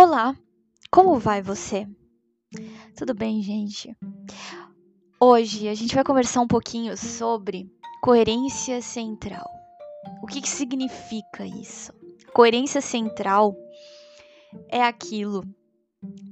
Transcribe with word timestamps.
Olá, 0.00 0.32
como 0.92 1.18
vai 1.18 1.42
você? 1.42 1.84
Tudo 2.96 3.14
bem, 3.14 3.42
gente? 3.42 3.96
Hoje 5.20 5.66
a 5.68 5.74
gente 5.74 5.92
vai 5.92 6.04
conversar 6.04 6.40
um 6.40 6.46
pouquinho 6.46 6.96
sobre 6.96 7.68
coerência 8.00 8.80
central. 8.80 9.44
O 10.22 10.26
que, 10.28 10.40
que 10.40 10.48
significa 10.48 11.44
isso? 11.44 11.92
Coerência 12.32 12.80
central 12.80 13.56
é 14.68 14.84
aquilo 14.84 15.42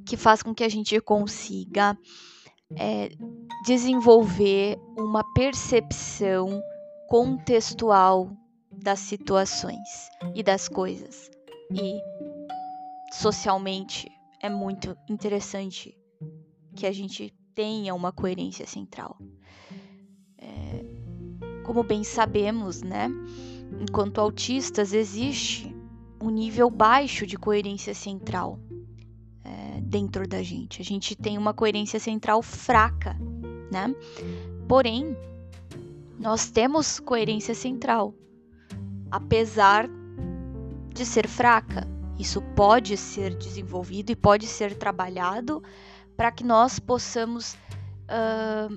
que 0.07 0.17
faz 0.17 0.45
com 0.45 0.55
que 0.55 0.63
a 0.63 0.69
gente 0.69 1.01
consiga 1.01 1.99
é, 2.79 3.09
desenvolver 3.65 4.79
uma 4.97 5.25
percepção 5.35 6.63
contextual 7.09 8.31
das 8.71 9.01
situações 9.01 10.09
e 10.37 10.43
das 10.45 10.69
coisas. 10.69 11.29
E 11.73 12.01
socialmente 13.13 14.11
é 14.43 14.49
muito 14.49 14.97
interessante 15.09 15.97
que 16.75 16.87
a 16.87 16.93
gente 16.93 17.35
tenha 17.55 17.95
uma 17.95 18.13
coerência 18.13 18.67
central. 18.67 19.19
É, 20.39 20.85
como 21.65 21.83
bem 21.83 22.05
sabemos, 22.05 22.83
né? 22.83 23.09
Enquanto 23.81 24.21
autistas, 24.21 24.93
existe 24.93 25.75
um 26.23 26.31
nível 26.31 26.71
baixo 26.71 27.27
de 27.27 27.37
coerência 27.37 27.95
central 27.95 28.59
é, 29.43 29.81
dentro 29.81 30.29
da 30.29 30.43
gente. 30.43 30.81
A 30.81 30.85
gente 30.85 31.17
tem 31.17 31.39
uma 31.39 31.55
coerência 31.55 31.99
central 31.99 32.43
fraca, 32.43 33.17
né? 33.73 33.95
Porém, 34.69 35.17
nós 36.19 36.51
temos 36.51 37.01
coerência 37.01 37.55
central, 37.55 38.15
apesar 39.11 39.89
de 40.93 41.05
ser 41.05 41.29
fraca. 41.29 41.96
Isso 42.19 42.41
pode 42.41 42.97
ser 42.97 43.35
desenvolvido 43.37 44.11
e 44.11 44.17
pode 44.17 44.47
ser 44.47 44.77
trabalhado 44.77 45.63
para 46.17 46.33
que 46.33 46.43
nós 46.43 46.79
possamos 46.79 47.55
uh, 47.55 48.77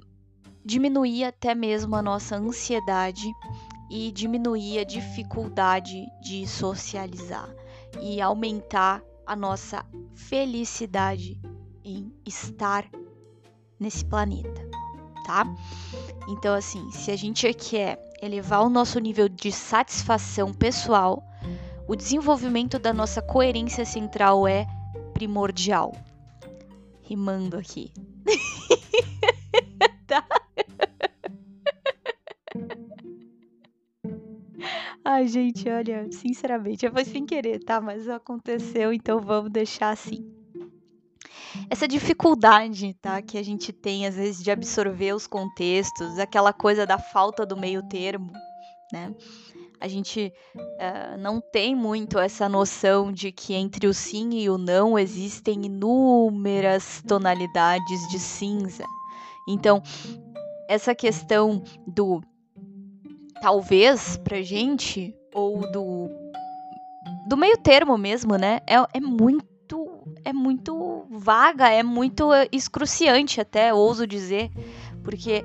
diminuir 0.64 1.24
até 1.24 1.56
mesmo 1.56 1.96
a 1.96 2.02
nossa 2.02 2.36
ansiedade 2.36 3.32
e 3.90 4.12
diminuir 4.12 4.80
a 4.80 4.84
dificuldade 4.84 6.06
de 6.22 6.46
socializar 6.46 7.50
e 8.02 8.22
aumentar 8.22 9.02
a 9.26 9.36
nossa 9.36 9.86
felicidade 10.14 11.40
em 11.84 12.14
estar 12.26 12.90
nesse 13.80 14.06
planeta, 14.06 14.62
tá? 15.26 15.46
Então, 16.28 16.54
assim, 16.54 16.92
se 16.92 17.10
a 17.10 17.16
gente 17.16 17.52
quer 17.54 17.98
elevar 18.22 18.62
o 18.62 18.70
nosso 18.70 19.00
nível 19.00 19.30
de 19.30 19.52
satisfação 19.52 20.54
pessoal, 20.54 21.24
o 21.90 21.96
desenvolvimento 21.96 22.78
da 22.78 22.94
nossa 22.94 23.20
coerência 23.20 23.84
central 23.84 24.48
é 24.48 24.68
primordial. 25.12 25.92
Rimando 27.02 27.58
aqui. 27.58 27.92
tá? 30.06 30.24
Ai, 35.04 35.28
gente, 35.28 35.68
olha, 35.68 36.08
sinceramente, 36.12 36.88
foi 36.92 37.04
sem 37.04 37.26
querer, 37.26 37.58
tá? 37.64 37.82
Mas 37.82 38.08
aconteceu, 38.08 38.94
então 38.94 39.20
vamos 39.20 39.52
deixar 39.52 39.90
assim. 39.90 40.32
Essa 41.72 41.88
dificuldade, 41.88 42.94
tá, 43.02 43.20
que 43.20 43.36
a 43.36 43.44
gente 43.44 43.74
tem 43.74 44.06
às 44.06 44.16
vezes 44.16 44.44
de 44.44 44.52
absorver 44.52 45.16
os 45.16 45.26
contextos, 45.26 46.20
aquela 46.20 46.54
coisa 46.54 46.86
da 46.86 47.00
falta 47.00 47.48
do 47.48 47.58
meio 47.58 47.82
termo, 47.90 48.32
né? 48.94 49.12
A 49.80 49.88
gente 49.88 50.34
uh, 50.56 51.18
não 51.18 51.40
tem 51.40 51.76
muito 51.76 52.20
essa 52.20 52.50
noção 52.50 53.12
de 53.12 53.32
que 53.32 53.54
entre 53.54 53.88
o 53.88 53.94
sim 53.94 54.40
e 54.40 54.50
o 54.50 54.58
não 54.58 55.00
existem 55.00 55.66
inúmeras 55.66 57.02
tonalidades 57.08 58.08
de 58.10 58.20
cinza. 58.20 58.84
Então, 59.48 59.82
essa 60.68 60.94
questão 60.94 61.64
do 61.88 62.22
talvez 63.42 64.18
pra 64.18 64.42
gente, 64.42 65.16
ou 65.34 65.62
do, 65.72 66.10
do 67.28 67.38
meio 67.38 67.58
termo 67.58 67.98
mesmo, 67.98 68.36
né? 68.36 68.60
É, 68.68 68.76
é 68.98 69.00
muito. 69.00 69.48
É 70.26 70.34
muito 70.34 71.06
vaga, 71.12 71.70
é 71.70 71.84
muito 71.84 72.30
excruciante 72.52 73.40
até, 73.40 73.72
ouso 73.72 74.08
dizer, 74.08 74.50
porque 75.04 75.44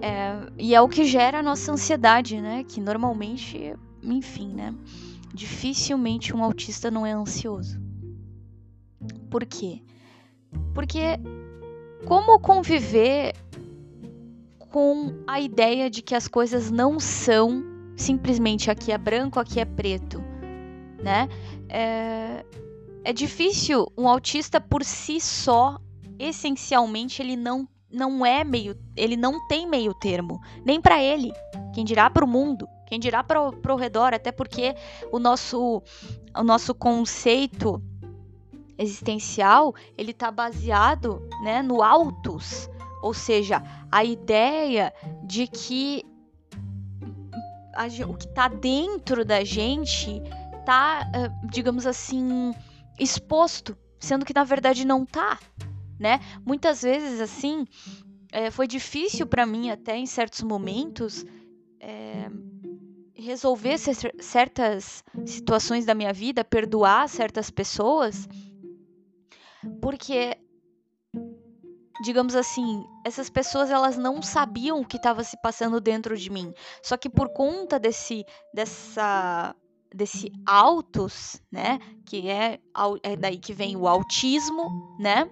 é, 0.00 0.52
e 0.58 0.74
é 0.74 0.80
o 0.80 0.88
que 0.88 1.04
gera 1.04 1.38
a 1.38 1.42
nossa 1.42 1.72
ansiedade, 1.72 2.40
né? 2.40 2.64
Que 2.64 2.80
normalmente, 2.80 3.74
enfim, 4.02 4.54
né? 4.54 4.74
Dificilmente 5.34 6.34
um 6.34 6.42
autista 6.42 6.90
não 6.90 7.06
é 7.06 7.12
ansioso. 7.12 7.80
Por 9.30 9.44
quê? 9.44 9.82
Porque 10.74 11.18
como 12.06 12.38
conviver 12.38 13.34
com 14.70 15.22
a 15.26 15.40
ideia 15.40 15.88
de 15.90 16.02
que 16.02 16.14
as 16.14 16.28
coisas 16.28 16.70
não 16.70 17.00
são 17.00 17.64
simplesmente 17.96 18.70
aqui 18.70 18.92
é 18.92 18.98
branco, 18.98 19.40
aqui 19.40 19.58
é 19.58 19.64
preto, 19.64 20.22
né? 21.02 21.28
É, 21.68 22.44
é 23.04 23.12
difícil 23.12 23.86
um 23.96 24.08
autista 24.08 24.60
por 24.60 24.84
si 24.84 25.20
só, 25.20 25.78
essencialmente, 26.18 27.22
ele 27.22 27.36
não 27.36 27.66
não 27.96 28.26
é 28.26 28.44
meio, 28.44 28.76
ele 28.94 29.16
não 29.16 29.48
tem 29.48 29.66
meio 29.66 29.94
termo, 29.94 30.38
nem 30.64 30.80
para 30.80 31.02
ele, 31.02 31.32
quem 31.72 31.82
dirá 31.82 32.10
para 32.10 32.24
o 32.24 32.28
mundo, 32.28 32.68
quem 32.86 33.00
dirá 33.00 33.24
para 33.24 33.40
o 33.40 33.76
redor, 33.76 34.12
até 34.12 34.30
porque 34.30 34.74
o 35.10 35.18
nosso 35.18 35.82
o 36.36 36.42
nosso 36.42 36.74
conceito 36.74 37.82
existencial, 38.76 39.74
ele 39.96 40.10
está 40.10 40.30
baseado, 40.30 41.26
né, 41.42 41.62
no 41.62 41.82
autos, 41.82 42.68
ou 43.02 43.14
seja, 43.14 43.62
a 43.90 44.04
ideia 44.04 44.92
de 45.24 45.46
que 45.46 46.04
a, 47.74 47.86
o 48.06 48.14
que 48.14 48.26
está 48.26 48.48
dentro 48.48 49.24
da 49.24 49.42
gente 49.42 50.22
está, 50.60 51.08
digamos 51.50 51.86
assim, 51.86 52.54
exposto, 53.00 53.74
sendo 53.98 54.26
que 54.26 54.34
na 54.34 54.44
verdade 54.44 54.84
não 54.84 55.04
está 55.04 55.38
né? 55.98 56.20
Muitas 56.44 56.82
vezes, 56.82 57.20
assim, 57.20 57.66
é, 58.32 58.50
foi 58.50 58.66
difícil 58.66 59.26
para 59.26 59.46
mim 59.46 59.70
até 59.70 59.96
em 59.96 60.06
certos 60.06 60.42
momentos 60.42 61.24
é, 61.80 62.28
resolver 63.14 63.78
certas 63.78 65.02
situações 65.24 65.86
da 65.86 65.94
minha 65.94 66.12
vida, 66.12 66.44
perdoar 66.44 67.08
certas 67.08 67.50
pessoas, 67.50 68.28
porque 69.80 70.36
digamos 72.02 72.34
assim, 72.36 72.84
essas 73.04 73.30
pessoas 73.30 73.70
elas 73.70 73.96
não 73.96 74.20
sabiam 74.20 74.80
o 74.80 74.86
que 74.86 74.96
estava 74.96 75.24
se 75.24 75.40
passando 75.40 75.80
dentro 75.80 76.16
de 76.16 76.30
mim. 76.30 76.52
Só 76.82 76.96
que 76.96 77.08
por 77.08 77.30
conta 77.30 77.78
desse 77.78 78.24
dessa 78.52 79.54
desse 79.94 80.30
autos, 80.44 81.40
né, 81.50 81.78
que 82.04 82.28
é, 82.28 82.60
é 83.02 83.16
daí 83.16 83.38
que 83.38 83.54
vem 83.54 83.76
o 83.76 83.88
autismo, 83.88 84.96
né? 85.00 85.30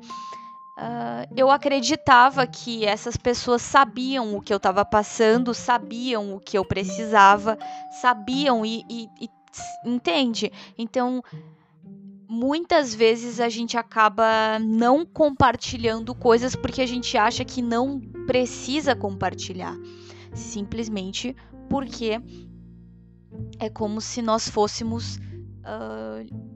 Uh, 0.77 1.31
eu 1.37 1.53
acreditava 1.53 2.45
que 2.49 2.85
essas 2.85 3.17
pessoas 3.17 3.63
sabiam 3.63 4.37
o 4.37 4.41
que 4.41 4.53
eu 4.53 4.57
estava 4.57 4.85
passando, 4.85 5.55
sabiam 5.55 6.35
o 6.35 6.41
que 6.41 6.59
eu 6.59 6.65
precisava, 6.65 7.57
sabiam 8.03 8.67
e, 8.67 8.85
e, 8.91 9.09
e, 9.21 9.31
entende? 9.85 10.51
Então, 10.77 11.23
muitas 12.29 12.93
vezes 12.93 13.39
a 13.39 13.49
gente 13.49 13.77
acaba 13.77 14.59
não 14.59 15.07
compartilhando 15.07 16.13
coisas 16.13 16.57
porque 16.57 16.83
a 16.83 16.87
gente 16.87 17.17
acha 17.17 17.45
que 17.45 17.63
não 17.63 18.01
precisa 18.27 18.97
compartilhar, 18.97 19.77
simplesmente 20.33 21.37
porque 21.69 22.21
é 23.61 23.71
como 23.71 24.01
se 24.01 24.21
nós 24.21 24.49
fôssemos 24.49 25.19
uh, 25.19 26.54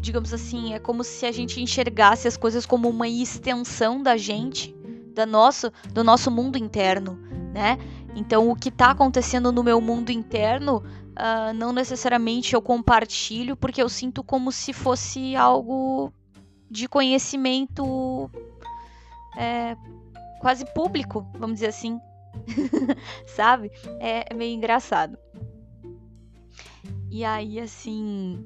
digamos 0.00 0.32
assim, 0.32 0.74
é 0.74 0.78
como 0.78 1.02
se 1.02 1.26
a 1.26 1.32
gente 1.32 1.60
enxergasse 1.60 2.28
as 2.28 2.36
coisas 2.36 2.66
como 2.66 2.88
uma 2.88 3.08
extensão 3.08 4.02
da 4.02 4.16
gente, 4.16 4.74
da 5.14 5.24
nosso, 5.24 5.72
do 5.92 6.04
nosso 6.04 6.30
mundo 6.30 6.58
interno, 6.58 7.18
né? 7.52 7.78
Então, 8.14 8.50
o 8.50 8.56
que 8.56 8.68
está 8.68 8.90
acontecendo 8.90 9.52
no 9.52 9.62
meu 9.62 9.80
mundo 9.80 10.10
interno, 10.10 10.78
uh, 10.78 11.52
não 11.54 11.72
necessariamente 11.72 12.54
eu 12.54 12.62
compartilho, 12.62 13.56
porque 13.56 13.82
eu 13.82 13.88
sinto 13.88 14.22
como 14.22 14.52
se 14.52 14.72
fosse 14.72 15.36
algo 15.36 16.12
de 16.70 16.88
conhecimento 16.88 18.30
é, 19.36 19.76
quase 20.40 20.64
público, 20.72 21.26
vamos 21.38 21.56
dizer 21.56 21.68
assim. 21.68 22.00
Sabe? 23.26 23.70
É, 24.00 24.32
é 24.32 24.34
meio 24.34 24.54
engraçado. 24.54 25.18
E 27.10 27.24
aí, 27.24 27.60
assim, 27.60 28.44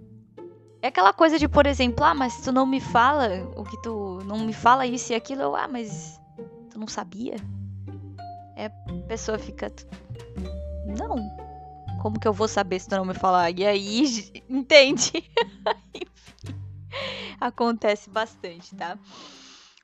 é 0.82 0.88
aquela 0.88 1.12
coisa 1.12 1.38
de, 1.38 1.46
por 1.46 1.66
exemplo, 1.66 2.04
ah, 2.04 2.14
mas 2.14 2.40
tu 2.40 2.52
não 2.52 2.64
me 2.64 2.80
fala 2.80 3.28
o 3.56 3.64
que 3.64 3.80
tu. 3.82 4.20
Não 4.24 4.38
me 4.38 4.52
fala 4.52 4.86
isso 4.86 5.12
e 5.12 5.14
aquilo. 5.14 5.42
Eu, 5.42 5.56
ah, 5.56 5.68
mas 5.68 6.20
tu 6.70 6.78
não 6.78 6.86
sabia? 6.86 7.36
É, 8.56 8.66
a 8.66 9.06
pessoa 9.06 9.38
fica. 9.38 9.72
Não. 10.86 11.16
Como 12.00 12.18
que 12.18 12.26
eu 12.26 12.32
vou 12.32 12.48
saber 12.48 12.80
se 12.80 12.88
tu 12.88 12.96
não 12.96 13.04
me 13.04 13.14
falar? 13.14 13.50
E 13.50 13.66
aí, 13.66 14.04
entende? 14.48 15.12
Enfim. 15.94 16.58
Acontece 17.38 18.08
bastante, 18.08 18.74
tá? 18.74 18.98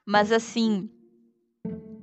Mas 0.05 0.33
assim, 0.33 0.89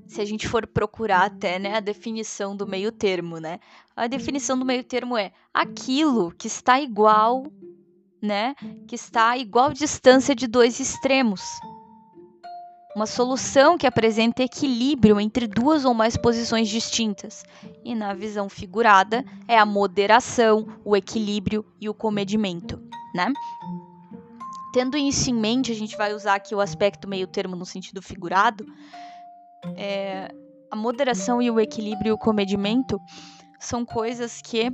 se 0.07 0.21
a 0.21 0.25
gente 0.25 0.47
for 0.47 0.67
procurar 0.67 1.25
até 1.25 1.57
né, 1.57 1.75
a 1.75 1.79
definição 1.79 2.55
do 2.55 2.67
meio 2.67 2.91
termo, 2.91 3.39
né? 3.39 3.59
A 3.95 4.07
definição 4.07 4.57
do 4.57 4.65
meio 4.65 4.83
termo 4.83 5.17
é 5.17 5.31
aquilo 5.53 6.31
que 6.31 6.47
está 6.47 6.79
igual, 6.79 7.47
né? 8.23 8.55
Que 8.87 8.95
está 8.95 9.31
a 9.31 9.37
igual 9.37 9.73
distância 9.73 10.33
de 10.33 10.47
dois 10.47 10.79
extremos. 10.79 11.41
Uma 12.95 13.05
solução 13.05 13.77
que 13.77 13.85
apresenta 13.85 14.43
equilíbrio 14.43 15.19
entre 15.19 15.45
duas 15.45 15.83
ou 15.83 15.93
mais 15.93 16.15
posições 16.15 16.69
distintas. 16.69 17.43
E 17.83 17.93
na 17.93 18.13
visão 18.13 18.47
figurada 18.47 19.25
é 19.45 19.57
a 19.57 19.65
moderação, 19.65 20.67
o 20.85 20.95
equilíbrio 20.95 21.65
e 21.81 21.89
o 21.89 21.93
comedimento, 21.93 22.81
né? 23.13 23.33
Tendo 24.73 24.95
isso 24.95 25.29
em 25.29 25.33
mente, 25.33 25.71
a 25.71 25.75
gente 25.75 25.97
vai 25.97 26.13
usar 26.13 26.35
aqui 26.35 26.55
o 26.55 26.61
aspecto 26.61 27.07
meio 27.07 27.27
termo 27.27 27.55
no 27.55 27.65
sentido 27.65 28.01
figurado. 28.01 28.65
É, 29.75 30.33
a 30.71 30.75
moderação 30.75 31.41
e 31.41 31.51
o 31.51 31.59
equilíbrio 31.59 32.09
e 32.09 32.13
o 32.13 32.17
comedimento 32.17 32.99
são 33.59 33.85
coisas 33.85 34.41
que 34.41 34.71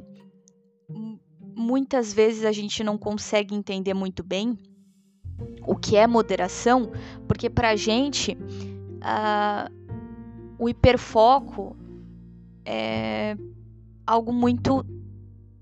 muitas 1.60 2.14
vezes 2.14 2.46
a 2.46 2.52
gente 2.54 2.84
não 2.84 2.98
consegue 2.98 3.54
entender 3.54 3.94
muito 3.94 4.24
bem 4.24 4.58
o 5.68 5.76
que 5.76 5.98
é 5.98 6.08
moderação, 6.08 6.92
porque 7.28 7.50
para 7.50 7.70
a 7.70 7.76
gente 7.76 8.38
uh, 9.04 9.70
o 10.58 10.70
hiperfoco 10.70 11.76
é 12.66 13.38
algo 14.08 14.32
muito 14.32 14.86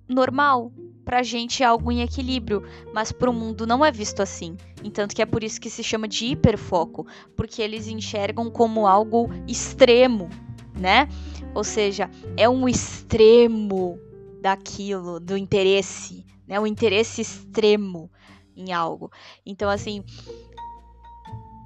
normal. 0.07 0.71
Para 1.03 1.19
a 1.19 1.23
gente 1.23 1.63
é 1.63 1.65
algo 1.65 1.91
em 1.91 2.01
equilíbrio, 2.01 2.63
mas 2.93 3.11
para 3.11 3.29
o 3.29 3.33
mundo 3.33 3.65
não 3.65 3.83
é 3.83 3.91
visto 3.91 4.21
assim. 4.21 4.55
Entanto 4.83 5.15
que 5.15 5.21
é 5.21 5.25
por 5.25 5.43
isso 5.43 5.59
que 5.59 5.69
se 5.69 5.83
chama 5.83 6.07
de 6.07 6.27
hiperfoco, 6.27 7.07
porque 7.35 7.61
eles 7.61 7.87
enxergam 7.87 8.51
como 8.51 8.85
algo 8.85 9.29
extremo, 9.47 10.29
né? 10.77 11.07
Ou 11.55 11.63
seja, 11.63 12.09
é 12.35 12.47
um 12.47 12.67
extremo 12.67 13.99
daquilo, 14.47 15.19
do 15.19 15.35
interesse, 15.35 16.25
né? 16.47 16.57
Um 16.57 16.65
interesse 16.65 17.19
extremo 17.19 18.09
em 18.55 18.71
algo. 18.71 19.11
Então, 19.45 19.69
assim, 19.69 20.03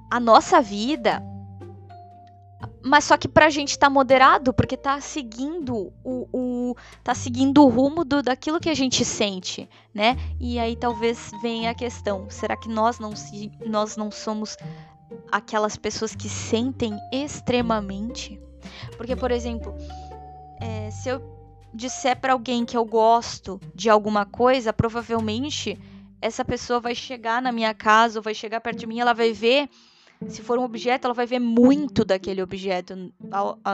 a 0.09 0.19
nossa 0.19 0.59
vida. 0.61 1.21
Mas 2.83 3.03
só 3.03 3.15
que 3.17 3.27
pra 3.27 3.51
gente 3.51 3.77
tá 3.77 3.87
moderado, 3.87 4.51
porque 4.51 4.75
tá 4.75 4.99
seguindo 4.99 5.93
o, 6.03 6.27
o 6.33 6.75
tá 7.03 7.13
seguindo 7.13 7.63
o 7.63 7.69
rumo 7.69 8.03
do, 8.03 8.23
daquilo 8.23 8.59
que 8.59 8.69
a 8.69 8.73
gente 8.73 9.05
sente, 9.05 9.69
né? 9.93 10.17
E 10.39 10.57
aí 10.57 10.75
talvez 10.75 11.31
venha 11.43 11.69
a 11.69 11.75
questão, 11.75 12.27
será 12.29 12.57
que 12.57 12.67
nós 12.67 12.97
não 12.97 13.15
se, 13.15 13.51
nós 13.67 13.95
não 13.95 14.09
somos 14.09 14.57
aquelas 15.31 15.77
pessoas 15.77 16.15
que 16.15 16.27
sentem 16.27 16.97
extremamente? 17.11 18.41
Porque, 18.97 19.15
por 19.15 19.29
exemplo, 19.29 19.75
é, 20.59 20.89
se 20.89 21.09
eu 21.09 21.40
disser 21.73 22.19
para 22.19 22.33
alguém 22.33 22.65
que 22.65 22.75
eu 22.75 22.85
gosto 22.85 23.59
de 23.73 23.89
alguma 23.89 24.25
coisa, 24.25 24.73
provavelmente 24.73 25.79
essa 26.21 26.45
pessoa 26.45 26.79
vai 26.79 26.93
chegar 26.93 27.41
na 27.41 27.51
minha 27.51 27.73
casa 27.73 28.19
ou 28.19 28.23
vai 28.23 28.33
chegar 28.33 28.61
perto 28.61 28.79
de 28.79 28.87
mim, 28.87 28.99
ela 28.99 29.13
vai 29.13 29.33
ver, 29.33 29.69
se 30.27 30.41
for 30.41 30.59
um 30.59 30.63
objeto, 30.63 31.05
ela 31.05 31.13
vai 31.13 31.25
ver 31.25 31.39
muito 31.39 32.05
daquele 32.05 32.41
objeto 32.41 32.93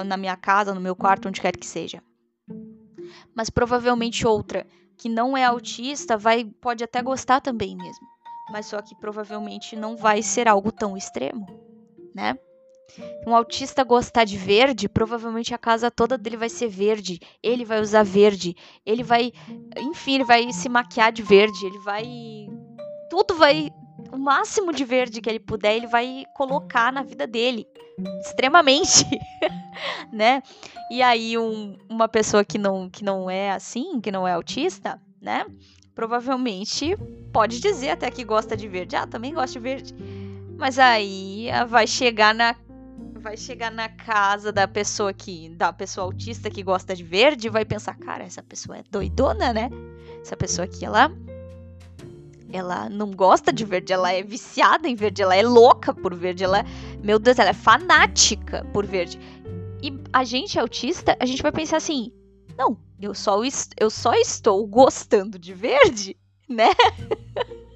na 0.05 0.15
minha 0.15 0.37
casa, 0.37 0.73
no 0.73 0.79
meu 0.79 0.95
quarto, 0.95 1.27
onde 1.27 1.41
quer 1.41 1.55
que 1.57 1.65
seja. 1.65 2.01
Mas 3.35 3.49
provavelmente 3.49 4.25
outra 4.25 4.65
que 4.97 5.09
não 5.09 5.37
é 5.37 5.43
autista 5.43 6.17
vai 6.17 6.45
pode 6.45 6.83
até 6.83 7.01
gostar 7.01 7.41
também 7.41 7.75
mesmo, 7.75 8.07
mas 8.49 8.65
só 8.65 8.81
que 8.81 8.95
provavelmente 8.95 9.75
não 9.75 9.95
vai 9.97 10.23
ser 10.23 10.47
algo 10.47 10.71
tão 10.71 10.95
extremo, 10.97 11.45
né? 12.15 12.37
Um 13.25 13.35
autista 13.35 13.83
gostar 13.83 14.23
de 14.23 14.37
verde, 14.37 14.87
provavelmente 14.87 15.53
a 15.53 15.57
casa 15.57 15.91
toda 15.91 16.17
dele 16.17 16.37
vai 16.37 16.49
ser 16.49 16.67
verde. 16.67 17.19
Ele 17.43 17.65
vai 17.65 17.81
usar 17.81 18.03
verde. 18.03 18.55
Ele 18.85 19.03
vai, 19.03 19.31
enfim, 19.77 20.15
ele 20.15 20.23
vai 20.23 20.51
se 20.53 20.69
maquiar 20.69 21.11
de 21.11 21.21
verde. 21.21 21.65
Ele 21.65 21.79
vai, 21.79 22.05
tudo 23.09 23.35
vai, 23.35 23.69
o 24.11 24.17
máximo 24.17 24.71
de 24.73 24.83
verde 24.85 25.21
que 25.21 25.29
ele 25.29 25.39
puder, 25.39 25.75
ele 25.75 25.87
vai 25.87 26.23
colocar 26.35 26.91
na 26.91 27.03
vida 27.03 27.27
dele, 27.27 27.67
extremamente, 28.21 29.05
né? 30.11 30.41
E 30.89 31.01
aí 31.01 31.37
um, 31.37 31.77
uma 31.89 32.07
pessoa 32.07 32.45
que 32.45 32.57
não, 32.57 32.89
que 32.89 33.03
não 33.03 33.29
é 33.29 33.51
assim, 33.51 33.99
que 33.99 34.11
não 34.11 34.27
é 34.27 34.33
autista, 34.33 35.01
né? 35.21 35.45
Provavelmente 35.93 36.95
pode 37.33 37.59
dizer 37.59 37.89
até 37.89 38.09
que 38.09 38.23
gosta 38.23 38.55
de 38.55 38.67
verde. 38.67 38.95
Ah, 38.95 39.07
também 39.07 39.33
gosta 39.33 39.53
de 39.53 39.59
verde. 39.59 39.95
Mas 40.57 40.79
aí 40.79 41.47
vai 41.67 41.85
chegar 41.85 42.33
na 42.33 42.55
vai 43.27 43.35
chegar 43.35 43.69
na 43.69 43.89
casa 43.89 44.53
da 44.53 44.65
pessoa 44.65 45.11
que 45.11 45.49
da 45.49 45.73
pessoa 45.73 46.05
autista 46.05 46.49
que 46.49 46.63
gosta 46.63 46.95
de 46.95 47.03
verde 47.03 47.49
vai 47.49 47.65
pensar, 47.65 47.93
cara, 47.97 48.23
essa 48.23 48.41
pessoa 48.41 48.77
é 48.77 48.83
doidona, 48.89 49.51
né? 49.51 49.69
Essa 50.21 50.37
pessoa 50.37 50.63
aqui 50.63 50.85
ela 50.85 51.11
ela 52.53 52.87
não 52.87 53.11
gosta 53.11 53.51
de 53.51 53.65
verde, 53.65 53.91
ela 53.91 54.13
é 54.13 54.23
viciada 54.23 54.87
em 54.87 54.95
verde, 54.95 55.21
ela 55.21 55.35
é 55.35 55.43
louca 55.43 55.93
por 55.93 56.15
verde, 56.15 56.45
ela, 56.45 56.63
meu 57.03 57.19
Deus, 57.19 57.37
ela 57.37 57.49
é 57.49 57.53
fanática 57.53 58.65
por 58.71 58.85
verde. 58.85 59.19
E 59.83 59.91
a 60.13 60.23
gente 60.23 60.57
autista, 60.57 61.17
a 61.19 61.25
gente 61.25 61.43
vai 61.43 61.51
pensar 61.51 61.75
assim: 61.75 62.13
"Não, 62.57 62.77
eu 63.01 63.13
só 63.13 63.41
eu 63.77 63.89
só 63.89 64.13
estou 64.13 64.65
gostando 64.65 65.37
de 65.37 65.53
verde, 65.53 66.15
né?" 66.47 66.69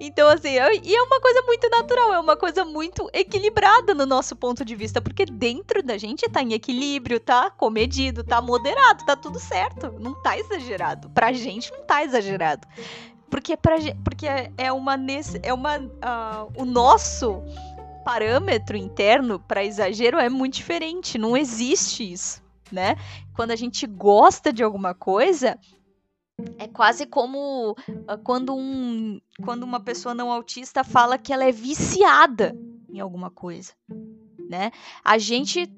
Então, 0.00 0.28
assim, 0.28 0.58
é, 0.58 0.76
e 0.76 0.94
é 0.94 1.02
uma 1.02 1.20
coisa 1.20 1.42
muito 1.42 1.68
natural, 1.68 2.12
é 2.14 2.20
uma 2.20 2.36
coisa 2.36 2.64
muito 2.64 3.08
equilibrada 3.12 3.94
no 3.94 4.06
nosso 4.06 4.34
ponto 4.36 4.64
de 4.64 4.74
vista, 4.74 5.00
porque 5.00 5.24
dentro 5.24 5.82
da 5.82 5.96
gente 5.98 6.28
tá 6.28 6.42
em 6.42 6.52
equilíbrio, 6.52 7.20
tá 7.20 7.50
comedido, 7.50 8.24
tá 8.24 8.40
moderado, 8.40 9.04
tá 9.04 9.16
tudo 9.16 9.38
certo, 9.38 9.94
não 9.98 10.14
tá 10.22 10.38
exagerado. 10.38 11.10
Pra 11.10 11.32
gente 11.32 11.72
não 11.72 11.84
tá 11.84 12.04
exagerado. 12.04 12.66
Porque, 13.30 13.56
pra, 13.56 13.76
porque 14.04 14.26
é 14.56 14.72
uma. 14.72 14.96
É 15.42 15.52
uma 15.52 15.78
uh, 15.78 16.52
o 16.56 16.64
nosso 16.64 17.42
parâmetro 18.04 18.76
interno 18.76 19.40
para 19.40 19.64
exagero 19.64 20.16
é 20.18 20.28
muito 20.28 20.54
diferente, 20.54 21.18
não 21.18 21.36
existe 21.36 22.12
isso, 22.12 22.40
né? 22.70 22.94
Quando 23.34 23.50
a 23.50 23.56
gente 23.56 23.84
gosta 23.84 24.52
de 24.52 24.62
alguma 24.62 24.94
coisa, 24.94 25.58
é 26.58 26.68
quase 26.68 27.06
como 27.06 27.72
uh, 27.72 28.18
quando, 28.22 28.54
um, 28.54 29.20
quando 29.42 29.62
uma 29.62 29.80
pessoa 29.80 30.14
não 30.14 30.30
autista 30.30 30.84
fala 30.84 31.18
que 31.18 31.32
ela 31.32 31.44
é 31.44 31.52
viciada 31.52 32.56
em 32.90 33.00
alguma 33.00 33.30
coisa, 33.30 33.72
né? 34.48 34.70
A 35.04 35.18
gente 35.18 35.70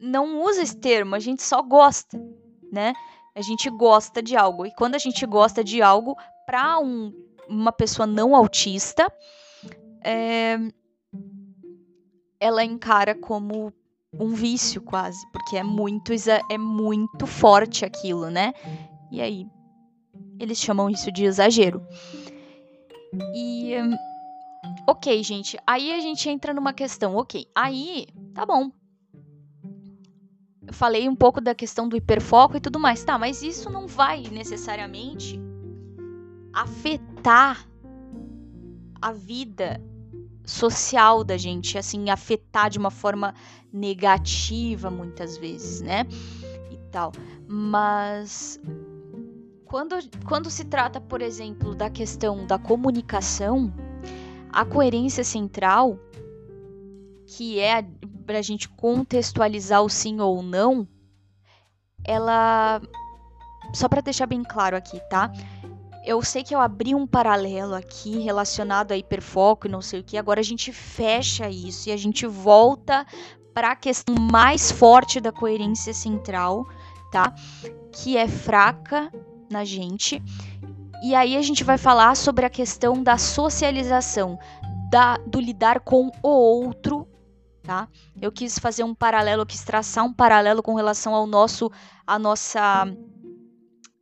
não 0.00 0.42
usa 0.42 0.62
esse 0.62 0.76
termo, 0.76 1.14
a 1.14 1.18
gente 1.18 1.42
só 1.42 1.62
gosta, 1.62 2.20
né? 2.72 2.92
A 3.34 3.40
gente 3.40 3.70
gosta 3.70 4.22
de 4.22 4.36
algo. 4.36 4.66
E 4.66 4.74
quando 4.74 4.94
a 4.94 4.98
gente 4.98 5.24
gosta 5.26 5.62
de 5.62 5.80
algo, 5.80 6.16
para 6.44 6.78
um, 6.80 7.12
uma 7.48 7.70
pessoa 7.70 8.06
não 8.06 8.34
autista, 8.34 9.12
é, 10.04 10.58
ela 12.40 12.64
encara 12.64 13.14
como 13.14 13.72
um 14.12 14.34
vício 14.34 14.82
quase, 14.82 15.24
porque 15.30 15.56
é 15.56 15.62
muito 15.62 16.12
é 16.50 16.58
muito 16.58 17.26
forte 17.26 17.84
aquilo, 17.84 18.28
né? 18.28 18.52
E 19.12 19.20
aí 19.20 19.46
eles 20.40 20.58
chamam 20.58 20.88
isso 20.88 21.12
de 21.12 21.24
exagero. 21.24 21.86
E. 23.34 23.74
Ok, 24.88 25.22
gente. 25.22 25.58
Aí 25.66 25.92
a 25.92 26.00
gente 26.00 26.28
entra 26.28 26.54
numa 26.54 26.72
questão. 26.72 27.14
Ok, 27.16 27.46
aí 27.54 28.06
tá 28.34 28.46
bom. 28.46 28.70
Eu 30.66 30.72
falei 30.72 31.08
um 31.08 31.14
pouco 31.14 31.40
da 31.40 31.54
questão 31.54 31.88
do 31.88 31.96
hiperfoco 31.96 32.56
e 32.56 32.60
tudo 32.60 32.80
mais. 32.80 33.04
Tá, 33.04 33.18
mas 33.18 33.42
isso 33.42 33.70
não 33.70 33.86
vai 33.86 34.22
necessariamente 34.22 35.38
afetar 36.52 37.68
a 39.00 39.12
vida 39.12 39.80
social 40.44 41.22
da 41.22 41.36
gente, 41.36 41.78
assim, 41.78 42.10
afetar 42.10 42.70
de 42.70 42.78
uma 42.78 42.90
forma 42.90 43.34
negativa 43.72 44.90
muitas 44.90 45.36
vezes, 45.36 45.80
né? 45.80 46.06
E 46.70 46.76
tal. 46.90 47.12
Mas 47.46 48.60
quando, 49.70 49.96
quando 50.26 50.50
se 50.50 50.64
trata, 50.64 51.00
por 51.00 51.22
exemplo, 51.22 51.76
da 51.76 51.88
questão 51.88 52.44
da 52.44 52.58
comunicação, 52.58 53.72
a 54.52 54.64
coerência 54.64 55.22
central, 55.22 55.96
que 57.24 57.60
é 57.60 57.86
para 58.26 58.38
a 58.38 58.42
gente 58.42 58.68
contextualizar 58.68 59.80
o 59.80 59.88
sim 59.88 60.20
ou 60.20 60.42
não, 60.42 60.86
ela. 62.04 62.82
Só 63.72 63.88
para 63.88 64.00
deixar 64.00 64.26
bem 64.26 64.42
claro 64.42 64.76
aqui, 64.76 64.98
tá? 65.08 65.30
Eu 66.04 66.20
sei 66.22 66.42
que 66.42 66.52
eu 66.52 66.60
abri 66.60 66.92
um 66.92 67.06
paralelo 67.06 67.74
aqui 67.74 68.18
relacionado 68.18 68.90
a 68.90 68.96
hiperfoco 68.96 69.68
e 69.68 69.70
não 69.70 69.80
sei 69.80 70.00
o 70.00 70.04
que, 70.04 70.18
agora 70.18 70.40
a 70.40 70.42
gente 70.44 70.72
fecha 70.72 71.48
isso 71.48 71.88
e 71.88 71.92
a 71.92 71.96
gente 71.96 72.26
volta 72.26 73.06
para 73.54 73.70
a 73.70 73.76
questão 73.76 74.16
mais 74.16 74.72
forte 74.72 75.20
da 75.20 75.30
coerência 75.30 75.94
central, 75.94 76.66
tá? 77.12 77.32
Que 77.92 78.16
é 78.16 78.26
fraca 78.26 79.12
na 79.50 79.64
gente 79.64 80.22
e 81.02 81.14
aí 81.14 81.36
a 81.36 81.42
gente 81.42 81.64
vai 81.64 81.78
falar 81.78 82.14
sobre 82.14 82.44
a 82.44 82.50
questão 82.50 83.02
da 83.02 83.16
socialização, 83.16 84.38
da, 84.90 85.16
do 85.16 85.40
lidar 85.40 85.80
com 85.80 86.10
o 86.22 86.28
outro, 86.28 87.08
tá? 87.62 87.88
Eu 88.20 88.30
quis 88.30 88.58
fazer 88.58 88.84
um 88.84 88.94
paralelo, 88.94 89.46
quis 89.46 89.64
traçar 89.64 90.04
um 90.04 90.12
paralelo 90.12 90.62
com 90.62 90.74
relação 90.74 91.14
ao 91.14 91.26
nosso, 91.26 91.70
a 92.06 92.18
nossa 92.18 92.86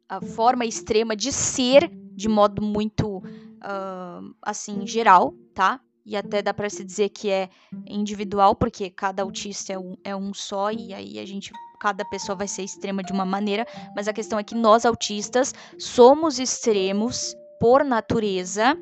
a 0.08 0.20
forma 0.20 0.64
extrema 0.64 1.14
de 1.14 1.30
ser, 1.30 1.88
de 2.16 2.28
modo 2.28 2.62
muito 2.62 3.18
uh, 3.18 4.34
assim 4.42 4.84
geral, 4.86 5.34
tá? 5.54 5.80
E 6.08 6.16
até 6.16 6.40
dá 6.40 6.54
para 6.54 6.70
se 6.70 6.82
dizer 6.82 7.10
que 7.10 7.28
é 7.28 7.50
individual, 7.86 8.56
porque 8.56 8.88
cada 8.88 9.22
autista 9.22 9.74
é 9.74 9.78
um, 9.78 9.94
é 10.02 10.16
um 10.16 10.32
só 10.32 10.72
e 10.72 10.94
aí 10.94 11.18
a 11.18 11.26
gente 11.26 11.52
cada 11.78 12.02
pessoa 12.06 12.34
vai 12.34 12.48
ser 12.48 12.62
extrema 12.62 13.02
de 13.02 13.12
uma 13.12 13.26
maneira, 13.26 13.66
mas 13.94 14.08
a 14.08 14.12
questão 14.12 14.38
é 14.38 14.42
que 14.42 14.54
nós 14.54 14.86
autistas 14.86 15.54
somos 15.78 16.38
extremos 16.38 17.36
por 17.60 17.84
natureza, 17.84 18.74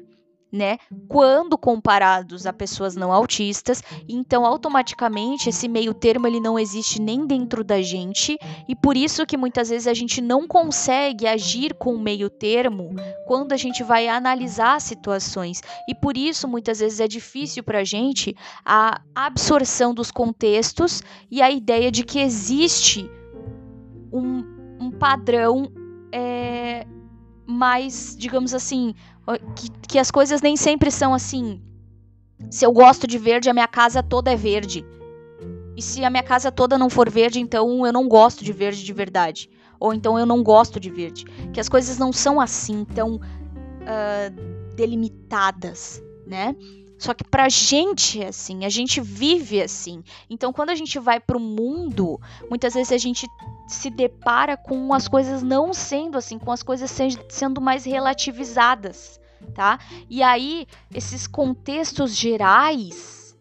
né? 0.57 0.79
Quando 1.07 1.57
comparados 1.59 2.47
a 2.47 2.53
pessoas 2.53 2.97
não 2.97 3.13
autistas, 3.13 3.83
então 4.09 4.45
automaticamente 4.45 5.49
esse 5.49 5.69
meio 5.69 5.93
termo 5.93 6.27
ele 6.27 6.41
não 6.41 6.59
existe 6.59 7.01
nem 7.01 7.27
dentro 7.27 7.63
da 7.63 7.81
gente 7.83 8.39
e 8.69 8.75
por 8.75 8.97
isso 8.97 9.27
que 9.27 9.37
muitas 9.37 9.69
vezes 9.69 9.87
a 9.87 9.95
gente 9.95 10.21
não 10.21 10.49
consegue 10.49 11.27
agir 11.27 11.75
com 11.75 11.95
o 11.95 12.01
meio 12.01 12.31
termo 12.31 12.95
quando 13.27 13.53
a 13.53 13.57
gente 13.57 13.83
vai 13.83 14.09
analisar 14.09 14.81
situações 14.81 15.61
e 15.87 15.95
por 15.95 16.17
isso 16.17 16.49
muitas 16.49 16.81
vezes 16.81 16.99
é 16.99 17.07
difícil 17.07 17.63
para 17.63 17.81
a 17.81 17.85
gente 17.85 18.35
a 18.65 19.01
absorção 19.15 19.95
dos 19.95 20.11
contextos 20.11 21.03
e 21.31 21.43
a 21.43 21.51
ideia 21.51 21.91
de 21.91 22.03
que 22.03 22.19
existe 22.19 23.11
um, 24.13 24.43
um 24.81 24.91
padrão 24.91 25.71
é, 26.11 26.87
mais, 27.47 28.17
digamos 28.19 28.53
assim, 28.53 28.95
que, 29.55 29.71
que 29.89 29.99
as 29.99 30.11
coisas 30.11 30.43
nem 30.43 30.57
sempre 30.57 30.91
são 30.91 31.15
assim. 31.15 31.61
Se 32.51 32.65
eu 32.65 32.73
gosto 32.73 33.07
de 33.07 33.19
verde, 33.19 33.49
a 33.49 33.55
minha 33.55 33.69
casa 33.69 34.03
toda 34.03 34.31
é 34.33 34.37
verde. 34.37 34.85
E 35.77 35.83
se 35.83 36.05
a 36.05 36.11
minha 36.11 36.23
casa 36.23 36.51
toda 36.51 36.79
não 36.79 36.89
for 36.89 37.11
verde, 37.11 37.41
então 37.41 37.87
eu 37.87 37.93
não 37.93 38.09
gosto 38.09 38.45
de 38.45 38.53
verde 38.53 38.85
de 38.85 38.93
verdade. 38.93 39.51
Ou 39.79 39.93
então 39.93 40.19
eu 40.19 40.25
não 40.25 40.43
gosto 40.43 40.81
de 40.81 40.91
verde. 40.91 41.25
Que 41.53 41.61
as 41.61 41.69
coisas 41.69 41.99
não 41.99 42.13
são 42.13 42.41
assim 42.41 42.85
tão 42.85 43.17
uh, 43.17 44.75
delimitadas, 44.75 46.03
né? 46.27 46.57
Só 46.99 47.13
que 47.13 47.25
pra 47.25 47.49
gente 47.49 48.23
é 48.23 48.29
assim, 48.29 48.65
a 48.65 48.69
gente 48.69 49.01
vive 49.01 49.61
assim. 49.61 50.03
Então 50.31 50.53
quando 50.53 50.71
a 50.71 50.75
gente 50.75 50.99
vai 50.99 51.21
pro 51.21 51.39
mundo, 51.39 52.21
muitas 52.49 52.75
vezes 52.75 52.93
a 52.93 52.99
gente 52.99 53.27
se 53.69 53.91
depara 53.91 54.57
com 54.57 54.93
as 54.95 55.07
coisas 55.07 55.43
não 55.43 55.75
sendo 55.75 56.17
assim, 56.17 56.39
com 56.39 56.51
as 56.51 56.63
coisas 56.63 56.91
sendo 57.29 57.61
mais 57.61 57.85
relativizadas, 57.85 59.21
tá? 59.55 59.79
E 60.09 60.23
aí 60.23 60.67
esses 60.95 61.27
contextos 61.27 62.17
gerais, 62.17 63.37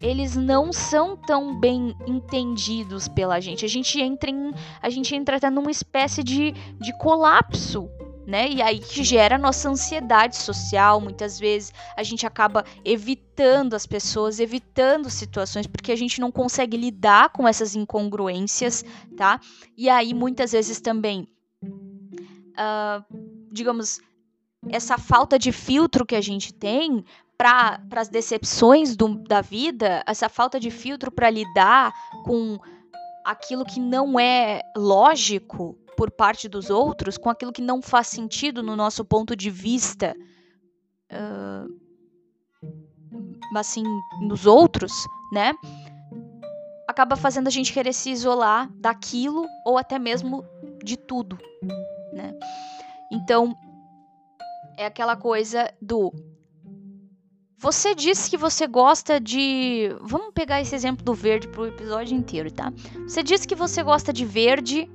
eles 0.00 0.34
não 0.34 0.72
são 0.72 1.16
tão 1.16 1.58
bem 1.58 1.94
entendidos 2.06 3.08
pela 3.08 3.40
gente. 3.40 3.64
A 3.64 3.68
gente 3.68 4.00
entra 4.00 4.30
em, 4.30 4.52
a 4.82 4.90
gente 4.90 5.14
entra 5.14 5.36
até 5.36 5.48
numa 5.48 5.70
espécie 5.70 6.22
de, 6.24 6.52
de 6.80 6.96
colapso 6.98 7.88
né? 8.26 8.50
E 8.50 8.60
aí 8.60 8.80
que 8.80 9.04
gera 9.04 9.38
nossa 9.38 9.70
ansiedade 9.70 10.36
social. 10.36 11.00
Muitas 11.00 11.38
vezes 11.38 11.72
a 11.96 12.02
gente 12.02 12.26
acaba 12.26 12.64
evitando 12.84 13.74
as 13.74 13.86
pessoas, 13.86 14.40
evitando 14.40 15.08
situações, 15.08 15.66
porque 15.66 15.92
a 15.92 15.96
gente 15.96 16.20
não 16.20 16.32
consegue 16.32 16.76
lidar 16.76 17.30
com 17.30 17.46
essas 17.46 17.76
incongruências, 17.76 18.84
tá? 19.16 19.40
E 19.76 19.88
aí 19.88 20.12
muitas 20.12 20.52
vezes 20.52 20.80
também, 20.80 21.28
uh, 21.62 23.04
digamos, 23.52 24.00
essa 24.68 24.98
falta 24.98 25.38
de 25.38 25.52
filtro 25.52 26.04
que 26.04 26.16
a 26.16 26.20
gente 26.20 26.52
tem 26.52 27.04
para 27.38 27.80
as 27.94 28.08
decepções 28.08 28.96
do, 28.96 29.16
da 29.18 29.40
vida, 29.40 30.02
essa 30.06 30.28
falta 30.28 30.58
de 30.58 30.70
filtro 30.70 31.12
para 31.12 31.30
lidar 31.30 31.92
com 32.24 32.58
aquilo 33.24 33.64
que 33.64 33.78
não 33.78 34.18
é 34.18 34.62
lógico, 34.76 35.78
por 35.96 36.10
parte 36.10 36.48
dos 36.48 36.70
outros 36.70 37.16
com 37.16 37.30
aquilo 37.30 37.52
que 37.52 37.62
não 37.62 37.80
faz 37.80 38.08
sentido 38.08 38.62
no 38.62 38.76
nosso 38.76 39.04
ponto 39.04 39.34
de 39.34 39.50
vista, 39.50 40.14
uh, 41.10 41.68
assim, 43.56 43.84
nos 44.22 44.46
outros, 44.46 44.92
né? 45.32 45.52
Acaba 46.86 47.16
fazendo 47.16 47.48
a 47.48 47.50
gente 47.50 47.72
querer 47.72 47.92
se 47.92 48.10
isolar 48.10 48.70
daquilo 48.74 49.46
ou 49.64 49.78
até 49.78 49.98
mesmo 49.98 50.44
de 50.84 50.96
tudo, 50.96 51.38
né? 52.12 52.32
Então, 53.10 53.56
é 54.76 54.86
aquela 54.86 55.16
coisa 55.16 55.72
do 55.80 56.12
você 57.58 57.94
disse 57.94 58.28
que 58.28 58.36
você 58.36 58.66
gosta 58.66 59.18
de. 59.18 59.88
Vamos 60.02 60.32
pegar 60.34 60.60
esse 60.60 60.74
exemplo 60.74 61.02
do 61.02 61.14
verde 61.14 61.48
pro 61.48 61.66
episódio 61.66 62.14
inteiro, 62.14 62.50
tá? 62.50 62.70
Você 63.08 63.22
disse 63.22 63.48
que 63.48 63.54
você 63.54 63.82
gosta 63.82 64.12
de 64.12 64.26
verde 64.26 64.88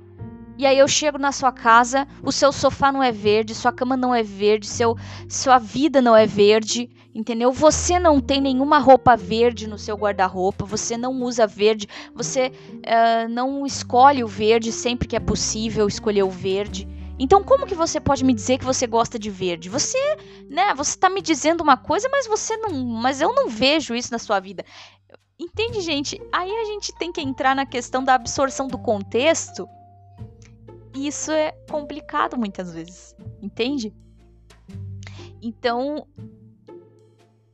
e 0.58 0.66
aí 0.66 0.78
eu 0.78 0.86
chego 0.86 1.18
na 1.18 1.32
sua 1.32 1.50
casa, 1.50 2.06
o 2.22 2.30
seu 2.30 2.52
sofá 2.52 2.92
não 2.92 3.02
é 3.02 3.10
verde, 3.10 3.54
sua 3.54 3.72
cama 3.72 3.96
não 3.96 4.14
é 4.14 4.22
verde, 4.22 4.66
seu, 4.66 4.96
sua 5.28 5.58
vida 5.58 6.02
não 6.02 6.14
é 6.14 6.26
verde, 6.26 6.90
entendeu? 7.14 7.50
Você 7.50 7.98
não 7.98 8.20
tem 8.20 8.40
nenhuma 8.40 8.78
roupa 8.78 9.16
verde 9.16 9.66
no 9.66 9.78
seu 9.78 9.96
guarda-roupa, 9.96 10.64
você 10.64 10.96
não 10.96 11.22
usa 11.22 11.46
verde, 11.46 11.88
você 12.14 12.52
uh, 12.76 13.28
não 13.30 13.66
escolhe 13.66 14.22
o 14.22 14.28
verde 14.28 14.70
sempre 14.72 15.08
que 15.08 15.16
é 15.16 15.20
possível 15.20 15.88
escolher 15.88 16.22
o 16.22 16.30
verde. 16.30 16.86
Então 17.18 17.42
como 17.42 17.66
que 17.66 17.74
você 17.74 17.98
pode 17.98 18.24
me 18.24 18.34
dizer 18.34 18.58
que 18.58 18.64
você 18.64 18.86
gosta 18.86 19.18
de 19.18 19.30
verde? 19.30 19.70
Você, 19.70 19.98
né, 20.50 20.74
você 20.74 20.98
tá 20.98 21.08
me 21.08 21.22
dizendo 21.22 21.62
uma 21.62 21.76
coisa, 21.76 22.08
mas 22.10 22.26
você 22.26 22.56
não, 22.58 22.72
mas 22.84 23.20
eu 23.20 23.32
não 23.34 23.48
vejo 23.48 23.94
isso 23.94 24.12
na 24.12 24.18
sua 24.18 24.38
vida. 24.38 24.64
Entende, 25.40 25.80
gente? 25.80 26.20
Aí 26.30 26.50
a 26.50 26.64
gente 26.66 26.92
tem 26.98 27.10
que 27.10 27.20
entrar 27.20 27.56
na 27.56 27.64
questão 27.64 28.04
da 28.04 28.14
absorção 28.14 28.68
do 28.68 28.78
contexto 28.78 29.66
e 30.94 31.06
isso 31.06 31.30
é 31.32 31.52
complicado 31.70 32.36
muitas 32.36 32.72
vezes, 32.72 33.16
entende? 33.40 33.92
Então, 35.40 36.06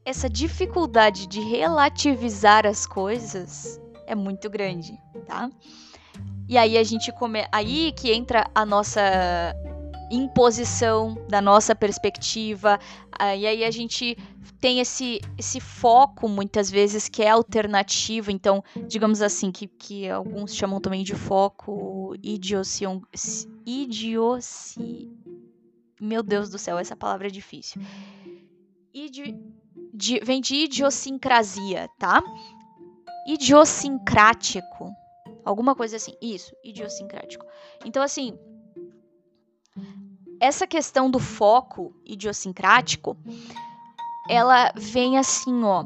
essa 0.04 0.28
dificuldade 0.28 1.26
de 1.26 1.40
relativizar 1.40 2.66
as 2.66 2.86
coisas 2.86 3.80
é 4.06 4.14
muito 4.14 4.48
grande, 4.50 4.98
tá? 5.26 5.50
E 6.48 6.56
aí 6.56 6.78
a 6.78 6.82
gente 6.82 7.12
come... 7.12 7.46
aí 7.52 7.92
que 7.92 8.10
entra 8.10 8.50
a 8.54 8.64
nossa 8.64 9.54
imposição 10.10 11.14
da 11.28 11.40
nossa 11.40 11.74
perspectiva, 11.74 12.78
e 13.20 13.46
aí 13.46 13.64
a 13.64 13.70
gente 13.70 14.16
tem 14.60 14.80
esse, 14.80 15.20
esse 15.36 15.60
foco 15.60 16.28
muitas 16.28 16.70
vezes 16.70 17.08
que 17.08 17.22
é 17.22 17.30
alternativo, 17.30 18.30
então, 18.30 18.62
digamos 18.86 19.22
assim, 19.22 19.52
que, 19.52 19.66
que 19.66 20.08
alguns 20.08 20.54
chamam 20.54 20.80
também 20.80 21.04
de 21.04 21.14
foco 21.14 22.14
idiocion, 22.22 23.00
idioci. 23.64 25.10
Meu 26.00 26.22
Deus 26.22 26.48
do 26.48 26.58
céu, 26.58 26.78
essa 26.78 26.96
palavra 26.96 27.26
é 27.28 27.30
difícil. 27.30 27.82
Idi, 28.92 29.34
vem 30.22 30.40
de 30.40 30.54
idiosincrasia, 30.54 31.88
tá? 31.98 32.22
Idiosincrático. 33.26 34.92
Alguma 35.44 35.74
coisa 35.74 35.96
assim. 35.96 36.14
Isso, 36.20 36.52
idiosincrático. 36.64 37.44
Então, 37.84 38.02
assim, 38.02 38.38
essa 40.40 40.66
questão 40.66 41.10
do 41.10 41.18
foco 41.18 41.92
idiosincrático 42.04 43.16
ela 44.28 44.72
vem 44.76 45.16
assim, 45.16 45.64
ó, 45.64 45.84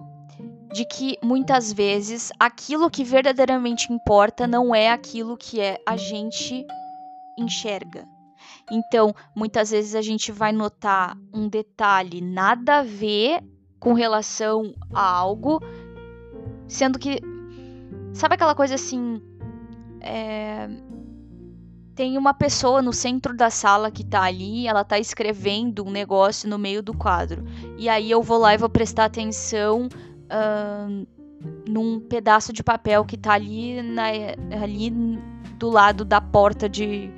de 0.72 0.84
que 0.84 1.16
muitas 1.22 1.72
vezes 1.72 2.32
aquilo 2.40 2.90
que 2.90 3.04
verdadeiramente 3.04 3.92
importa 3.92 4.46
não 4.46 4.74
é 4.74 4.90
aquilo 4.90 5.36
que 5.36 5.60
é 5.60 5.80
a 5.86 5.96
gente 5.96 6.66
enxerga. 7.38 8.08
Então, 8.70 9.14
muitas 9.34 9.70
vezes 9.70 9.94
a 9.94 10.02
gente 10.02 10.32
vai 10.32 10.50
notar 10.50 11.16
um 11.32 11.48
detalhe 11.48 12.20
nada 12.20 12.78
a 12.78 12.82
ver 12.82 13.42
com 13.78 13.92
relação 13.92 14.74
a 14.92 15.04
algo, 15.04 15.60
sendo 16.66 16.98
que 16.98 17.20
sabe 18.14 18.34
aquela 18.34 18.54
coisa 18.54 18.74
assim, 18.74 19.20
é, 20.00 20.68
tem 21.94 22.16
uma 22.16 22.32
pessoa 22.32 22.80
no 22.80 22.92
centro 22.92 23.36
da 23.36 23.50
sala 23.50 23.90
que 23.90 24.04
tá 24.04 24.22
ali, 24.22 24.66
ela 24.66 24.84
tá 24.84 24.98
escrevendo 24.98 25.84
um 25.84 25.90
negócio 25.90 26.48
no 26.48 26.58
meio 26.58 26.82
do 26.82 26.96
quadro. 26.96 27.44
E 27.76 27.88
aí 27.88 28.10
eu 28.10 28.22
vou 28.22 28.38
lá 28.38 28.54
e 28.54 28.58
vou 28.58 28.68
prestar 28.68 29.04
atenção 29.04 29.88
uh, 29.88 31.06
num 31.68 32.00
pedaço 32.00 32.52
de 32.52 32.62
papel 32.62 33.04
que 33.04 33.16
tá 33.16 33.32
ali, 33.32 33.82
na, 33.82 34.04
ali 34.62 34.90
do 35.58 35.68
lado 35.68 36.04
da 36.04 36.20
porta 36.20 36.68
de, 36.68 37.10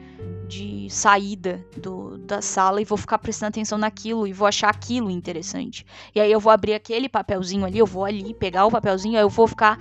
de 0.48 0.88
saída 0.90 1.64
do, 1.80 2.18
da 2.18 2.42
sala 2.42 2.80
e 2.82 2.84
vou 2.84 2.98
ficar 2.98 3.18
prestando 3.18 3.50
atenção 3.50 3.78
naquilo 3.78 4.26
e 4.26 4.32
vou 4.32 4.46
achar 4.48 4.70
aquilo 4.70 5.10
interessante. 5.10 5.86
E 6.14 6.20
aí 6.20 6.32
eu 6.32 6.40
vou 6.40 6.50
abrir 6.50 6.74
aquele 6.74 7.08
papelzinho 7.08 7.64
ali, 7.64 7.78
eu 7.78 7.86
vou 7.86 8.04
ali 8.04 8.34
pegar 8.34 8.66
o 8.66 8.70
papelzinho, 8.70 9.16
aí 9.16 9.22
eu 9.22 9.30
vou 9.30 9.46
ficar 9.46 9.78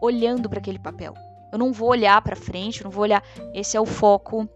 olhando 0.00 0.48
para 0.48 0.60
aquele 0.60 0.78
papel. 0.78 1.14
Eu 1.52 1.58
não 1.58 1.72
vou 1.72 1.88
olhar 1.88 2.20
para 2.22 2.36
frente, 2.36 2.84
não 2.84 2.90
vou 2.90 3.02
olhar. 3.02 3.22
Esse 3.54 3.76
é 3.76 3.80
o 3.80 3.86
foco 3.86 4.48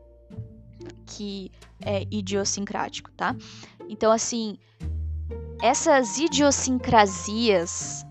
que 1.06 1.50
é 1.80 2.06
idiosincrático, 2.10 3.10
tá? 3.12 3.36
Então, 3.88 4.10
assim, 4.10 4.56
essas 5.60 6.18
idiosincrasias 6.18 8.04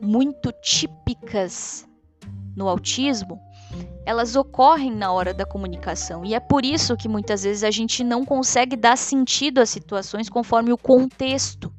muito 0.00 0.52
típicas 0.62 1.88
no 2.56 2.68
autismo, 2.68 3.40
elas 4.06 4.36
ocorrem 4.36 4.92
na 4.92 5.10
hora 5.10 5.34
da 5.34 5.44
comunicação. 5.44 6.24
E 6.24 6.34
é 6.34 6.40
por 6.40 6.64
isso 6.64 6.96
que 6.96 7.08
muitas 7.08 7.42
vezes 7.42 7.64
a 7.64 7.70
gente 7.70 8.04
não 8.04 8.24
consegue 8.24 8.76
dar 8.76 8.96
sentido 8.96 9.60
às 9.60 9.70
situações 9.70 10.28
conforme 10.28 10.72
o 10.72 10.78
contexto. 10.78 11.73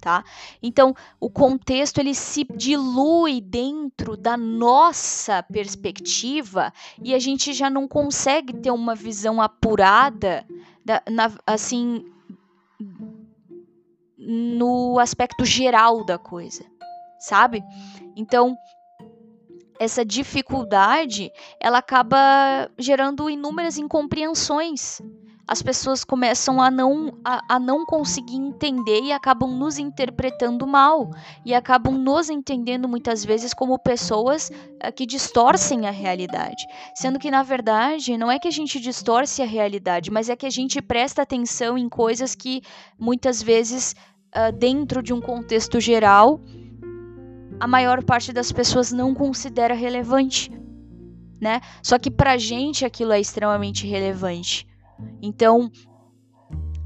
Tá? 0.00 0.24
Então, 0.62 0.94
o 1.20 1.28
contexto 1.28 1.98
ele 1.98 2.14
se 2.14 2.46
dilui 2.56 3.38
dentro 3.38 4.16
da 4.16 4.34
nossa 4.34 5.42
perspectiva 5.42 6.72
e 7.02 7.14
a 7.14 7.18
gente 7.18 7.52
já 7.52 7.68
não 7.68 7.86
consegue 7.86 8.54
ter 8.54 8.70
uma 8.70 8.94
visão 8.94 9.42
apurada, 9.42 10.46
da, 10.82 11.02
na, 11.10 11.30
assim, 11.46 12.02
no 14.16 14.98
aspecto 14.98 15.44
geral 15.44 16.02
da 16.02 16.16
coisa, 16.16 16.64
sabe? 17.18 17.62
Então, 18.16 18.56
essa 19.78 20.04
dificuldade, 20.04 21.32
ela 21.58 21.78
acaba 21.78 22.70
gerando 22.78 23.30
inúmeras 23.30 23.78
incompreensões. 23.78 25.00
As 25.50 25.62
pessoas 25.62 26.04
começam 26.04 26.62
a 26.62 26.70
não, 26.70 27.12
a, 27.24 27.56
a 27.56 27.58
não 27.58 27.84
conseguir 27.84 28.36
entender 28.36 29.00
e 29.02 29.10
acabam 29.10 29.50
nos 29.50 29.80
interpretando 29.80 30.64
mal. 30.64 31.10
E 31.44 31.52
acabam 31.52 31.98
nos 31.98 32.30
entendendo 32.30 32.88
muitas 32.88 33.24
vezes 33.24 33.52
como 33.52 33.76
pessoas 33.76 34.48
uh, 34.48 34.92
que 34.94 35.04
distorcem 35.04 35.88
a 35.88 35.90
realidade. 35.90 36.64
Sendo 36.94 37.18
que, 37.18 37.32
na 37.32 37.42
verdade, 37.42 38.16
não 38.16 38.30
é 38.30 38.38
que 38.38 38.46
a 38.46 38.52
gente 38.52 38.78
distorce 38.78 39.42
a 39.42 39.44
realidade, 39.44 40.08
mas 40.08 40.28
é 40.28 40.36
que 40.36 40.46
a 40.46 40.50
gente 40.50 40.80
presta 40.80 41.22
atenção 41.22 41.76
em 41.76 41.88
coisas 41.88 42.36
que 42.36 42.62
muitas 42.96 43.42
vezes, 43.42 43.96
uh, 44.28 44.56
dentro 44.56 45.02
de 45.02 45.12
um 45.12 45.20
contexto 45.20 45.80
geral, 45.80 46.40
a 47.58 47.66
maior 47.66 48.04
parte 48.04 48.32
das 48.32 48.52
pessoas 48.52 48.92
não 48.92 49.16
considera 49.16 49.74
relevante, 49.74 50.48
né? 51.40 51.60
Só 51.82 51.98
que 51.98 52.08
pra 52.08 52.38
gente 52.38 52.84
aquilo 52.84 53.10
é 53.10 53.18
extremamente 53.18 53.84
relevante. 53.84 54.69
Então, 55.22 55.70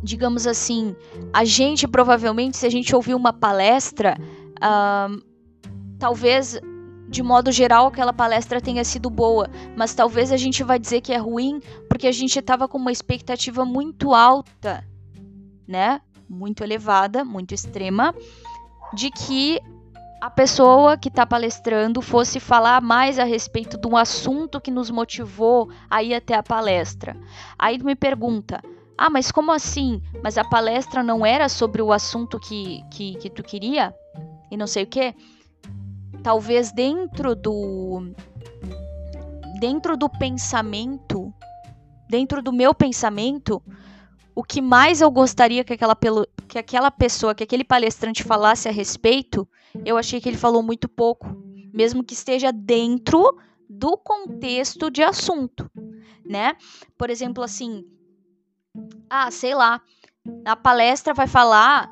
digamos 0.03 0.47
assim, 0.47 0.95
a 1.33 1.45
gente 1.45 1.89
provavelmente, 1.89 2.57
se 2.57 2.67
a 2.67 2.71
gente 2.71 2.95
ouvir 2.95 3.15
uma 3.15 3.33
palestra, 3.33 4.17
uh, 4.59 5.23
talvez 5.99 6.61
de 7.09 7.23
modo 7.23 7.53
geral 7.53 7.87
aquela 7.87 8.13
palestra 8.13 8.61
tenha 8.61 8.83
sido 8.85 9.09
boa, 9.09 9.49
mas 9.77 9.95
talvez 9.95 10.33
a 10.33 10.37
gente 10.37 10.63
vai 10.65 10.79
dizer 10.79 11.01
que 11.01 11.13
é 11.13 11.17
ruim 11.17 11.61
porque 11.89 12.07
a 12.07 12.13
gente 12.13 12.39
estava 12.39 12.67
com 12.67 12.77
uma 12.77 12.91
expectativa 12.91 13.65
muito 13.65 14.13
alta, 14.13 14.85
né? 15.67 16.01
Muito 16.29 16.65
elevada, 16.65 17.25
muito 17.25 17.55
extrema, 17.55 18.15
de 18.95 19.11
que 19.11 19.61
a 20.25 20.31
pessoa 20.31 20.97
que 20.97 21.11
está 21.11 21.27
palestrando 21.27 22.01
fosse 22.01 22.41
falar 22.41 22.81
mais 22.81 23.19
a 23.19 23.25
respeito 23.25 23.77
de 23.77 23.87
um 23.87 23.95
assunto 23.95 24.59
que 24.59 24.71
nos 24.71 24.91
motivou 24.91 25.69
a 25.91 26.03
ir 26.03 26.15
até 26.15 26.33
a 26.33 26.43
palestra. 26.43 27.15
Aí 27.59 27.77
me 27.77 27.95
pergunta, 27.95 28.63
ah, 28.97 29.11
mas 29.11 29.31
como 29.31 29.53
assim? 29.53 30.01
Mas 30.23 30.39
a 30.39 30.43
palestra 30.43 31.03
não 31.03 31.27
era 31.27 31.47
sobre 31.51 31.83
o 31.83 31.93
assunto 31.93 32.41
que, 32.41 32.83
que, 32.91 33.17
que 33.17 33.29
tu 33.29 33.43
queria? 33.43 33.95
E 34.51 34.57
não 34.57 34.67
sei 34.67 34.85
o 34.85 34.87
que? 34.87 35.15
Talvez 36.23 36.73
dentro 36.73 37.37
do. 37.37 38.15
Dentro 39.61 39.95
do 39.95 40.09
pensamento, 40.09 41.35
dentro 42.09 42.41
do 42.41 42.51
meu 42.51 42.75
pensamento, 42.75 43.63
o 44.35 44.43
que 44.43 44.61
mais 44.61 45.01
eu 45.01 45.11
gostaria 45.11 45.65
que 45.65 45.73
aquela, 45.73 45.97
que 46.49 46.59
aquela 46.59 46.91
pessoa, 46.91 47.35
que 47.35 47.45
aquele 47.45 47.65
palestrante 47.65 48.25
falasse 48.25 48.69
a 48.69 48.73
respeito, 48.73 49.49
eu 49.85 49.97
achei 49.97 50.21
que 50.21 50.29
ele 50.29 50.37
falou 50.37 50.63
muito 50.63 50.89
pouco, 50.89 51.27
mesmo 51.73 52.03
que 52.03 52.15
esteja 52.15 52.53
dentro 52.53 53.39
do 53.69 53.97
contexto 53.97 54.91
de 54.91 55.03
assunto, 55.03 55.71
né? 56.25 56.57
Por 56.99 57.11
exemplo, 57.11 57.43
assim, 57.43 57.85
ah, 59.09 59.31
sei 59.31 59.55
lá, 59.55 59.81
a 60.45 60.57
palestra 60.57 61.15
vai 61.15 61.27
falar, 61.27 61.91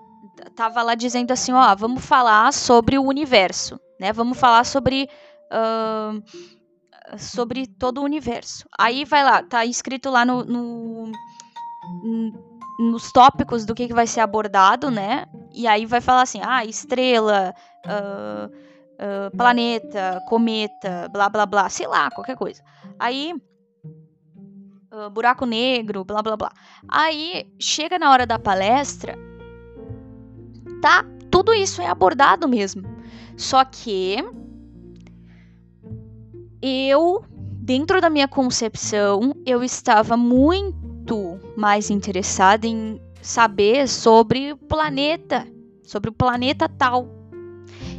tava 0.55 0.83
lá 0.83 0.95
dizendo 0.95 1.33
assim, 1.33 1.53
ó, 1.53 1.75
vamos 1.77 2.05
falar 2.05 2.53
sobre 2.53 2.99
o 2.99 3.05
universo, 3.05 3.79
né? 3.99 4.13
Vamos 4.13 4.39
falar 4.39 4.65
sobre 4.65 5.09
uh, 5.53 6.23
sobre 7.19 7.67
todo 7.67 7.99
o 7.99 8.05
universo. 8.05 8.67
Aí 8.79 9.05
vai 9.05 9.23
lá, 9.25 9.43
tá 9.43 9.65
escrito 9.65 10.11
lá 10.11 10.25
no, 10.25 10.45
no 10.45 11.13
nos 12.79 13.13
tópicos 13.13 13.65
do 13.65 13.75
que, 13.75 13.89
que 13.89 13.95
vai 13.95 14.07
ser 14.07 14.21
abordado, 14.21 14.91
né? 14.91 15.27
E 15.53 15.67
aí 15.67 15.87
vai 15.87 16.01
falar 16.01 16.23
assim, 16.23 16.41
ah, 16.43 16.65
estrela, 16.65 17.55
uh, 17.87 18.47
uh, 18.49 19.37
planeta, 19.37 20.23
cometa, 20.29 21.09
blá 21.13 21.29
blá 21.29 21.47
blá, 21.47 21.69
sei 21.69 21.87
lá, 21.87 22.11
qualquer 22.11 22.37
coisa. 22.37 22.63
Aí 22.99 23.35
uh, 24.93 25.11
buraco 25.11 25.45
negro, 25.45 26.05
blá 26.05 26.23
blá 26.23 26.37
blá. 26.37 26.53
Aí 26.89 27.53
chega 27.59 27.99
na 27.99 28.11
hora 28.11 28.27
da 28.27 28.39
palestra, 28.39 29.17
tá? 30.81 31.05
Tudo 31.31 31.53
isso 31.53 31.83
é 31.83 31.87
abordado 31.87 32.49
mesmo. 32.49 32.83
Só 33.37 33.65
que 33.65 34.17
eu, 36.61 37.25
dentro 37.29 38.01
da 38.01 38.11
minha 38.11 38.29
concepção, 38.29 39.35
eu 39.45 39.63
estava 39.65 40.17
muito 40.17 40.83
muito 41.03 41.41
mais 41.57 41.91
interessada 41.91 42.67
em 42.67 43.01
saber 43.21 43.89
sobre 43.89 44.53
o 44.53 44.57
planeta, 44.57 45.47
sobre 45.83 46.11
o 46.11 46.13
planeta 46.13 46.69
tal. 46.69 47.09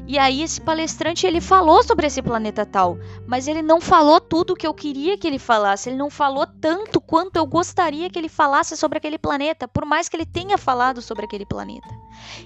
E 0.05 0.19
aí 0.19 0.43
esse 0.43 0.59
palestrante 0.59 1.25
ele 1.25 1.39
falou 1.39 1.81
sobre 1.81 2.07
esse 2.07 2.21
planeta 2.21 2.65
tal, 2.65 2.97
mas 3.25 3.47
ele 3.47 3.61
não 3.61 3.79
falou 3.79 4.19
tudo 4.19 4.51
o 4.51 4.55
que 4.55 4.67
eu 4.67 4.73
queria 4.73 5.17
que 5.17 5.25
ele 5.25 5.39
falasse, 5.39 5.89
ele 5.89 5.95
não 5.95 6.09
falou 6.09 6.45
tanto 6.45 6.99
quanto 6.99 7.37
eu 7.37 7.45
gostaria 7.45 8.09
que 8.09 8.19
ele 8.19 8.27
falasse 8.27 8.75
sobre 8.75 8.97
aquele 8.97 9.17
planeta, 9.17 9.65
por 9.65 9.85
mais 9.85 10.09
que 10.09 10.17
ele 10.17 10.25
tenha 10.25 10.57
falado 10.57 11.01
sobre 11.01 11.23
aquele 11.23 11.45
planeta. 11.45 11.87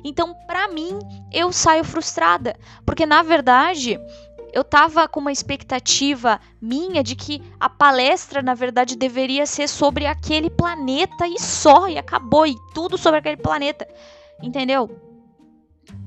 Então, 0.04 0.36
para 0.46 0.68
mim, 0.68 1.00
eu 1.34 1.52
saio 1.52 1.84
frustrada, 1.84 2.56
porque 2.86 3.08
na 3.08 3.24
verdade, 3.24 4.00
eu 4.58 4.64
tava 4.64 5.08
com 5.08 5.20
uma 5.20 5.32
expectativa 5.32 6.42
minha 6.60 7.04
de 7.04 7.16
que 7.16 7.44
a 7.60 7.70
palestra, 7.70 8.42
na 8.42 8.56
verdade, 8.56 8.96
deveria 8.96 9.46
ser 9.46 9.68
sobre 9.68 10.08
aquele 10.08 10.50
planeta 10.50 11.28
e 11.28 11.40
só, 11.40 11.88
e 11.88 11.96
acabou, 11.96 12.48
e 12.48 12.56
tudo 12.74 12.98
sobre 12.98 13.20
aquele 13.20 13.38
planeta. 13.38 13.88
Entendeu? 14.42 14.90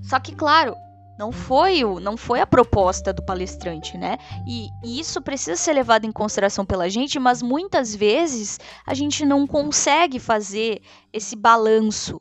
Só 0.03 0.19
que, 0.19 0.35
claro, 0.35 0.75
não 1.17 1.31
foi 1.31 1.85
o, 1.85 2.01
não 2.01 2.17
foi 2.17 2.41
a 2.41 2.47
proposta 2.47 3.13
do 3.13 3.23
palestrante, 3.23 3.97
né? 3.97 4.19
E, 4.45 4.67
e, 4.83 4.99
isso 4.99 5.23
precisa 5.23 5.55
ser 5.55 5.75
levado 5.75 6.05
em 6.05 6.11
consideração 6.11 6.67
pela 6.67 6.91
gente, 6.91 7.21
mas 7.21 7.41
muitas 7.41 7.95
vezes 7.95 8.59
a 8.85 8.95
gente 8.95 9.25
não 9.25 9.47
consegue 9.47 10.19
fazer 10.19 10.83
esse 11.13 11.37
balanço 11.37 12.21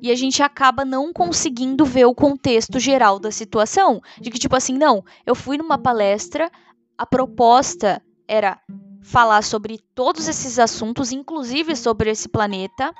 e 0.00 0.10
a 0.10 0.14
gente 0.14 0.42
acaba 0.42 0.84
não 0.84 1.12
conseguindo 1.12 1.84
ver 1.84 2.04
o 2.04 2.14
contexto 2.14 2.78
geral 2.78 3.18
da 3.18 3.30
situação. 3.30 4.00
De 4.20 4.30
que, 4.30 4.38
tipo 4.38 4.54
assim, 4.54 4.76
não, 4.76 5.04
eu 5.24 5.34
fui 5.34 5.58
numa 5.58 5.78
palestra, 5.78 6.50
a 6.96 7.04
proposta 7.04 8.02
era 8.28 8.60
falar 9.02 9.42
sobre 9.42 9.78
todos 9.94 10.28
esses 10.28 10.58
assuntos, 10.58 11.12
inclusive 11.12 11.76
sobre 11.76 12.10
esse 12.10 12.28
planeta, 12.28 12.92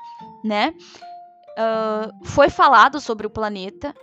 né? 0.43 0.73
Uh, 1.57 2.25
foi 2.25 2.49
falado 2.49 2.99
sobre 2.99 3.25
o 3.25 3.31
planeta 3.31 3.93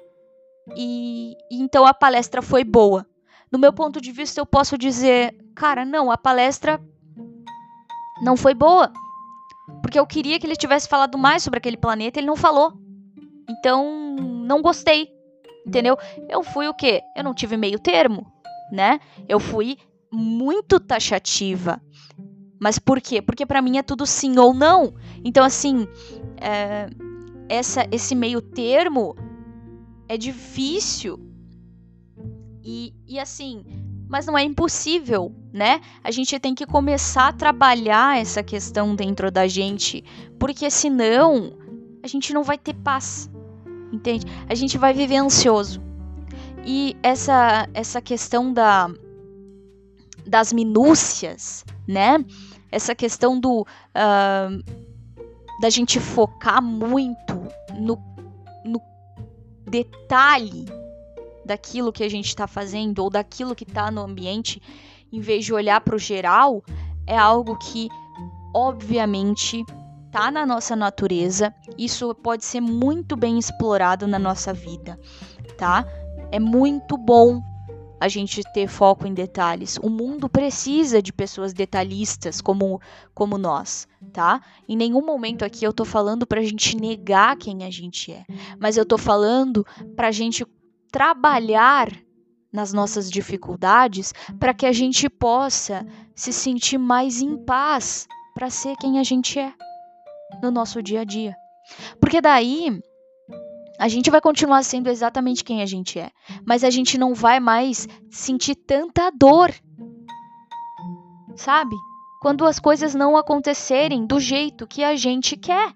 e, 0.77 1.37
e 1.50 1.62
então 1.62 1.87
a 1.87 1.94
palestra 1.94 2.42
foi 2.42 2.64
boa. 2.64 3.07
No 3.50 3.59
meu 3.59 3.72
ponto 3.72 4.00
de 4.00 4.11
vista, 4.11 4.40
eu 4.40 4.46
posso 4.46 4.77
dizer, 4.77 5.37
cara, 5.55 5.85
não, 5.85 6.11
a 6.11 6.18
palestra 6.18 6.81
não 8.22 8.37
foi 8.37 8.55
boa. 8.55 8.92
Porque 9.83 9.98
eu 9.98 10.07
queria 10.07 10.38
que 10.38 10.46
ele 10.46 10.57
tivesse 10.57 10.88
falado 10.88 11.16
mais 11.16 11.42
sobre 11.42 11.59
aquele 11.59 11.77
planeta, 11.77 12.18
ele 12.18 12.27
não 12.27 12.37
falou. 12.37 12.72
Então, 13.48 14.16
não 14.18 14.62
gostei. 14.62 15.09
Entendeu? 15.66 15.96
Eu 16.29 16.42
fui 16.42 16.68
o 16.68 16.74
quê? 16.74 17.00
Eu 17.16 17.24
não 17.24 17.35
tive 17.35 17.57
meio 17.57 17.79
termo, 17.79 18.31
né? 18.70 19.00
Eu 19.27 19.40
fui 19.40 19.79
muito 20.12 20.79
taxativa. 20.79 21.81
Mas 22.61 22.79
por 22.79 23.00
quê? 23.00 23.20
Porque 23.22 23.46
para 23.46 23.62
mim 23.62 23.79
é 23.79 23.83
tudo 23.83 24.07
sim 24.07 24.38
ou 24.38 24.53
não. 24.55 24.94
Então, 25.24 25.44
assim, 25.44 25.88
é, 26.40 26.87
essa, 27.48 27.87
esse 27.90 28.14
meio 28.14 28.40
termo 28.40 29.16
é 30.09 30.16
difícil. 30.16 31.18
E, 32.62 32.94
e 33.07 33.18
assim, 33.18 33.64
mas 34.14 34.27
não 34.27 34.38
é 34.38 34.44
impossível, 34.44 35.35
né? 35.53 35.81
A 36.05 36.12
gente 36.12 36.38
tem 36.38 36.55
que 36.55 36.64
começar 36.64 37.27
a 37.27 37.33
trabalhar 37.33 38.16
essa 38.16 38.44
questão 38.44 38.94
dentro 38.94 39.29
da 39.29 39.48
gente, 39.48 40.05
porque 40.38 40.70
senão 40.70 41.53
a 42.00 42.07
gente 42.07 42.33
não 42.33 42.44
vai 42.44 42.57
ter 42.57 42.74
paz, 42.74 43.29
entende? 43.92 44.24
A 44.48 44.55
gente 44.55 44.79
vai 44.79 44.94
viver 44.94 45.16
ansioso. 45.16 45.83
E 46.64 46.96
essa 47.03 47.68
essa 47.74 48.00
questão 48.00 48.53
da 48.53 48.88
das 50.24 50.53
minúcias, 50.53 51.64
né? 51.85 52.24
Essa 52.70 52.94
questão 52.94 53.40
do 53.40 53.62
uh, 53.62 54.64
da 55.61 55.70
gente 55.70 55.98
focar 55.98 56.62
muito 56.62 57.35
no, 57.77 57.98
no 58.64 58.81
detalhe 59.68 60.84
daquilo 61.44 61.92
que 61.92 62.04
a 62.04 62.09
gente 62.09 62.28
está 62.28 62.46
fazendo 62.46 63.00
ou 63.00 63.11
daquilo 63.11 63.54
que 63.54 63.64
está 63.64 63.90
no 63.90 64.02
ambiente, 64.02 64.61
em 65.12 65.20
vez 65.20 65.44
de 65.44 65.52
olhar 65.52 65.80
para 65.80 65.96
o 65.96 65.98
geral, 65.98 66.62
é 67.07 67.16
algo 67.16 67.57
que, 67.59 67.88
obviamente, 68.54 69.64
está 70.07 70.30
na 70.30 70.46
nossa 70.46 70.76
natureza. 70.76 71.54
Isso 71.76 72.14
pode 72.14 72.44
ser 72.44 72.61
muito 72.61 73.16
bem 73.16 73.38
explorado 73.38 74.07
na 74.07 74.18
nossa 74.18 74.52
vida, 74.52 74.98
tá? 75.57 75.87
É 76.30 76.38
muito 76.38 76.96
bom 76.96 77.40
a 78.00 78.09
gente 78.09 78.42
ter 78.52 78.68
foco 78.68 79.07
em 79.07 79.14
detalhes. 79.14 79.78
O 79.83 79.88
mundo 79.88 80.28
precisa 80.28 81.00
de 81.00 81.12
pessoas 81.12 81.52
detalhistas 81.52 82.40
como, 82.40 82.80
como 83.14 83.38
nós, 83.38 83.88
tá? 84.12 84.40
Em 84.68 84.76
nenhum 84.76 85.04
momento 85.04 85.44
aqui 85.44 85.64
eu 85.64 85.72
tô 85.72 85.85
falando 85.85 86.26
pra 86.26 86.42
gente 86.42 86.76
negar 86.76 87.37
quem 87.37 87.64
a 87.64 87.70
gente 87.70 88.12
é, 88.12 88.24
mas 88.59 88.76
eu 88.76 88.85
tô 88.85 88.98
falando 88.98 89.66
pra 89.96 90.11
gente 90.11 90.46
trabalhar 90.94 91.88
nas 92.52 92.72
nossas 92.72 93.11
dificuldades 93.11 94.14
para 94.38 94.54
que 94.54 94.64
a 94.64 94.70
gente 94.70 95.09
possa 95.09 95.85
se 96.14 96.33
sentir 96.33 96.78
mais 96.78 97.20
em 97.20 97.37
paz 97.37 98.07
para 98.33 98.48
ser 98.48 98.76
quem 98.76 99.00
a 99.00 99.02
gente 99.02 99.40
é 99.40 99.52
no 100.40 100.52
nosso 100.52 100.80
dia 100.80 101.00
a 101.00 101.04
dia. 101.04 101.35
Porque 102.00 102.20
daí 102.20 102.80
a 103.76 103.88
gente 103.88 104.09
vai 104.09 104.20
continuar 104.20 104.62
sendo 104.62 104.88
exatamente 104.88 105.42
quem 105.42 105.62
a 105.62 105.66
gente 105.66 105.98
é, 105.98 106.12
mas 106.46 106.62
a 106.62 106.70
gente 106.70 106.96
não 106.96 107.12
vai 107.12 107.40
mais 107.40 107.88
sentir 108.09 108.54
tanta 108.54 109.11
dor. 109.11 109.52
Sabe? 111.35 111.74
Quando 112.22 112.46
as 112.46 112.61
coisas 112.61 112.94
não 112.94 113.16
acontecerem 113.16 114.07
do 114.07 114.20
jeito 114.20 114.64
que 114.64 114.85
a 114.85 114.94
gente 114.94 115.37
quer. 115.37 115.74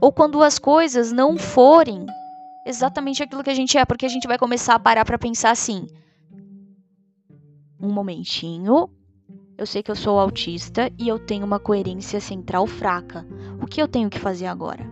Ou 0.00 0.12
quando 0.12 0.42
as 0.42 0.58
coisas 0.58 1.12
não 1.12 1.38
forem 1.38 2.06
exatamente 2.64 3.22
aquilo 3.22 3.42
que 3.42 3.50
a 3.50 3.54
gente 3.54 3.76
é, 3.76 3.84
porque 3.84 4.06
a 4.06 4.08
gente 4.08 4.26
vai 4.26 4.38
começar 4.38 4.74
a 4.74 4.78
parar 4.78 5.04
para 5.04 5.18
pensar 5.18 5.50
assim: 5.50 5.86
um 7.80 7.92
momentinho, 7.92 8.88
eu 9.56 9.66
sei 9.66 9.82
que 9.82 9.90
eu 9.90 9.96
sou 9.96 10.18
autista 10.18 10.90
e 10.98 11.08
eu 11.08 11.18
tenho 11.18 11.44
uma 11.44 11.60
coerência 11.60 12.20
central 12.20 12.66
fraca. 12.66 13.26
O 13.62 13.66
que 13.66 13.80
eu 13.80 13.86
tenho 13.86 14.10
que 14.10 14.18
fazer 14.18 14.46
agora? 14.46 14.84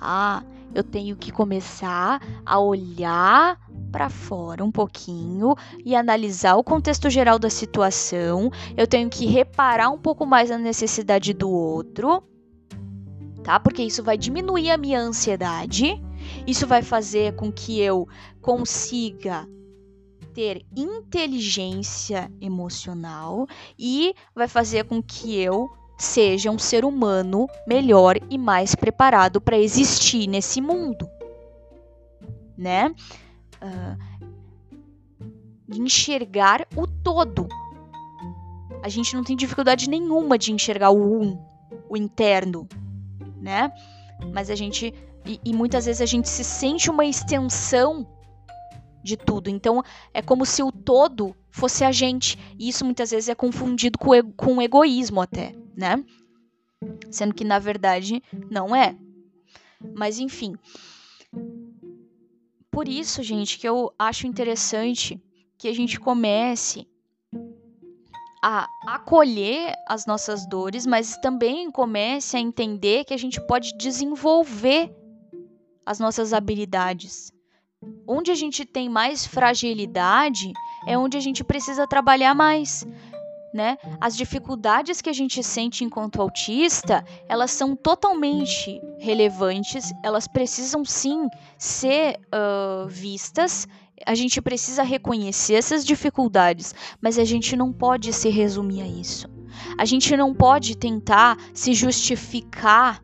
Ah, 0.00 0.42
eu 0.74 0.84
tenho 0.84 1.16
que 1.16 1.32
começar 1.32 2.20
a 2.44 2.58
olhar 2.58 3.58
para 3.90 4.10
fora 4.10 4.62
um 4.62 4.70
pouquinho 4.70 5.54
e 5.82 5.96
analisar 5.96 6.56
o 6.56 6.62
contexto 6.62 7.08
geral 7.08 7.38
da 7.38 7.48
situação. 7.48 8.50
Eu 8.76 8.86
tenho 8.86 9.08
que 9.08 9.24
reparar 9.24 9.88
um 9.88 9.98
pouco 9.98 10.26
mais 10.26 10.50
a 10.50 10.58
necessidade 10.58 11.32
do 11.32 11.50
outro, 11.50 12.22
tá? 13.42 13.58
Porque 13.58 13.82
isso 13.82 14.02
vai 14.02 14.18
diminuir 14.18 14.70
a 14.70 14.76
minha 14.76 15.00
ansiedade. 15.00 15.98
Isso 16.46 16.66
vai 16.66 16.82
fazer 16.82 17.34
com 17.34 17.50
que 17.52 17.80
eu 17.80 18.08
consiga 18.40 19.48
ter 20.34 20.66
inteligência 20.76 22.30
emocional 22.40 23.46
e 23.78 24.14
vai 24.34 24.46
fazer 24.46 24.84
com 24.84 25.02
que 25.02 25.34
eu 25.34 25.70
seja 25.98 26.50
um 26.50 26.58
ser 26.58 26.84
humano 26.84 27.46
melhor 27.66 28.16
e 28.28 28.36
mais 28.36 28.74
preparado 28.74 29.40
para 29.40 29.58
existir 29.58 30.26
nesse 30.26 30.60
mundo, 30.60 31.08
né? 32.56 32.94
Uh, 33.62 34.06
enxergar 35.74 36.66
o 36.76 36.86
todo. 36.86 37.48
A 38.82 38.88
gente 38.88 39.16
não 39.16 39.24
tem 39.24 39.34
dificuldade 39.34 39.88
nenhuma 39.88 40.36
de 40.36 40.52
enxergar 40.52 40.90
o 40.90 41.22
um, 41.22 41.38
o 41.88 41.96
interno, 41.96 42.68
né? 43.40 43.72
Mas 44.32 44.50
a 44.50 44.54
gente 44.54 44.92
e, 45.26 45.40
e 45.44 45.52
muitas 45.52 45.86
vezes 45.86 46.00
a 46.00 46.06
gente 46.06 46.28
se 46.28 46.44
sente 46.44 46.90
uma 46.90 47.04
extensão 47.04 48.06
de 49.02 49.16
tudo. 49.16 49.48
Então 49.48 49.82
é 50.14 50.22
como 50.22 50.46
se 50.46 50.62
o 50.62 50.72
todo 50.72 51.34
fosse 51.50 51.84
a 51.84 51.92
gente. 51.92 52.38
E 52.58 52.68
isso 52.68 52.84
muitas 52.84 53.10
vezes 53.10 53.28
é 53.28 53.34
confundido 53.34 53.98
com, 53.98 54.10
com 54.32 54.62
egoísmo 54.62 55.20
até, 55.20 55.52
né? 55.76 56.02
Sendo 57.10 57.34
que 57.34 57.44
na 57.44 57.58
verdade 57.58 58.22
não 58.50 58.74
é. 58.74 58.96
Mas 59.94 60.18
enfim. 60.18 60.54
Por 62.70 62.88
isso, 62.88 63.22
gente, 63.22 63.58
que 63.58 63.68
eu 63.68 63.92
acho 63.98 64.26
interessante 64.26 65.20
que 65.58 65.68
a 65.68 65.72
gente 65.72 65.98
comece 65.98 66.86
a 68.42 68.68
acolher 68.86 69.74
as 69.88 70.06
nossas 70.06 70.46
dores, 70.46 70.86
mas 70.86 71.16
também 71.18 71.70
comece 71.70 72.36
a 72.36 72.40
entender 72.40 73.04
que 73.04 73.14
a 73.14 73.18
gente 73.18 73.40
pode 73.46 73.76
desenvolver 73.76 74.94
as 75.84 75.98
nossas 75.98 76.32
habilidades. 76.32 77.32
Onde 78.06 78.30
a 78.30 78.34
gente 78.34 78.64
tem 78.64 78.88
mais 78.88 79.26
fragilidade 79.26 80.52
é 80.86 80.96
onde 80.96 81.16
a 81.16 81.20
gente 81.20 81.44
precisa 81.44 81.86
trabalhar 81.86 82.34
mais. 82.34 82.86
Né? 83.54 83.78
As 84.00 84.14
dificuldades 84.16 85.00
que 85.00 85.08
a 85.08 85.14
gente 85.14 85.42
sente 85.42 85.82
enquanto 85.82 86.20
autista, 86.20 87.02
elas 87.26 87.50
são 87.52 87.74
totalmente 87.74 88.80
relevantes, 88.98 89.92
elas 90.04 90.28
precisam 90.28 90.84
sim 90.84 91.26
ser 91.56 92.20
uh, 92.26 92.86
vistas. 92.86 93.66
A 94.04 94.14
gente 94.14 94.42
precisa 94.42 94.82
reconhecer 94.82 95.54
essas 95.54 95.84
dificuldades, 95.84 96.74
mas 97.00 97.18
a 97.18 97.24
gente 97.24 97.56
não 97.56 97.72
pode 97.72 98.12
se 98.12 98.28
resumir 98.28 98.82
a 98.82 98.86
isso. 98.86 99.28
A 99.78 99.84
gente 99.84 100.14
não 100.16 100.34
pode 100.34 100.76
tentar 100.76 101.38
se 101.54 101.72
justificar 101.72 103.00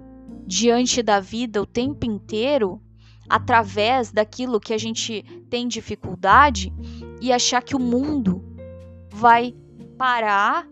diante 0.46 1.02
da 1.02 1.18
vida 1.18 1.62
o 1.62 1.66
tempo 1.66 2.04
inteiro 2.04 2.80
através 3.28 4.12
daquilo 4.12 4.60
que 4.60 4.74
a 4.74 4.78
gente 4.78 5.22
tem 5.48 5.66
dificuldade 5.66 6.72
e 7.20 7.32
achar 7.32 7.62
que 7.62 7.74
o 7.74 7.80
mundo 7.80 8.44
vai 9.10 9.54
parar 9.96 10.66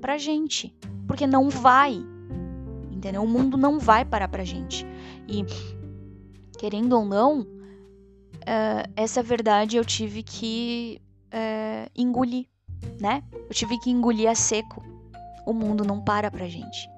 pra 0.00 0.18
gente. 0.18 0.74
Porque 1.06 1.26
não 1.26 1.48
vai. 1.48 2.04
Entendeu? 2.90 3.22
O 3.22 3.28
mundo 3.28 3.56
não 3.56 3.78
vai 3.78 4.04
parar 4.04 4.26
pra 4.28 4.42
gente. 4.42 4.84
E, 5.28 5.44
querendo 6.58 6.94
ou 6.94 7.04
não, 7.04 7.46
uh, 8.46 8.92
essa 8.96 9.22
verdade 9.22 9.76
eu 9.76 9.84
tive 9.84 10.22
que 10.22 11.00
uh, 11.26 11.90
engolir, 11.94 12.46
né? 13.00 13.22
Eu 13.32 13.54
tive 13.54 13.78
que 13.78 13.90
engolir 13.90 14.28
a 14.28 14.34
seco. 14.34 14.82
O 15.46 15.52
mundo 15.52 15.84
não 15.84 16.00
para 16.00 16.30
pra 16.30 16.48
gente. 16.48 16.88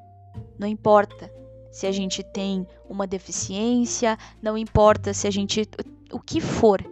Não 0.59 0.67
importa 0.67 1.31
se 1.71 1.87
a 1.87 1.93
gente 1.93 2.23
tem 2.23 2.67
uma 2.89 3.07
deficiência, 3.07 4.17
não 4.43 4.57
importa 4.57 5.13
se 5.13 5.27
a 5.27 5.31
gente. 5.31 5.69
o 6.13 6.19
que 6.19 6.41
for, 6.41 6.83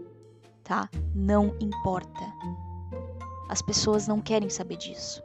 tá? 0.62 0.88
Não 1.14 1.54
importa. 1.60 2.20
As 3.48 3.62
pessoas 3.62 4.06
não 4.06 4.20
querem 4.20 4.50
saber 4.50 4.76
disso. 4.76 5.22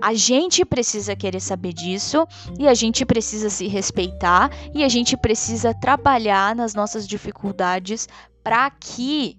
A 0.00 0.14
gente 0.14 0.64
precisa 0.64 1.14
querer 1.14 1.40
saber 1.40 1.72
disso 1.72 2.26
e 2.58 2.66
a 2.66 2.74
gente 2.74 3.04
precisa 3.04 3.50
se 3.50 3.66
respeitar 3.66 4.50
e 4.74 4.82
a 4.82 4.88
gente 4.88 5.16
precisa 5.16 5.74
trabalhar 5.74 6.54
nas 6.54 6.74
nossas 6.74 7.06
dificuldades 7.06 8.08
para 8.42 8.70
que 8.70 9.38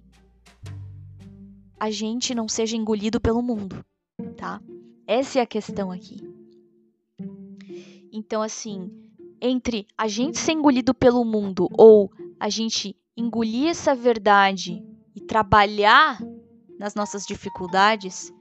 a 1.79 1.89
gente 1.89 2.35
não 2.35 2.47
seja 2.47 2.77
engolido 2.77 3.19
pelo 3.19 3.41
mundo, 3.41 3.83
tá? 4.37 4.61
Essa 5.07 5.39
é 5.39 5.41
a 5.41 5.47
questão 5.47 5.91
aqui. 5.91 6.21
Então, 8.13 8.41
assim, 8.41 8.91
entre 9.41 9.87
a 9.97 10.07
gente 10.07 10.37
ser 10.37 10.51
engolido 10.51 10.93
pelo 10.93 11.25
mundo 11.25 11.67
ou 11.73 12.11
a 12.39 12.49
gente 12.49 12.95
engolir 13.17 13.69
essa 13.69 13.95
verdade 13.95 14.83
e 15.15 15.21
trabalhar 15.21 16.21
nas 16.77 16.93
nossas 16.93 17.25
dificuldades, 17.25 18.31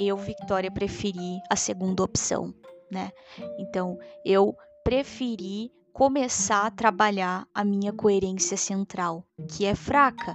eu, 0.00 0.16
Victoria, 0.16 0.70
preferi 0.70 1.40
a 1.50 1.56
segunda 1.56 2.02
opção, 2.02 2.54
né? 2.90 3.10
Então, 3.58 3.98
eu 4.24 4.56
preferi 4.82 5.70
começar 5.92 6.66
a 6.66 6.70
trabalhar 6.70 7.46
a 7.54 7.62
minha 7.64 7.92
coerência 7.92 8.56
central, 8.56 9.24
que 9.48 9.66
é 9.66 9.74
fraca. 9.74 10.34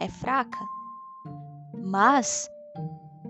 É 0.00 0.08
fraca. 0.08 0.58
Mas 1.74 2.48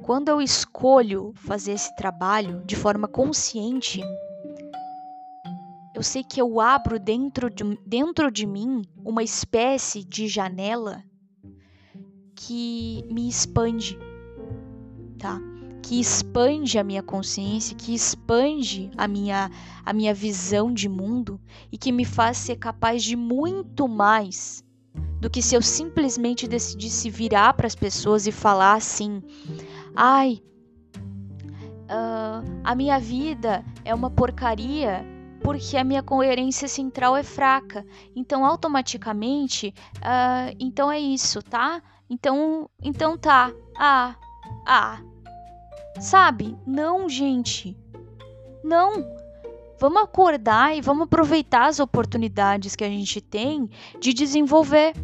quando 0.03 0.29
eu 0.29 0.41
escolho 0.43 1.33
fazer 1.35 1.73
esse 1.73 1.95
trabalho 1.97 2.63
de 2.65 2.77
forma 2.77 3.09
consciente, 3.09 4.03
eu 5.95 6.03
sei 6.03 6.23
que 6.23 6.41
eu 6.41 6.61
abro 6.61 7.01
dentro 7.01 7.49
de, 7.49 7.65
dentro 7.87 8.31
de 8.31 8.47
mim 8.47 8.83
uma 9.03 9.23
espécie 9.23 10.05
de 10.05 10.29
janela 10.29 11.03
que 12.37 13.03
me 13.11 13.27
expande, 13.29 13.99
tá? 15.17 15.41
Que 15.83 16.01
expande 16.01 16.79
a 16.79 16.85
minha 16.85 17.03
consciência, 17.03 17.77
que 17.77 17.95
expande 17.95 18.91
a 18.97 19.07
minha, 19.07 19.51
a 19.85 19.93
minha 19.93 20.13
visão 20.13 20.73
de 20.73 20.89
mundo 20.89 21.41
e 21.71 21.79
que 21.79 21.93
me 21.93 22.05
faz 22.05 22.39
ser 22.39 22.57
capaz 22.57 23.03
de 23.03 23.17
muito 23.17 23.87
mais 23.87 24.65
do 25.21 25.31
que 25.31 25.41
se 25.41 25.55
eu 25.55 25.63
simplesmente 25.63 26.47
decidisse 26.47 27.09
virar 27.09 27.55
para 27.55 27.67
as 27.67 27.75
pessoas 27.75 28.27
e 28.27 28.33
falar 28.33 28.75
assim: 28.75 29.23
ai, 29.95 30.43
uh, 31.87 32.61
a 32.65 32.75
minha 32.75 32.99
vida 32.99 33.65
é 33.85 33.95
uma 33.95 34.11
porcaria 34.11 35.05
porque 35.43 35.77
a 35.77 35.85
minha 35.85 36.03
coerência 36.03 36.67
central 36.67 37.17
é 37.17 37.23
fraca. 37.23 37.87
Então, 38.17 38.45
automaticamente, 38.45 39.73
uh, 39.99 40.57
então 40.59 40.91
é 40.91 40.99
isso, 40.99 41.41
tá? 41.41 41.81
Então, 42.11 42.69
então 42.83 43.17
tá. 43.17 43.53
Ah, 43.79 44.17
ah. 44.67 44.99
Sabe? 46.01 46.57
Não, 46.67 47.09
gente. 47.09 47.77
Não. 48.65 49.05
Vamos 49.79 50.03
acordar 50.03 50.77
e 50.77 50.81
vamos 50.81 51.05
aproveitar 51.05 51.67
as 51.67 51.79
oportunidades 51.79 52.75
que 52.75 52.83
a 52.83 52.89
gente 52.89 53.21
tem 53.21 53.71
de 54.01 54.13
desenvolver. 54.13 54.95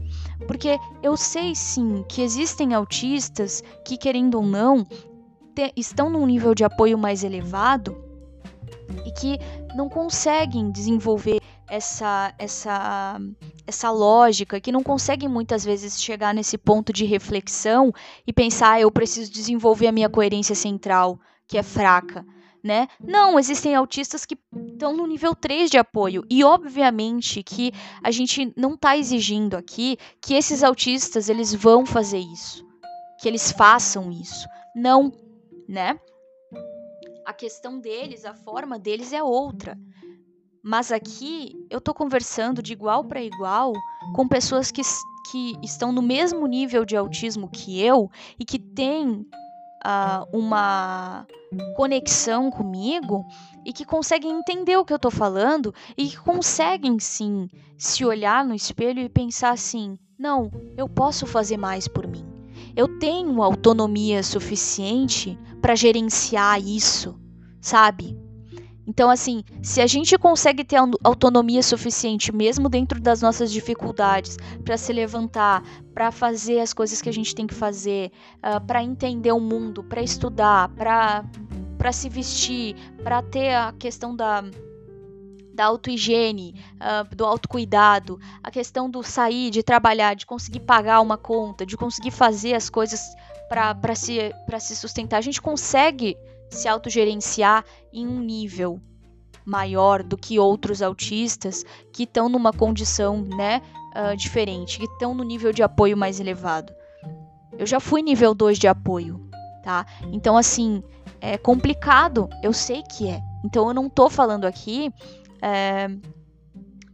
Porque 0.46 0.78
eu 1.02 1.16
sei 1.16 1.54
sim 1.54 2.04
que 2.08 2.22
existem 2.22 2.74
autistas 2.74 3.62
que, 3.84 3.96
querendo 3.96 4.36
ou 4.36 4.44
não, 4.44 4.84
te, 5.54 5.72
estão 5.76 6.10
num 6.10 6.26
nível 6.26 6.54
de 6.54 6.64
apoio 6.64 6.98
mais 6.98 7.22
elevado 7.22 7.96
e 9.06 9.12
que 9.12 9.38
não 9.76 9.88
conseguem 9.88 10.70
desenvolver 10.70 11.40
essa, 11.72 12.34
essa, 12.38 13.18
essa 13.66 13.90
lógica, 13.90 14.60
que 14.60 14.70
não 14.70 14.82
conseguem 14.82 15.26
muitas 15.26 15.64
vezes 15.64 15.98
chegar 15.98 16.34
nesse 16.34 16.58
ponto 16.58 16.92
de 16.92 17.06
reflexão 17.06 17.90
e 18.26 18.32
pensar, 18.32 18.72
ah, 18.72 18.80
eu 18.82 18.90
preciso 18.90 19.32
desenvolver 19.32 19.86
a 19.86 19.92
minha 19.92 20.10
coerência 20.10 20.54
central, 20.54 21.18
que 21.48 21.56
é 21.56 21.62
fraca. 21.62 22.26
Né? 22.62 22.88
Não, 23.00 23.38
existem 23.38 23.74
autistas 23.74 24.26
que 24.26 24.36
estão 24.70 24.94
no 24.94 25.06
nível 25.06 25.34
3 25.34 25.70
de 25.70 25.78
apoio. 25.78 26.26
E 26.28 26.44
obviamente 26.44 27.42
que 27.42 27.72
a 28.02 28.10
gente 28.10 28.52
não 28.54 28.74
está 28.74 28.94
exigindo 28.94 29.56
aqui 29.56 29.96
que 30.20 30.34
esses 30.34 30.62
autistas 30.62 31.30
eles 31.30 31.54
vão 31.54 31.86
fazer 31.86 32.18
isso. 32.18 32.66
Que 33.18 33.26
eles 33.26 33.50
façam 33.50 34.12
isso. 34.12 34.46
Não, 34.76 35.10
né? 35.66 35.98
A 37.24 37.32
questão 37.32 37.80
deles, 37.80 38.26
a 38.26 38.34
forma 38.34 38.78
deles 38.78 39.10
é 39.14 39.22
outra. 39.22 39.74
Mas 40.62 40.92
aqui 40.92 41.56
eu 41.68 41.80
tô 41.80 41.92
conversando 41.92 42.62
de 42.62 42.72
igual 42.72 43.04
para 43.04 43.20
igual 43.20 43.72
com 44.14 44.28
pessoas 44.28 44.70
que, 44.70 44.82
que 45.30 45.58
estão 45.60 45.90
no 45.90 46.00
mesmo 46.00 46.46
nível 46.46 46.84
de 46.84 46.96
autismo 46.96 47.48
que 47.48 47.82
eu 47.82 48.08
e 48.38 48.44
que 48.44 48.60
têm 48.60 49.26
uh, 49.84 50.24
uma 50.32 51.26
conexão 51.74 52.48
comigo 52.48 53.26
e 53.64 53.72
que 53.72 53.84
conseguem 53.84 54.30
entender 54.30 54.76
o 54.76 54.84
que 54.84 54.92
eu 54.92 54.98
tô 55.00 55.10
falando 55.10 55.74
e 55.96 56.08
que 56.08 56.16
conseguem 56.16 56.96
sim 57.00 57.48
se 57.76 58.04
olhar 58.04 58.44
no 58.44 58.54
espelho 58.54 59.00
e 59.00 59.08
pensar 59.08 59.50
assim: 59.50 59.98
não, 60.16 60.48
eu 60.76 60.88
posso 60.88 61.26
fazer 61.26 61.56
mais 61.56 61.88
por 61.88 62.06
mim. 62.06 62.24
Eu 62.76 63.00
tenho 63.00 63.42
autonomia 63.42 64.22
suficiente 64.22 65.36
para 65.60 65.74
gerenciar 65.74 66.60
isso, 66.60 67.20
sabe? 67.60 68.21
Então, 68.86 69.08
assim, 69.08 69.44
se 69.62 69.80
a 69.80 69.86
gente 69.86 70.18
consegue 70.18 70.64
ter 70.64 70.76
autonomia 71.04 71.62
suficiente, 71.62 72.34
mesmo 72.34 72.68
dentro 72.68 73.00
das 73.00 73.22
nossas 73.22 73.52
dificuldades, 73.52 74.36
para 74.64 74.76
se 74.76 74.92
levantar, 74.92 75.62
para 75.94 76.10
fazer 76.10 76.58
as 76.58 76.72
coisas 76.72 77.00
que 77.00 77.08
a 77.08 77.12
gente 77.12 77.34
tem 77.34 77.46
que 77.46 77.54
fazer, 77.54 78.10
uh, 78.36 78.56
ah, 78.56 78.60
para 78.60 78.82
entender 78.82 79.30
o 79.32 79.38
mundo, 79.38 79.84
para 79.84 80.02
estudar, 80.02 80.68
para 80.70 81.92
se 81.92 82.08
vestir, 82.08 82.74
para 83.04 83.22
ter 83.22 83.54
a 83.54 83.72
questão 83.72 84.16
da, 84.16 84.42
da 85.54 85.66
autohigiene, 85.66 86.54
uh, 86.80 87.14
do 87.14 87.24
autocuidado, 87.24 88.18
a 88.42 88.50
questão 88.50 88.90
do 88.90 89.02
sair, 89.02 89.50
de 89.50 89.62
trabalhar, 89.62 90.14
de 90.14 90.26
conseguir 90.26 90.60
pagar 90.60 91.00
uma 91.00 91.16
conta, 91.16 91.64
de 91.64 91.76
conseguir 91.76 92.10
fazer 92.10 92.54
as 92.54 92.68
coisas 92.68 93.14
para 93.48 93.94
se, 93.94 94.32
se 94.58 94.74
sustentar, 94.74 95.18
a 95.18 95.22
gente 95.22 95.40
consegue 95.40 96.16
se 96.54 96.68
autogerenciar 96.68 97.64
em 97.92 98.06
um 98.06 98.20
nível 98.20 98.80
maior 99.44 100.02
do 100.02 100.16
que 100.16 100.38
outros 100.38 100.82
autistas 100.82 101.64
que 101.92 102.04
estão 102.04 102.28
numa 102.28 102.52
condição 102.52 103.22
né, 103.22 103.60
uh, 103.96 104.16
diferente, 104.16 104.78
que 104.78 104.84
estão 104.84 105.14
no 105.14 105.24
nível 105.24 105.52
de 105.52 105.62
apoio 105.62 105.96
mais 105.96 106.20
elevado. 106.20 106.72
Eu 107.58 107.66
já 107.66 107.80
fui 107.80 108.02
nível 108.02 108.34
2 108.34 108.58
de 108.58 108.68
apoio, 108.68 109.20
tá? 109.62 109.86
Então, 110.12 110.36
assim, 110.36 110.82
é 111.20 111.36
complicado, 111.36 112.28
eu 112.42 112.52
sei 112.52 112.82
que 112.82 113.08
é. 113.08 113.20
Então, 113.44 113.68
eu 113.68 113.74
não 113.74 113.88
tô 113.88 114.08
falando 114.08 114.44
aqui 114.44 114.92
é, 115.40 115.88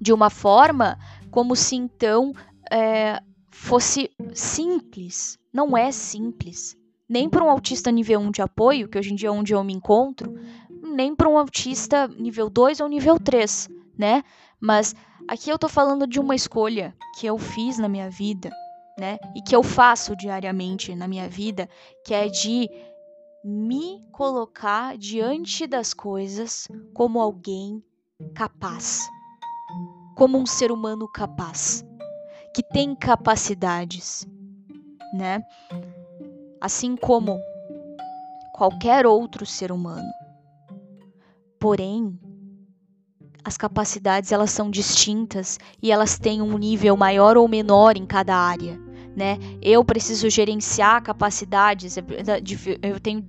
de 0.01 0.13
uma 0.13 0.31
forma 0.31 0.99
como 1.31 1.55
se 1.55 1.77
então 1.77 2.33
é, 2.71 3.21
fosse 3.51 4.11
simples. 4.33 5.39
Não 5.53 5.77
é 5.77 5.93
simples 5.93 6.78
nem 7.09 7.29
para 7.29 7.45
um 7.45 7.51
autista 7.51 7.91
nível 7.91 8.21
1 8.21 8.31
de 8.31 8.43
apoio, 8.43 8.89
que 8.89 8.99
hoje 8.99 9.13
em 9.13 9.17
dia 9.17 9.29
é 9.29 9.33
onde 9.33 9.55
eu 9.55 9.65
me 9.65 9.73
encontro, 9.73 10.35
nem 10.83 11.15
para 11.15 11.29
um 11.29 11.39
autista 11.39 12.07
nível 12.07 12.51
2 12.51 12.81
ou 12.81 12.89
nível 12.89 13.19
3, 13.19 13.69
né? 13.97 14.23
Mas 14.61 14.95
aqui 15.27 15.51
eu 15.51 15.55
estou 15.55 15.71
falando 15.71 16.07
de 16.07 16.21
uma 16.21 16.35
escolha 16.35 16.95
que 17.19 17.27
eu 17.27 17.39
fiz 17.39 17.79
na 17.79 17.89
minha 17.89 18.11
vida, 18.11 18.51
né? 18.99 19.19
E 19.35 19.41
que 19.41 19.57
eu 19.57 19.63
faço 19.63 20.15
diariamente 20.15 20.95
na 20.95 21.09
minha 21.09 21.29
vida, 21.29 21.69
que 22.05 22.13
é 22.13 22.29
de 22.29 22.69
me 23.45 24.03
colocar 24.13 24.99
diante 24.99 25.67
das 25.67 25.95
coisas 25.95 26.69
como 26.93 27.21
alguém 27.21 27.83
capaz, 28.35 29.09
como 30.17 30.37
um 30.37 30.45
ser 30.45 30.73
humano 30.73 31.09
capaz, 31.11 31.85
que 32.55 32.63
tem 32.63 32.95
capacidades, 32.95 34.27
né? 35.15 35.43
Assim 36.61 36.97
como 36.97 37.41
qualquer 38.53 39.07
outro 39.07 39.47
ser 39.47 39.71
humano. 39.71 40.11
Porém, 41.59 42.19
as 43.45 43.57
capacidades 43.57 44.33
elas 44.33 44.51
são 44.51 44.71
distintas 44.71 45.59
e 45.83 45.91
elas 45.91 46.19
têm 46.19 46.43
um 46.43 46.59
nível 46.59 46.97
maior 46.97 47.37
ou 47.37 47.49
menor 47.49 47.97
em 47.97 48.05
cada 48.05 48.37
área, 48.37 48.79
né? 49.17 49.39
Eu 49.63 49.85
preciso 49.85 50.29
gerenciar 50.29 51.03
capacidades, 51.03 51.97
eu 51.97 53.01
tenho 53.01 53.27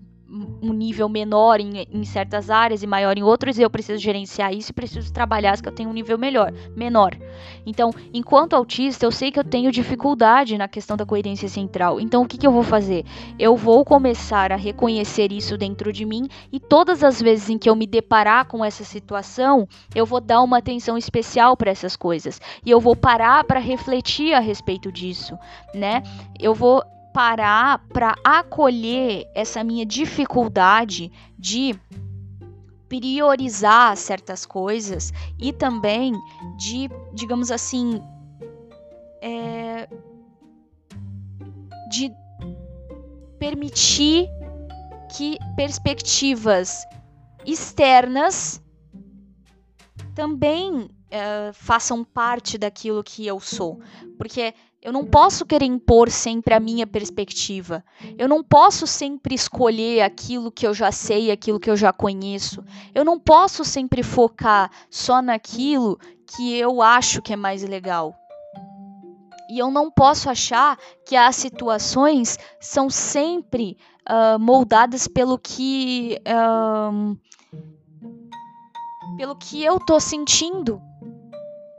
um 0.62 0.72
nível 0.74 1.10
menor 1.10 1.60
em, 1.60 1.88
em, 1.92 2.04
certas 2.04 2.50
áreas 2.50 2.84
e 2.84 2.88
maior 2.88 3.18
em 3.18 3.24
outras, 3.24 3.58
e 3.58 3.62
eu 3.62 3.70
preciso 3.70 4.00
gerenciar 4.00 4.54
isso 4.54 4.72
e 4.72 4.74
preciso 4.74 5.12
trabalhar 5.12 5.54
as 5.54 5.62
que 5.62 5.68
eu 5.68 5.74
tenho 5.74 5.90
um 5.90 5.94
nível 5.94 6.18
melhor, 6.18 6.54
menor. 6.76 7.18
Então, 7.66 7.92
enquanto 8.14 8.54
autista, 8.54 9.06
eu 9.06 9.12
sei 9.12 9.32
que 9.32 9.40
eu 9.40 9.44
tenho 9.44 9.72
dificuldade 9.72 10.58
na 10.58 10.68
questão 10.68 10.96
da 10.96 11.06
coerência 11.06 11.50
central. 11.50 12.00
Então, 12.00 12.22
o 12.22 12.28
que, 12.28 12.38
que 12.38 12.46
eu 12.46 12.52
vou 12.52 12.64
fazer? 12.64 13.06
Eu 13.38 13.56
vou 13.56 13.84
começar 13.84 14.52
a 14.52 14.56
reconhecer 14.56 15.32
isso 15.32 15.58
dentro 15.58 15.92
de 15.92 16.06
mim 16.06 16.28
e 16.52 16.60
todas 16.60 17.04
as 17.04 17.22
vezes 17.22 17.50
em 17.50 17.58
que 17.58 17.70
eu 17.70 17.76
me 17.76 17.88
deparar 17.88 18.46
com 18.46 18.64
essa 18.64 18.84
situação, 18.84 19.68
eu 19.96 20.06
vou 20.06 20.22
dar 20.22 20.42
uma 20.42 20.60
atenção 20.60 20.98
especial 20.98 21.58
para 21.58 21.72
essas 21.72 21.96
coisas 21.96 22.40
e 22.66 22.70
eu 22.70 22.80
vou 22.80 22.96
parar 22.96 23.44
para 23.44 23.60
refletir 23.60 24.34
a 24.34 24.40
respeito 24.40 24.92
disso, 24.92 25.38
né? 25.74 26.04
Eu 26.40 26.54
vou 26.54 26.84
parar 27.14 27.80
para 27.90 28.16
acolher 28.24 29.30
essa 29.34 29.64
minha 29.64 29.86
dificuldade 29.86 31.12
de 31.38 31.80
priorizar 32.88 33.96
certas 33.96 34.46
coisas 34.46 35.14
e 35.38 35.54
também 35.54 36.14
de, 36.58 36.90
digamos 37.14 37.52
assim, 37.52 38.02
é, 39.22 39.88
de 41.90 42.12
permitir 43.38 44.28
que 45.16 45.38
perspectivas 45.56 46.86
externas 47.46 48.62
também 50.14 50.90
é, 51.10 51.52
façam 51.54 52.04
parte 52.04 52.58
daquilo 52.58 53.04
que 53.04 53.26
eu 53.26 53.40
sou. 53.40 53.80
Porque 54.18 54.54
eu 54.82 54.94
não 54.94 55.06
posso 55.06 55.46
querer 55.46 55.66
impor 55.66 56.10
sempre 56.10 56.54
a 56.54 56.60
minha 56.60 56.88
perspectiva. 56.88 57.84
Eu 58.18 58.30
não 58.30 58.42
posso 58.42 58.88
sempre 58.88 59.36
escolher 59.36 60.02
aquilo 60.02 60.52
que 60.52 60.66
eu 60.66 60.74
já 60.74 60.90
sei, 60.90 61.32
aquilo 61.32 61.60
que 61.60 61.70
eu 61.70 61.76
já 61.76 61.92
conheço. 61.92 62.64
Eu 62.96 63.04
não 63.04 63.20
posso 63.20 63.66
sempre 63.66 64.02
focar 64.02 64.72
só 64.90 65.22
naquilo 65.22 66.00
que 66.26 66.56
eu 66.56 66.82
acho 66.82 67.22
que 67.22 67.34
é 67.34 67.36
mais 67.36 67.62
legal. 67.62 68.16
E 69.50 69.60
eu 69.60 69.70
não 69.70 69.92
posso 69.92 70.30
achar 70.30 70.78
que 71.06 71.16
as 71.16 71.36
situações 71.36 72.38
são 72.62 72.90
sempre 72.90 73.78
uh, 74.08 74.40
moldadas 74.40 75.08
pelo 75.08 75.38
que. 75.38 76.22
Uh, 76.26 77.18
pelo 79.18 79.36
que 79.36 79.62
eu 79.62 79.78
tô 79.78 80.00
sentindo 80.00 80.82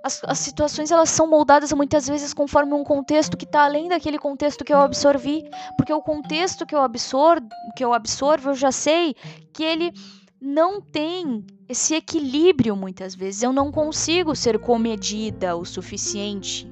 as, 0.03 0.23
as 0.25 0.39
situações 0.39 0.91
elas 0.91 1.11
são 1.11 1.27
moldadas 1.27 1.73
muitas 1.73 2.07
vezes 2.09 2.33
conforme 2.33 2.73
um 2.73 2.85
contexto 2.85 3.37
que 3.37 3.45
está 3.45 3.65
além 3.65 3.89
daquele 3.89 4.19
contexto 4.19 4.65
que 4.65 4.73
eu 4.73 4.81
absorvi, 4.81 5.45
porque 5.77 5.93
o 5.93 6.03
contexto 6.03 6.67
que 6.67 6.75
eu 6.75 6.81
absorvo, 6.81 7.49
que 7.77 7.85
eu 7.85 7.93
absorvo, 7.93 8.51
eu 8.51 8.55
já 8.55 8.73
sei 8.73 9.15
que 9.53 9.63
ele 9.63 9.93
não 10.41 10.81
tem 10.81 11.45
esse 11.69 11.95
equilíbrio 11.95 12.75
muitas 12.75 13.15
vezes. 13.15 13.43
Eu 13.43 13.53
não 13.53 13.71
consigo 13.71 14.35
ser 14.35 14.59
comedida 14.59 15.55
o 15.55 15.65
suficiente, 15.65 16.71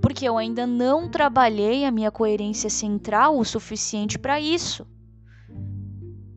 porque 0.00 0.24
eu 0.24 0.38
ainda 0.38 0.66
não 0.66 1.10
trabalhei 1.10 1.84
a 1.84 1.90
minha 1.90 2.10
coerência 2.10 2.70
central 2.70 3.38
o 3.38 3.44
suficiente 3.44 4.18
para 4.18 4.40
isso. 4.40 4.86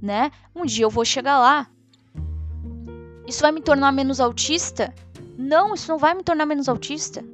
Né? 0.01 0.32
Um 0.56 0.65
dia 0.65 0.86
eu 0.86 0.89
vou 0.89 1.06
chegar 1.06 1.38
lá. 1.38 1.67
Isso 3.27 3.41
vai 3.41 3.51
me 3.51 3.62
tornar 3.62 3.91
menos 3.91 4.19
autista? 4.19 4.93
Não, 5.41 5.73
isso 5.73 5.91
não 5.91 5.97
vai 5.97 6.13
me 6.13 6.23
tornar 6.23 6.45
menos 6.45 6.69
autista. 6.69 7.25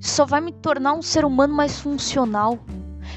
Isso 0.00 0.14
só 0.14 0.24
vai 0.24 0.40
me 0.40 0.50
tornar 0.50 0.94
um 0.94 1.02
ser 1.02 1.26
humano 1.26 1.54
mais 1.54 1.78
funcional. 1.78 2.58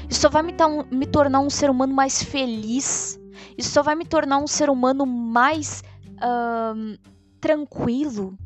Isso 0.08 0.20
só 0.20 0.28
vai 0.28 0.42
me, 0.42 0.54
me 0.90 1.06
tornar 1.06 1.40
um 1.40 1.48
ser 1.48 1.70
humano 1.70 1.94
mais 1.94 2.22
feliz. 2.22 3.18
Isso 3.56 3.70
só 3.70 3.82
vai 3.82 3.94
me 3.94 4.04
tornar 4.04 4.36
um 4.36 4.46
ser 4.46 4.68
humano 4.68 5.06
mais 5.06 5.82
uh, 6.16 6.98
tranquilo, 7.40 8.36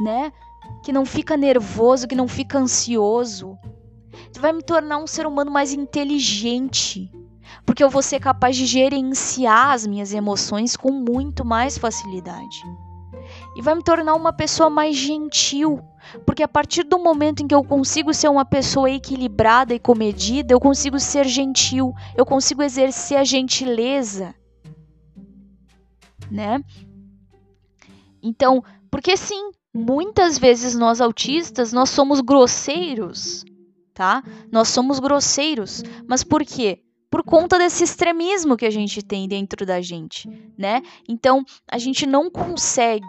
né? 0.00 0.32
Que 0.82 0.90
não 0.90 1.04
fica 1.04 1.36
nervoso, 1.36 2.08
que 2.08 2.14
não 2.14 2.26
fica 2.26 2.58
ansioso. 2.58 3.58
Isso 4.32 4.40
vai 4.40 4.54
me 4.54 4.62
tornar 4.62 4.98
um 4.98 5.06
ser 5.06 5.26
humano 5.26 5.50
mais 5.50 5.74
inteligente. 5.74 7.12
Porque 7.66 7.84
eu 7.84 7.90
vou 7.90 8.02
ser 8.02 8.20
capaz 8.20 8.56
de 8.56 8.64
gerenciar 8.64 9.72
as 9.72 9.86
minhas 9.86 10.14
emoções 10.14 10.76
com 10.76 10.90
muito 10.90 11.44
mais 11.44 11.76
facilidade. 11.76 12.62
E 13.56 13.62
vai 13.62 13.74
me 13.74 13.82
tornar 13.82 14.14
uma 14.14 14.32
pessoa 14.32 14.70
mais 14.70 14.96
gentil, 14.96 15.82
porque 16.24 16.42
a 16.42 16.48
partir 16.48 16.84
do 16.84 16.98
momento 16.98 17.42
em 17.42 17.48
que 17.48 17.54
eu 17.54 17.64
consigo 17.64 18.14
ser 18.14 18.28
uma 18.28 18.44
pessoa 18.44 18.90
equilibrada 18.90 19.74
e 19.74 19.78
comedida, 19.78 20.54
eu 20.54 20.60
consigo 20.60 20.98
ser 20.98 21.26
gentil, 21.26 21.92
eu 22.16 22.24
consigo 22.24 22.62
exercer 22.62 23.18
a 23.18 23.24
gentileza, 23.24 24.34
né? 26.30 26.60
Então, 28.22 28.62
porque 28.90 29.16
sim, 29.16 29.50
muitas 29.74 30.38
vezes 30.38 30.76
nós 30.76 31.00
autistas, 31.00 31.72
nós 31.72 31.90
somos 31.90 32.20
grosseiros, 32.20 33.44
tá? 33.94 34.22
Nós 34.50 34.68
somos 34.68 34.98
grosseiros, 34.98 35.82
mas 36.06 36.22
por 36.22 36.44
quê? 36.44 36.82
Por 37.10 37.24
conta 37.24 37.58
desse 37.58 37.82
extremismo 37.82 38.56
que 38.56 38.64
a 38.64 38.70
gente 38.70 39.02
tem 39.02 39.26
dentro 39.26 39.66
da 39.66 39.80
gente, 39.80 40.28
né? 40.56 40.80
Então, 41.08 41.44
a 41.68 41.76
gente 41.76 42.06
não 42.06 42.30
consegue 42.30 43.04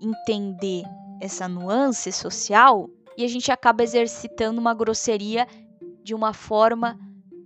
entender 0.00 0.82
essa 1.20 1.48
nuance 1.48 2.12
social 2.12 2.88
e 3.16 3.24
a 3.24 3.28
gente 3.28 3.50
acaba 3.50 3.82
exercitando 3.82 4.60
uma 4.60 4.74
grosseria 4.74 5.46
de 6.02 6.14
uma 6.14 6.32
forma 6.32 6.98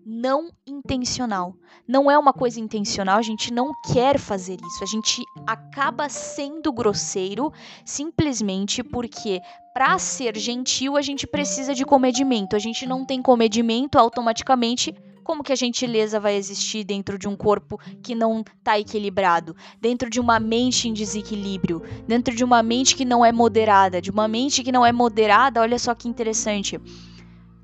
não 0.05 0.51
intencional. 0.67 1.55
Não 1.87 2.11
é 2.11 2.19
uma 2.19 2.33
coisa 2.33 2.59
intencional, 2.59 3.19
a 3.19 3.23
gente 3.23 3.53
não 3.53 3.73
quer 3.93 4.19
fazer 4.19 4.59
isso. 4.61 4.83
A 4.83 4.87
gente 4.87 5.23
acaba 5.47 6.09
sendo 6.09 6.73
grosseiro 6.73 7.53
simplesmente 7.85 8.83
porque 8.83 9.41
para 9.73 9.99
ser 9.99 10.37
gentil 10.37 10.97
a 10.97 11.03
gente 11.03 11.27
precisa 11.27 11.75
de 11.75 11.85
comedimento. 11.85 12.57
A 12.57 12.59
gente 12.59 12.87
não 12.87 13.05
tem 13.05 13.23
comedimento 13.23 13.99
automaticamente 13.99 14.95
como 15.31 15.45
que 15.45 15.53
a 15.53 15.57
gentileza 15.57 16.19
vai 16.19 16.35
existir 16.35 16.83
dentro 16.83 17.17
de 17.17 17.29
um 17.29 17.37
corpo 17.37 17.79
que 18.03 18.17
não 18.17 18.41
está 18.41 18.81
equilibrado, 18.81 19.55
dentro 19.81 20.11
de 20.11 20.19
uma 20.19 20.41
mente 20.41 20.89
em 20.89 20.93
desequilíbrio, 20.93 21.81
dentro 22.05 22.35
de 22.35 22.43
uma 22.43 22.65
mente 22.65 22.97
que 22.97 23.05
não 23.05 23.25
é 23.25 23.31
moderada, 23.31 24.03
de 24.03 24.11
uma 24.11 24.27
mente 24.27 24.65
que 24.65 24.73
não 24.73 24.85
é 24.85 24.91
moderada? 24.91 25.61
Olha 25.61 25.79
só 25.79 25.95
que 25.95 26.09
interessante. 26.09 26.81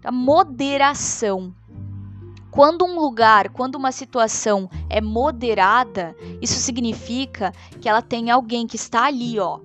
A 0.04 0.12
moderação. 0.12 1.52
Quando 2.52 2.84
um 2.84 3.00
lugar, 3.00 3.48
quando 3.48 3.74
uma 3.74 3.90
situação 3.90 4.70
é 4.88 5.00
moderada, 5.00 6.14
isso 6.40 6.60
significa 6.60 7.52
que 7.80 7.88
ela 7.88 8.00
tem 8.00 8.30
alguém 8.30 8.64
que 8.68 8.76
está 8.76 9.06
ali, 9.06 9.40
ó, 9.40 9.58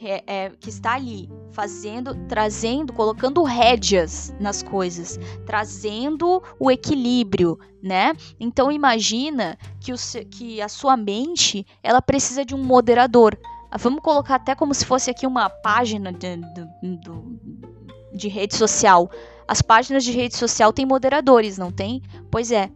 é, 0.00 0.50
que 0.60 0.68
está 0.68 0.94
ali 0.94 1.28
fazendo, 1.50 2.14
trazendo, 2.28 2.92
colocando 2.92 3.42
rédeas 3.42 4.32
nas 4.38 4.62
coisas, 4.62 5.18
trazendo 5.44 6.42
o 6.58 6.70
equilíbrio, 6.70 7.58
né? 7.82 8.12
Então 8.38 8.70
imagina 8.70 9.58
que, 9.80 9.92
o, 9.92 9.96
que 10.30 10.60
a 10.60 10.68
sua 10.68 10.96
mente 10.96 11.66
ela 11.82 12.00
precisa 12.00 12.44
de 12.44 12.54
um 12.54 12.62
moderador. 12.62 13.36
Vamos 13.78 14.00
colocar 14.00 14.36
até 14.36 14.54
como 14.54 14.72
se 14.72 14.84
fosse 14.86 15.10
aqui 15.10 15.26
uma 15.26 15.50
página 15.50 16.12
de, 16.12 16.36
de, 16.36 16.98
de 18.14 18.28
rede 18.28 18.56
social. 18.56 19.10
As 19.46 19.60
páginas 19.60 20.04
de 20.04 20.12
rede 20.12 20.36
social 20.36 20.72
têm 20.72 20.86
moderadores, 20.86 21.58
não 21.58 21.72
tem? 21.72 22.02
Pois 22.30 22.52
é. 22.52 22.70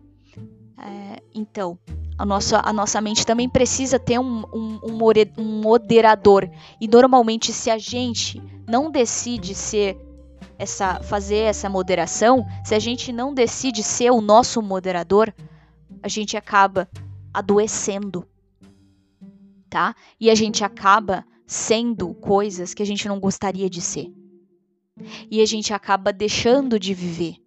é 0.79 1.23
então, 1.35 1.79
a 2.23 2.25
nossa, 2.25 2.61
a 2.65 2.73
nossa 2.73 3.01
mente 3.01 3.27
também 3.27 3.49
precisa 3.49 3.99
ter 3.99 4.17
um, 4.17 4.45
um, 4.55 4.79
um 5.37 5.61
moderador. 5.61 6.49
E 6.81 6.87
normalmente, 6.87 7.53
se 7.53 7.69
a 7.69 7.77
gente 7.77 8.41
não 8.65 8.93
decide 8.93 9.57
ser 9.57 9.99
essa, 10.57 11.03
fazer 11.03 11.39
essa 11.39 11.69
moderação, 11.69 12.47
se 12.65 12.77
a 12.77 12.79
gente 12.79 13.13
não 13.13 13.35
decide 13.35 13.83
ser 13.83 14.13
o 14.13 14.21
nosso 14.21 14.63
moderador, 14.63 15.35
a 16.01 16.07
gente 16.07 16.37
acaba 16.37 16.89
adoecendo, 17.35 18.25
tá? 19.69 19.93
E 20.21 20.31
a 20.31 20.35
gente 20.37 20.63
acaba 20.63 21.25
sendo 21.45 22.15
coisas 22.15 22.73
que 22.73 22.85
a 22.85 22.87
gente 22.87 23.09
não 23.09 23.19
gostaria 23.19 23.69
de 23.69 23.81
ser. 23.81 24.07
E 25.29 25.43
a 25.43 25.45
gente 25.45 25.75
acaba 25.75 26.13
deixando 26.13 26.79
de 26.79 26.95
viver 26.95 27.42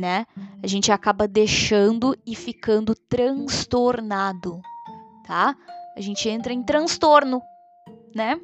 né? 0.00 0.26
A 0.62 0.66
gente 0.66 0.90
acaba 0.90 1.28
deixando 1.28 2.16
e 2.26 2.34
ficando 2.34 2.94
transtornado, 2.94 4.60
tá? 5.26 5.54
A 5.94 6.00
gente 6.00 6.26
entra 6.28 6.52
em 6.54 6.62
transtorno, 6.62 7.42
né? 8.14 8.40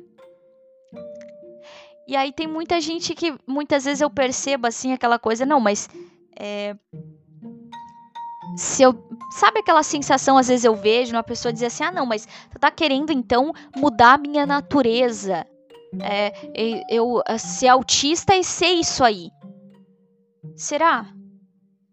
E 2.06 2.14
aí 2.14 2.30
tem 2.30 2.46
muita 2.46 2.80
gente 2.80 3.14
que 3.14 3.34
muitas 3.46 3.86
vezes 3.86 4.02
eu 4.02 4.10
percebo 4.10 4.66
assim 4.66 4.92
aquela 4.92 5.18
coisa, 5.18 5.46
não, 5.46 5.58
mas 5.58 5.88
é, 6.38 6.76
se 8.56 8.82
eu 8.82 8.94
sabe 9.32 9.60
aquela 9.60 9.82
sensação 9.82 10.36
às 10.36 10.48
vezes 10.48 10.64
eu 10.64 10.76
vejo 10.76 11.16
uma 11.16 11.24
pessoa 11.24 11.52
dizer 11.52 11.66
assim, 11.66 11.82
ah 11.82 11.90
não, 11.90 12.06
mas 12.06 12.28
tu 12.50 12.58
tá 12.60 12.70
querendo 12.70 13.10
então 13.10 13.52
mudar 13.74 14.14
a 14.14 14.18
minha 14.18 14.46
natureza, 14.46 15.46
é, 16.00 16.32
eu 16.94 17.22
ser 17.38 17.68
autista 17.68 18.36
e 18.36 18.44
ser 18.44 18.72
isso 18.72 19.02
aí. 19.02 19.30
Será? 20.54 21.06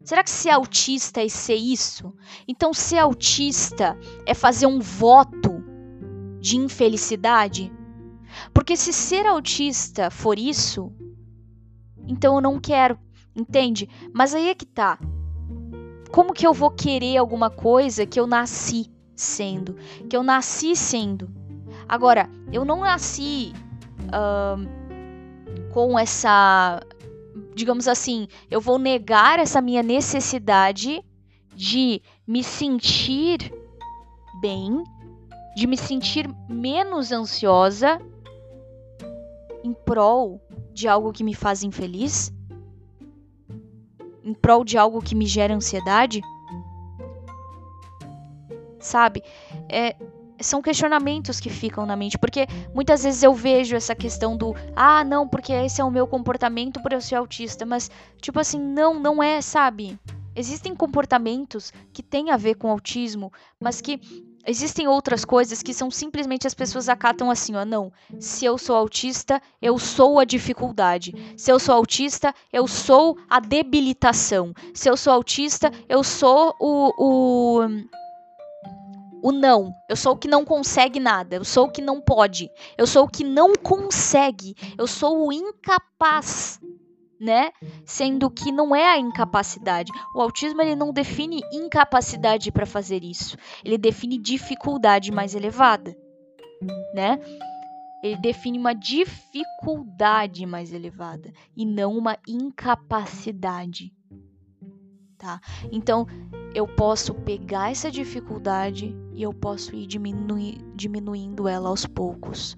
Será 0.03 0.23
que 0.23 0.29
ser 0.29 0.49
autista 0.49 1.21
é 1.21 1.29
ser 1.29 1.55
isso? 1.55 2.13
Então, 2.47 2.73
ser 2.73 2.97
autista 2.97 3.97
é 4.25 4.33
fazer 4.33 4.65
um 4.65 4.79
voto 4.79 5.63
de 6.39 6.57
infelicidade? 6.57 7.71
Porque 8.53 8.75
se 8.75 8.91
ser 8.91 9.25
autista 9.25 10.09
for 10.09 10.37
isso, 10.37 10.91
então 12.05 12.35
eu 12.35 12.41
não 12.41 12.59
quero, 12.59 12.99
entende? 13.35 13.89
Mas 14.13 14.33
aí 14.33 14.49
é 14.49 14.55
que 14.55 14.65
tá. 14.65 14.99
Como 16.11 16.33
que 16.33 16.45
eu 16.45 16.53
vou 16.53 16.69
querer 16.69 17.17
alguma 17.17 17.49
coisa 17.49 18.05
que 18.05 18.19
eu 18.19 18.27
nasci 18.27 18.91
sendo? 19.15 19.75
Que 20.09 20.17
eu 20.17 20.23
nasci 20.23 20.75
sendo? 20.75 21.31
Agora, 21.87 22.29
eu 22.51 22.65
não 22.65 22.81
nasci 22.81 23.53
uh, 24.09 25.71
com 25.71 25.97
essa 25.97 26.81
digamos 27.55 27.87
assim, 27.87 28.27
eu 28.49 28.59
vou 28.59 28.77
negar 28.77 29.39
essa 29.39 29.61
minha 29.61 29.83
necessidade 29.83 31.03
de 31.55 32.01
me 32.25 32.43
sentir 32.43 33.53
bem, 34.41 34.83
de 35.55 35.67
me 35.67 35.77
sentir 35.77 36.27
menos 36.49 37.11
ansiosa 37.11 38.01
em 39.63 39.73
prol 39.73 40.41
de 40.73 40.87
algo 40.87 41.13
que 41.13 41.23
me 41.23 41.33
faz 41.33 41.63
infeliz? 41.63 42.33
Em 44.23 44.33
prol 44.33 44.63
de 44.63 44.77
algo 44.77 45.01
que 45.01 45.15
me 45.15 45.25
gera 45.25 45.53
ansiedade? 45.53 46.21
Sabe? 48.79 49.23
É, 49.69 49.95
são 50.39 50.61
questionamentos 50.61 51.39
que 51.39 51.49
ficam 51.49 51.85
na 51.85 51.95
mente, 51.95 52.17
porque 52.17 52.47
muitas 52.73 53.03
vezes 53.03 53.23
eu 53.23 53.33
vejo 53.33 53.75
essa 53.75 53.95
questão 53.95 54.35
do 54.35 54.55
ah, 54.75 55.03
não, 55.03 55.27
porque 55.27 55.53
esse 55.53 55.81
é 55.81 55.83
o 55.83 55.91
meu 55.91 56.07
comportamento 56.07 56.81
por 56.81 56.93
eu 56.93 57.01
ser 57.01 57.15
autista, 57.15 57.65
mas 57.65 57.89
tipo 58.21 58.39
assim, 58.39 58.59
não, 58.59 58.99
não 58.99 59.21
é, 59.21 59.41
sabe? 59.41 59.99
Existem 60.35 60.75
comportamentos 60.75 61.71
que 61.91 62.01
têm 62.01 62.31
a 62.31 62.37
ver 62.37 62.55
com 62.55 62.69
autismo, 62.69 63.31
mas 63.59 63.81
que 63.81 63.99
existem 64.45 64.87
outras 64.87 65.23
coisas 65.23 65.61
que 65.61 65.73
são 65.73 65.89
simplesmente 65.89 66.47
as 66.47 66.53
pessoas 66.53 66.89
acatam 66.89 67.29
assim, 67.29 67.55
ó, 67.55 67.63
não, 67.63 67.91
se 68.19 68.43
eu 68.43 68.57
sou 68.57 68.75
autista, 68.75 69.41
eu 69.61 69.77
sou 69.77 70.19
a 70.19 70.25
dificuldade. 70.25 71.13
Se 71.37 71.51
eu 71.51 71.59
sou 71.59 71.75
autista, 71.75 72.33
eu 72.51 72.67
sou 72.67 73.17
a 73.29 73.39
debilitação. 73.39 74.53
Se 74.73 74.89
eu 74.89 74.97
sou 74.97 75.13
autista, 75.13 75.71
eu 75.87 76.03
sou 76.03 76.55
o, 76.59 76.93
o 76.97 77.67
o 79.23 79.31
não. 79.31 79.73
Eu 79.89 79.95
sou 79.95 80.13
o 80.13 80.17
que 80.17 80.27
não 80.27 80.43
consegue 80.43 80.99
nada. 80.99 81.37
Eu 81.37 81.45
sou 81.45 81.67
o 81.67 81.71
que 81.71 81.81
não 81.81 82.01
pode. 82.01 82.51
Eu 82.77 82.85
sou 82.85 83.05
o 83.05 83.07
que 83.07 83.23
não 83.23 83.53
consegue. 83.53 84.53
Eu 84.77 84.85
sou 84.85 85.25
o 85.25 85.31
incapaz, 85.31 86.59
né? 87.17 87.51
Sendo 87.85 88.29
que 88.29 88.51
não 88.51 88.75
é 88.75 88.85
a 88.85 88.99
incapacidade. 88.99 89.93
O 90.13 90.19
autismo 90.19 90.61
ele 90.61 90.75
não 90.75 90.91
define 90.91 91.41
incapacidade 91.53 92.51
para 92.51 92.65
fazer 92.65 93.01
isso. 93.01 93.37
Ele 93.63 93.77
define 93.77 94.17
dificuldade 94.17 95.09
mais 95.09 95.33
elevada, 95.33 95.95
né? 96.93 97.17
Ele 98.03 98.17
define 98.17 98.59
uma 98.59 98.75
dificuldade 98.75 100.45
mais 100.45 100.73
elevada 100.73 101.31
e 101.55 101.65
não 101.65 101.97
uma 101.97 102.17
incapacidade 102.27 103.93
tá? 105.23 105.39
Então, 105.71 106.05
eu 106.53 106.67
posso 106.67 107.13
pegar 107.13 107.71
essa 107.71 107.89
dificuldade 107.89 108.95
e 109.11 109.23
eu 109.23 109.33
posso 109.33 109.75
ir 109.75 109.87
diminui, 109.87 110.59
diminuindo 110.75 111.47
ela 111.47 111.69
aos 111.69 111.85
poucos. 111.85 112.55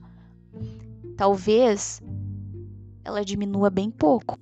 Talvez 1.16 2.02
ela 3.04 3.24
diminua 3.24 3.70
bem 3.70 3.90
pouco. 3.90 4.38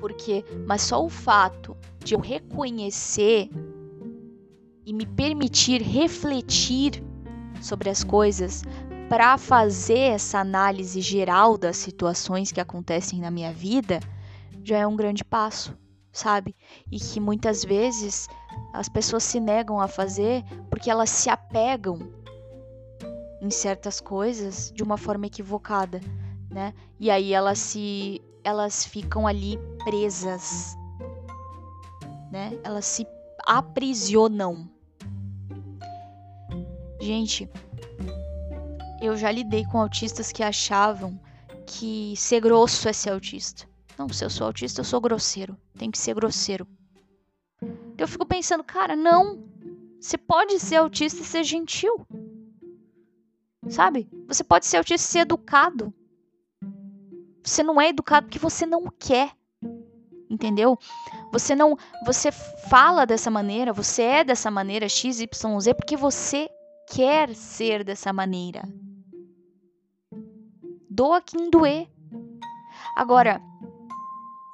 Porque, 0.00 0.44
mas 0.66 0.82
só 0.82 1.04
o 1.04 1.10
fato 1.10 1.76
de 2.02 2.14
eu 2.14 2.20
reconhecer 2.20 3.50
e 4.86 4.92
me 4.92 5.06
permitir 5.06 5.82
refletir 5.82 7.02
sobre 7.60 7.90
as 7.90 8.02
coisas 8.02 8.62
para 9.08 9.36
fazer 9.36 9.98
essa 9.98 10.38
análise 10.38 11.00
geral 11.00 11.58
das 11.58 11.76
situações 11.76 12.50
que 12.50 12.60
acontecem 12.60 13.20
na 13.20 13.30
minha 13.30 13.52
vida 13.52 14.00
já 14.64 14.78
é 14.78 14.86
um 14.86 14.96
grande 14.96 15.24
passo, 15.24 15.76
sabe? 16.12 16.54
E 16.90 16.98
que 16.98 17.18
muitas 17.18 17.64
vezes 17.64 18.28
as 18.72 18.88
pessoas 18.88 19.24
se 19.24 19.40
negam 19.40 19.80
a 19.80 19.88
fazer 19.88 20.44
porque 20.68 20.90
elas 20.90 21.10
se 21.10 21.30
apegam 21.30 21.98
em 23.40 23.50
certas 23.50 24.00
coisas 24.00 24.70
de 24.74 24.82
uma 24.82 24.96
forma 24.96 25.26
equivocada, 25.26 26.00
né? 26.50 26.74
E 27.00 27.10
aí 27.10 27.32
elas 27.32 27.58
se 27.58 28.20
elas 28.44 28.84
ficam 28.84 29.26
ali 29.26 29.58
presas, 29.84 30.76
né? 32.30 32.58
Elas 32.62 32.84
se 32.84 33.06
aprisionam. 33.46 34.68
Gente, 37.00 37.50
eu 39.00 39.16
já 39.16 39.32
lidei 39.32 39.64
com 39.64 39.80
autistas 39.80 40.30
que 40.30 40.42
achavam 40.42 41.18
que 41.66 42.14
ser 42.16 42.40
grosso 42.40 42.88
é 42.88 42.92
ser 42.92 43.10
autista. 43.10 43.66
Não, 43.98 44.08
se 44.08 44.24
eu 44.24 44.30
sou 44.30 44.46
autista, 44.46 44.80
eu 44.80 44.84
sou 44.84 45.00
grosseiro. 45.00 45.56
Tem 45.82 45.90
que 45.90 45.98
ser 45.98 46.14
grosseiro. 46.14 46.64
Eu 47.98 48.06
fico 48.06 48.24
pensando, 48.24 48.62
cara, 48.62 48.94
não. 48.94 49.42
Você 50.00 50.16
pode 50.16 50.60
ser 50.60 50.76
autista 50.76 51.22
e 51.22 51.24
ser 51.24 51.42
gentil. 51.42 52.06
Sabe? 53.68 54.08
Você 54.28 54.44
pode 54.44 54.64
ser 54.64 54.76
autista 54.76 55.08
e 55.08 55.10
ser 55.10 55.18
educado. 55.22 55.92
Você 57.42 57.64
não 57.64 57.80
é 57.80 57.88
educado 57.88 58.26
porque 58.26 58.38
você 58.38 58.64
não 58.64 58.84
quer. 58.96 59.32
Entendeu? 60.30 60.78
Você 61.32 61.52
não, 61.56 61.76
você 62.06 62.30
fala 62.30 63.04
dessa 63.04 63.28
maneira, 63.28 63.72
você 63.72 64.02
é 64.02 64.22
dessa 64.22 64.52
maneira 64.52 64.88
x, 64.88 65.18
y, 65.20 65.60
z 65.60 65.74
porque 65.74 65.96
você 65.96 66.48
quer 66.94 67.34
ser 67.34 67.82
dessa 67.82 68.12
maneira. 68.12 68.62
Doa 70.88 71.20
quem 71.20 71.50
doer. 71.50 71.90
Agora, 72.94 73.42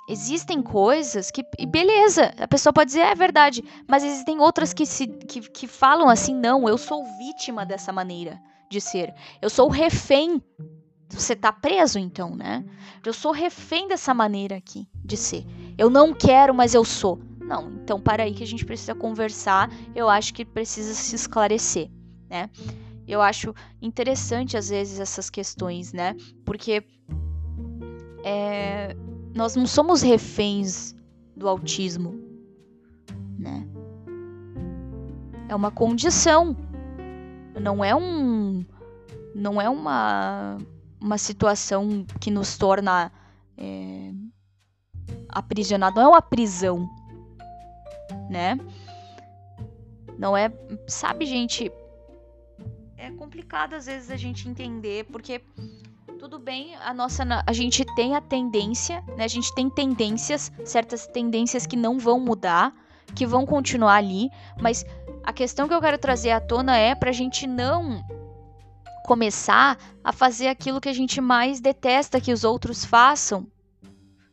existem 0.09 0.62
coisas 0.62 1.30
que. 1.30 1.44
Beleza, 1.66 2.32
a 2.38 2.48
pessoa 2.48 2.72
pode 2.72 2.88
dizer, 2.88 3.00
é 3.00 3.14
verdade, 3.14 3.62
mas 3.86 4.02
existem 4.02 4.40
outras 4.40 4.72
que, 4.72 4.86
se, 4.86 5.06
que, 5.06 5.40
que 5.40 5.66
falam 5.66 6.09
assim, 6.09 6.34
não, 6.34 6.68
eu 6.68 6.78
sou 6.78 7.04
vítima 7.18 7.66
dessa 7.66 7.92
maneira 7.92 8.40
de 8.70 8.80
ser. 8.80 9.14
Eu 9.40 9.50
sou 9.50 9.68
refém. 9.68 10.42
Você 11.11 11.34
tá 11.34 11.50
preso 11.50 11.98
então, 11.98 12.34
né? 12.34 12.64
Eu 13.04 13.14
sou 13.14 13.32
refém 13.32 13.88
dessa 13.88 14.12
maneira 14.12 14.56
aqui 14.56 14.86
de 15.04 15.16
ser. 15.16 15.44
Eu 15.76 15.88
não 15.88 16.12
quero, 16.12 16.54
mas 16.54 16.74
eu 16.74 16.84
sou. 16.84 17.18
Não, 17.40 17.70
então 17.82 17.98
para 17.98 18.24
aí 18.24 18.34
que 18.34 18.42
a 18.42 18.46
gente 18.46 18.64
precisa 18.64 18.94
conversar. 18.94 19.70
Eu 19.94 20.09
acho 20.09 20.34
que 20.34 20.44
precisa 20.44 20.92
se 20.92 21.16
esclarecer, 21.16 21.90
né? 22.28 22.50
Eu 23.06 23.22
acho 23.22 23.54
interessante 23.80 24.54
às 24.54 24.68
vezes 24.68 25.00
essas 25.00 25.30
questões, 25.30 25.94
né? 25.94 26.14
Porque 26.44 26.84
é, 28.22 28.94
nós 29.39 29.55
não 29.55 29.68
somos 29.68 30.03
reféns 30.03 30.97
do 31.36 31.49
autismo, 31.49 32.20
né? 33.39 33.64
É 35.49 35.55
uma 35.55 35.70
condição, 35.70 36.57
não 37.55 37.84
é 37.84 37.95
um, 37.95 38.66
não 39.36 39.61
é 39.61 39.68
uma 39.68 40.59
uma 41.01 41.16
situação 41.16 42.05
que 42.20 42.32
nos 42.32 42.59
torna 42.59 43.12
é, 43.57 44.11
aprisionado, 45.28 46.01
não 46.01 46.03
é 46.03 46.09
uma 46.09 46.22
prisão, 46.22 46.91
né? 48.28 48.59
Não 50.18 50.36
é, 50.36 50.53
sabe, 50.89 51.24
gente, 51.24 51.70
é 52.97 53.09
complicado 53.12 53.74
às 53.74 53.86
vezes 53.86 54.11
a 54.11 54.16
gente 54.16 54.49
entender, 54.49 55.05
porque 55.05 55.41
tudo 56.18 56.38
bem, 56.38 56.74
a 56.76 56.92
nossa 56.92 57.24
a 57.46 57.52
gente 57.52 57.84
tem 57.94 58.16
a 58.16 58.20
tendência, 58.20 59.02
né? 59.16 59.24
A 59.24 59.28
gente 59.28 59.54
tem 59.54 59.70
tendências, 59.70 60.50
certas 60.64 61.06
tendências 61.06 61.64
que 61.64 61.76
não 61.76 61.98
vão 61.98 62.18
mudar, 62.18 62.74
que 63.14 63.24
vão 63.24 63.46
continuar 63.46 63.94
ali, 63.94 64.28
mas 64.60 64.84
a 65.22 65.32
questão 65.32 65.68
que 65.68 65.74
eu 65.74 65.80
quero 65.80 65.96
trazer 65.96 66.32
à 66.32 66.40
tona 66.40 66.76
é 66.76 66.94
pra 66.94 67.12
gente 67.12 67.46
não 67.46 68.02
começar 69.06 69.78
a 70.02 70.12
fazer 70.12 70.48
aquilo 70.48 70.80
que 70.80 70.88
a 70.88 70.92
gente 70.92 71.20
mais 71.20 71.60
detesta 71.60 72.20
que 72.20 72.32
os 72.32 72.42
outros 72.42 72.84
façam, 72.84 73.46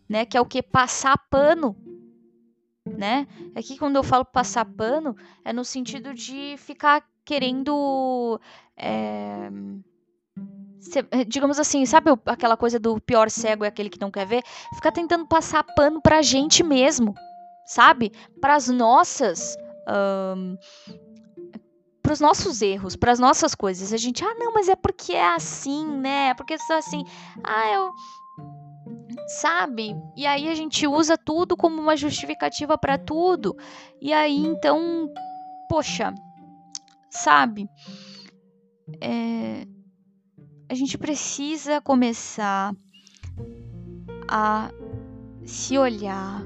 né? 0.10 0.26
Que 0.26 0.38
é 0.38 0.42
o 0.42 0.46
que 0.46 0.64
passar 0.64 1.16
pano, 1.30 1.76
né? 2.84 3.28
Aqui 3.56 3.78
quando 3.78 3.96
eu 3.96 4.04
falo 4.04 4.26
passar 4.26 4.66
pano 4.66 5.16
é 5.46 5.54
no 5.54 5.64
sentido 5.64 6.16
de 6.16 6.56
ficar 6.58 7.06
querendo 7.24 8.40
é, 8.76 9.50
digamos 11.28 11.60
assim, 11.60 11.86
sabe 11.86 12.12
aquela 12.26 12.56
coisa 12.56 12.80
do 12.80 13.00
pior 13.02 13.30
cego 13.30 13.64
é 13.64 13.68
aquele 13.68 13.90
que 13.90 14.00
não 14.00 14.12
quer 14.12 14.26
ver? 14.26 14.44
Ficar 14.76 14.92
tentando 14.92 15.26
passar 15.28 15.64
pano 15.64 16.02
pra 16.02 16.22
gente 16.22 16.64
mesmo, 16.64 17.14
sabe? 17.66 18.12
Para 18.40 18.56
as 18.56 18.68
nossas 18.68 19.58
um, 19.88 20.58
para 22.02 22.14
os 22.14 22.20
nossos 22.20 22.62
erros, 22.62 22.96
para 22.96 23.12
as 23.12 23.20
nossas 23.20 23.56
coisas. 23.56 23.92
A 23.92 23.98
gente, 23.98 24.24
ah, 24.24 24.36
não, 24.38 24.54
mas 24.54 24.70
é 24.70 24.76
porque 24.76 25.14
é 25.14 25.34
assim, 25.34 25.88
né? 25.88 26.30
É 26.30 26.34
porque 26.36 26.56
só 26.60 26.78
assim, 26.78 27.04
ah, 27.44 27.72
eu 27.74 27.92
sabe? 29.28 29.96
E 30.16 30.26
aí 30.28 30.48
a 30.48 30.54
gente 30.54 30.86
usa 30.86 31.18
tudo 31.18 31.58
como 31.58 31.82
uma 31.82 31.98
justificativa 31.98 32.78
para 32.78 32.98
tudo. 32.98 33.56
E 34.00 34.14
aí 34.14 34.38
então, 34.38 35.12
poxa, 35.68 36.14
sabe? 37.10 37.68
É, 39.02 39.66
a 40.68 40.74
gente 40.74 40.98
precisa 40.98 41.80
começar 41.80 42.76
a 44.28 44.72
se 45.46 45.78
olhar 45.78 46.44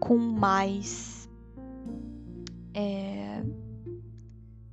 com 0.00 0.16
mais 0.16 1.28
é, 2.74 3.42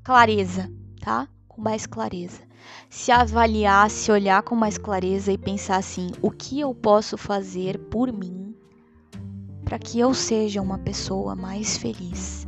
clareza, 0.03 0.71
tá? 0.99 1.27
Com 1.47 1.61
mais 1.61 1.85
clareza. 1.85 2.41
Se 2.89 3.11
avaliar, 3.11 3.89
se 3.89 4.11
olhar 4.11 4.41
com 4.43 4.55
mais 4.55 4.77
clareza 4.77 5.31
e 5.31 5.37
pensar 5.37 5.77
assim: 5.77 6.09
o 6.21 6.31
que 6.31 6.59
eu 6.59 6.73
posso 6.73 7.17
fazer 7.17 7.77
por 7.89 8.11
mim 8.11 8.55
para 9.63 9.79
que 9.79 9.99
eu 9.99 10.13
seja 10.13 10.61
uma 10.61 10.77
pessoa 10.79 11.35
mais 11.35 11.77
feliz? 11.77 12.47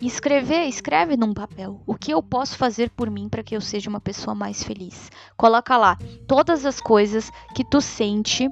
Escrever, 0.00 0.68
escreve 0.68 1.16
num 1.16 1.34
papel. 1.34 1.82
O 1.84 1.94
que 1.94 2.12
eu 2.12 2.22
posso 2.22 2.56
fazer 2.56 2.90
por 2.90 3.10
mim 3.10 3.28
para 3.28 3.42
que 3.42 3.56
eu 3.56 3.60
seja 3.60 3.90
uma 3.90 4.00
pessoa 4.00 4.34
mais 4.34 4.62
feliz? 4.62 5.10
Coloca 5.36 5.76
lá 5.76 5.98
todas 6.26 6.64
as 6.64 6.80
coisas 6.80 7.30
que 7.54 7.64
tu 7.64 7.80
sente 7.80 8.48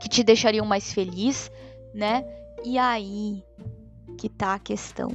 que 0.00 0.08
te 0.08 0.22
deixariam 0.22 0.64
mais 0.64 0.92
feliz, 0.92 1.50
né? 1.92 2.24
E 2.64 2.78
aí 2.78 3.42
que 4.16 4.28
tá 4.28 4.54
a 4.54 4.58
questão. 4.60 5.10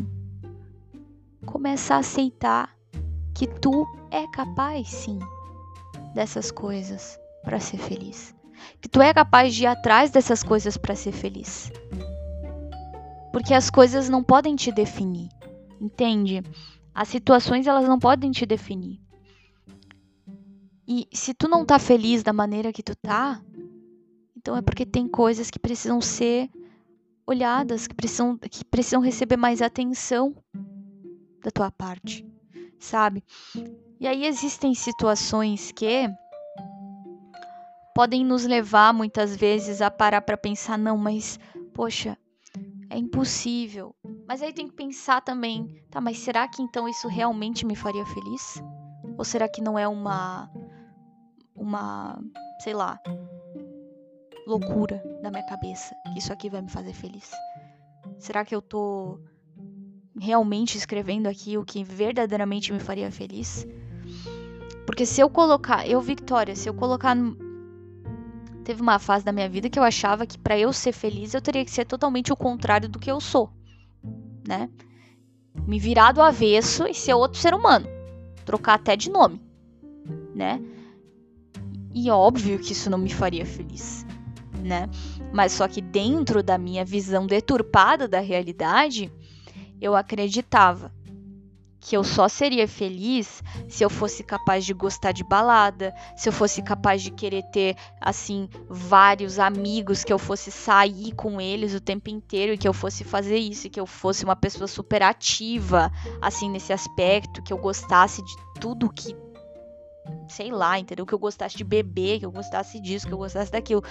Começa 1.45 1.95
a 1.95 1.99
aceitar 1.99 2.75
que 3.33 3.47
tu 3.47 3.87
é 4.11 4.27
capaz, 4.27 4.89
sim, 4.89 5.17
dessas 6.13 6.51
coisas 6.51 7.17
para 7.43 7.59
ser 7.59 7.77
feliz. 7.77 8.35
Que 8.81 8.89
tu 8.89 9.01
é 9.01 9.13
capaz 9.13 9.55
de 9.55 9.63
ir 9.63 9.67
atrás 9.67 10.11
dessas 10.11 10.43
coisas 10.43 10.75
para 10.75 10.95
ser 10.95 11.13
feliz. 11.13 11.71
Porque 13.31 13.53
as 13.53 13.69
coisas 13.69 14.09
não 14.09 14.23
podem 14.23 14.55
te 14.55 14.71
definir, 14.71 15.29
entende? 15.79 16.43
As 16.93 17.07
situações 17.07 17.67
elas 17.67 17.87
não 17.87 17.97
podem 17.97 18.31
te 18.31 18.45
definir. 18.45 18.99
E 20.87 21.07
se 21.13 21.33
tu 21.33 21.47
não 21.47 21.65
tá 21.65 21.79
feliz 21.79 22.21
da 22.21 22.33
maneira 22.33 22.73
que 22.73 22.83
tu 22.83 22.95
tá, 22.95 23.41
então 24.35 24.57
é 24.57 24.61
porque 24.61 24.85
tem 24.85 25.07
coisas 25.07 25.49
que 25.49 25.59
precisam 25.59 26.01
ser 26.01 26.49
olhadas, 27.25 27.87
que 27.87 27.95
precisam, 27.95 28.37
que 28.37 28.65
precisam 28.65 29.01
receber 29.01 29.37
mais 29.37 29.61
atenção 29.61 30.35
da 31.41 31.49
tua 31.49 31.71
parte, 31.71 32.27
sabe? 32.77 33.23
E 33.99 34.07
aí 34.07 34.25
existem 34.25 34.73
situações 34.73 35.71
que 35.71 36.09
podem 37.93 38.25
nos 38.25 38.45
levar 38.45 38.93
muitas 38.93 39.35
vezes 39.35 39.81
a 39.81 39.91
parar 39.91 40.21
para 40.21 40.35
pensar, 40.35 40.77
não, 40.77 40.97
mas 40.97 41.39
poxa, 41.73 42.17
é 42.91 42.97
impossível. 42.97 43.95
Mas 44.27 44.41
aí 44.41 44.53
tem 44.53 44.67
que 44.67 44.75
pensar 44.75 45.21
também, 45.21 45.81
tá, 45.89 46.01
mas 46.01 46.17
será 46.19 46.47
que 46.47 46.61
então 46.61 46.87
isso 46.87 47.07
realmente 47.07 47.65
me 47.65 47.75
faria 47.75 48.05
feliz? 48.05 48.61
Ou 49.17 49.23
será 49.23 49.47
que 49.47 49.61
não 49.61 49.79
é 49.79 49.87
uma 49.87 50.51
uma, 51.55 52.19
sei 52.59 52.73
lá, 52.73 52.99
loucura 54.45 55.01
na 55.21 55.29
minha 55.29 55.45
cabeça 55.45 55.95
que 56.11 56.19
isso 56.19 56.33
aqui 56.33 56.49
vai 56.49 56.61
me 56.61 56.69
fazer 56.69 56.93
feliz? 56.93 57.31
Será 58.19 58.43
que 58.43 58.53
eu 58.53 58.61
tô 58.61 59.19
realmente 60.19 60.77
escrevendo 60.77 61.27
aqui 61.27 61.57
o 61.57 61.63
que 61.63 61.83
verdadeiramente 61.83 62.73
me 62.73 62.79
faria 62.79 63.11
feliz? 63.11 63.65
Porque 64.85 65.05
se 65.05 65.21
eu 65.21 65.29
colocar, 65.29 65.87
eu 65.87 66.01
Victoria, 66.01 66.55
se 66.55 66.67
eu 66.67 66.73
colocar 66.73 67.15
teve 68.61 68.81
uma 68.81 68.99
fase 68.99 69.25
da 69.25 69.31
minha 69.31 69.49
vida 69.49 69.69
que 69.69 69.77
eu 69.77 69.83
achava 69.83 70.25
que 70.25 70.37
para 70.37 70.57
eu 70.57 70.71
ser 70.71 70.91
feliz 70.91 71.33
eu 71.33 71.41
teria 71.41 71.65
que 71.65 71.71
ser 71.71 71.85
totalmente 71.85 72.31
o 72.31 72.35
contrário 72.35 72.87
do 72.87 72.99
que 72.99 73.11
eu 73.11 73.19
sou, 73.19 73.51
né? 74.47 74.69
Me 75.67 75.79
virar 75.79 76.11
do 76.11 76.21
avesso 76.21 76.87
e 76.87 76.93
ser 76.93 77.13
outro 77.13 77.39
ser 77.39 77.53
humano, 77.53 77.87
trocar 78.45 78.75
até 78.75 78.95
de 78.95 79.09
nome, 79.09 79.41
né? 80.33 80.61
E 81.93 82.09
óbvio 82.09 82.59
que 82.59 82.71
isso 82.71 82.89
não 82.89 82.97
me 82.97 83.13
faria 83.13 83.45
feliz, 83.45 84.05
né? 84.63 84.89
Mas 85.33 85.51
só 85.51 85.67
que 85.67 85.81
dentro 85.81 86.41
da 86.41 86.57
minha 86.57 86.85
visão 86.85 87.27
deturpada 87.27 88.07
da 88.07 88.19
realidade, 88.19 89.11
eu 89.81 89.95
acreditava 89.95 90.93
que 91.81 91.97
eu 91.97 92.03
só 92.03 92.29
seria 92.29 92.67
feliz 92.67 93.43
se 93.67 93.83
eu 93.83 93.89
fosse 93.89 94.23
capaz 94.23 94.63
de 94.63 94.71
gostar 94.71 95.11
de 95.11 95.23
balada, 95.23 95.93
se 96.15 96.29
eu 96.29 96.33
fosse 96.33 96.61
capaz 96.61 97.01
de 97.01 97.09
querer 97.09 97.41
ter 97.51 97.75
assim 97.99 98.47
vários 98.69 99.39
amigos, 99.39 100.03
que 100.03 100.13
eu 100.13 100.19
fosse 100.19 100.51
sair 100.51 101.11
com 101.13 101.41
eles 101.41 101.73
o 101.73 101.81
tempo 101.81 102.11
inteiro 102.11 102.53
e 102.53 102.57
que 102.57 102.67
eu 102.67 102.73
fosse 102.73 103.03
fazer 103.03 103.37
isso, 103.37 103.65
e 103.65 103.69
que 103.69 103.79
eu 103.79 103.87
fosse 103.87 104.23
uma 104.23 104.35
pessoa 104.35 104.67
super 104.67 105.01
ativa 105.01 105.91
assim 106.21 106.49
nesse 106.49 106.71
aspecto, 106.71 107.41
que 107.41 107.51
eu 107.51 107.57
gostasse 107.57 108.23
de 108.23 108.35
tudo 108.59 108.93
que 108.93 109.15
sei 110.27 110.51
lá, 110.51 110.77
entendeu? 110.77 111.05
Que 111.05 111.13
eu 111.13 111.19
gostasse 111.19 111.57
de 111.57 111.63
beber, 111.63 112.19
que 112.19 112.25
eu 112.25 112.31
gostasse 112.31 112.79
disso, 112.79 113.07
que 113.07 113.13
eu 113.13 113.17
gostasse 113.17 113.51
daquilo. 113.51 113.83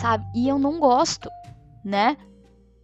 Sabe? 0.00 0.24
E 0.34 0.48
eu 0.48 0.58
não 0.58 0.78
gosto, 0.80 1.28
né? 1.84 2.16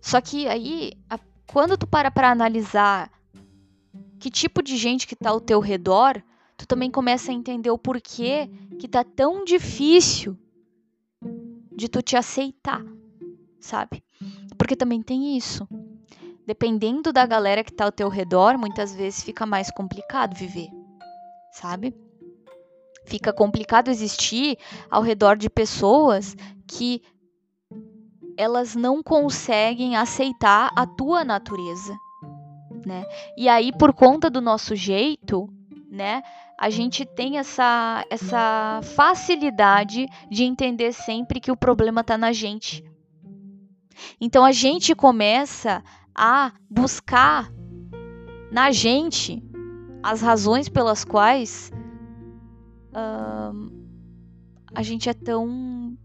Só 0.00 0.20
que 0.20 0.46
aí 0.46 0.92
a 1.10 1.18
quando 1.46 1.76
tu 1.76 1.86
para 1.86 2.10
para 2.10 2.30
analisar 2.30 3.10
que 4.18 4.30
tipo 4.30 4.62
de 4.62 4.76
gente 4.76 5.06
que 5.06 5.14
tá 5.14 5.30
ao 5.30 5.40
teu 5.40 5.60
redor, 5.60 6.22
tu 6.56 6.66
também 6.66 6.90
começa 6.90 7.30
a 7.30 7.34
entender 7.34 7.70
o 7.70 7.78
porquê 7.78 8.50
que 8.78 8.88
tá 8.88 9.04
tão 9.04 9.44
difícil 9.44 10.36
de 11.74 11.88
tu 11.88 12.02
te 12.02 12.16
aceitar, 12.16 12.82
sabe? 13.60 14.02
Porque 14.56 14.74
também 14.74 15.02
tem 15.02 15.36
isso. 15.36 15.68
Dependendo 16.46 17.12
da 17.12 17.26
galera 17.26 17.62
que 17.62 17.72
tá 17.72 17.84
ao 17.84 17.92
teu 17.92 18.08
redor, 18.08 18.56
muitas 18.56 18.94
vezes 18.94 19.22
fica 19.22 19.44
mais 19.44 19.70
complicado 19.70 20.34
viver, 20.34 20.70
sabe? 21.52 21.94
Fica 23.04 23.32
complicado 23.32 23.88
existir 23.88 24.56
ao 24.90 25.02
redor 25.02 25.36
de 25.36 25.50
pessoas 25.50 26.34
que 26.66 27.02
elas 28.36 28.74
não 28.74 29.02
conseguem 29.02 29.96
aceitar 29.96 30.70
a 30.76 30.86
tua 30.86 31.24
natureza, 31.24 31.96
né? 32.84 33.04
E 33.36 33.48
aí 33.48 33.72
por 33.72 33.92
conta 33.92 34.28
do 34.28 34.40
nosso 34.40 34.74
jeito, 34.76 35.48
né, 35.90 36.22
a 36.58 36.70
gente 36.70 37.04
tem 37.04 37.38
essa 37.38 38.04
essa 38.10 38.80
facilidade 38.82 40.06
de 40.30 40.44
entender 40.44 40.92
sempre 40.92 41.40
que 41.40 41.50
o 41.50 41.56
problema 41.56 42.00
está 42.00 42.16
na 42.16 42.32
gente. 42.32 42.84
Então 44.20 44.44
a 44.44 44.52
gente 44.52 44.94
começa 44.94 45.82
a 46.14 46.52
buscar 46.70 47.50
na 48.50 48.70
gente 48.70 49.42
as 50.02 50.22
razões 50.22 50.68
pelas 50.68 51.04
quais 51.04 51.70
uh, 52.92 53.72
a 54.74 54.82
gente 54.82 55.08
é 55.08 55.14
tão 55.14 55.96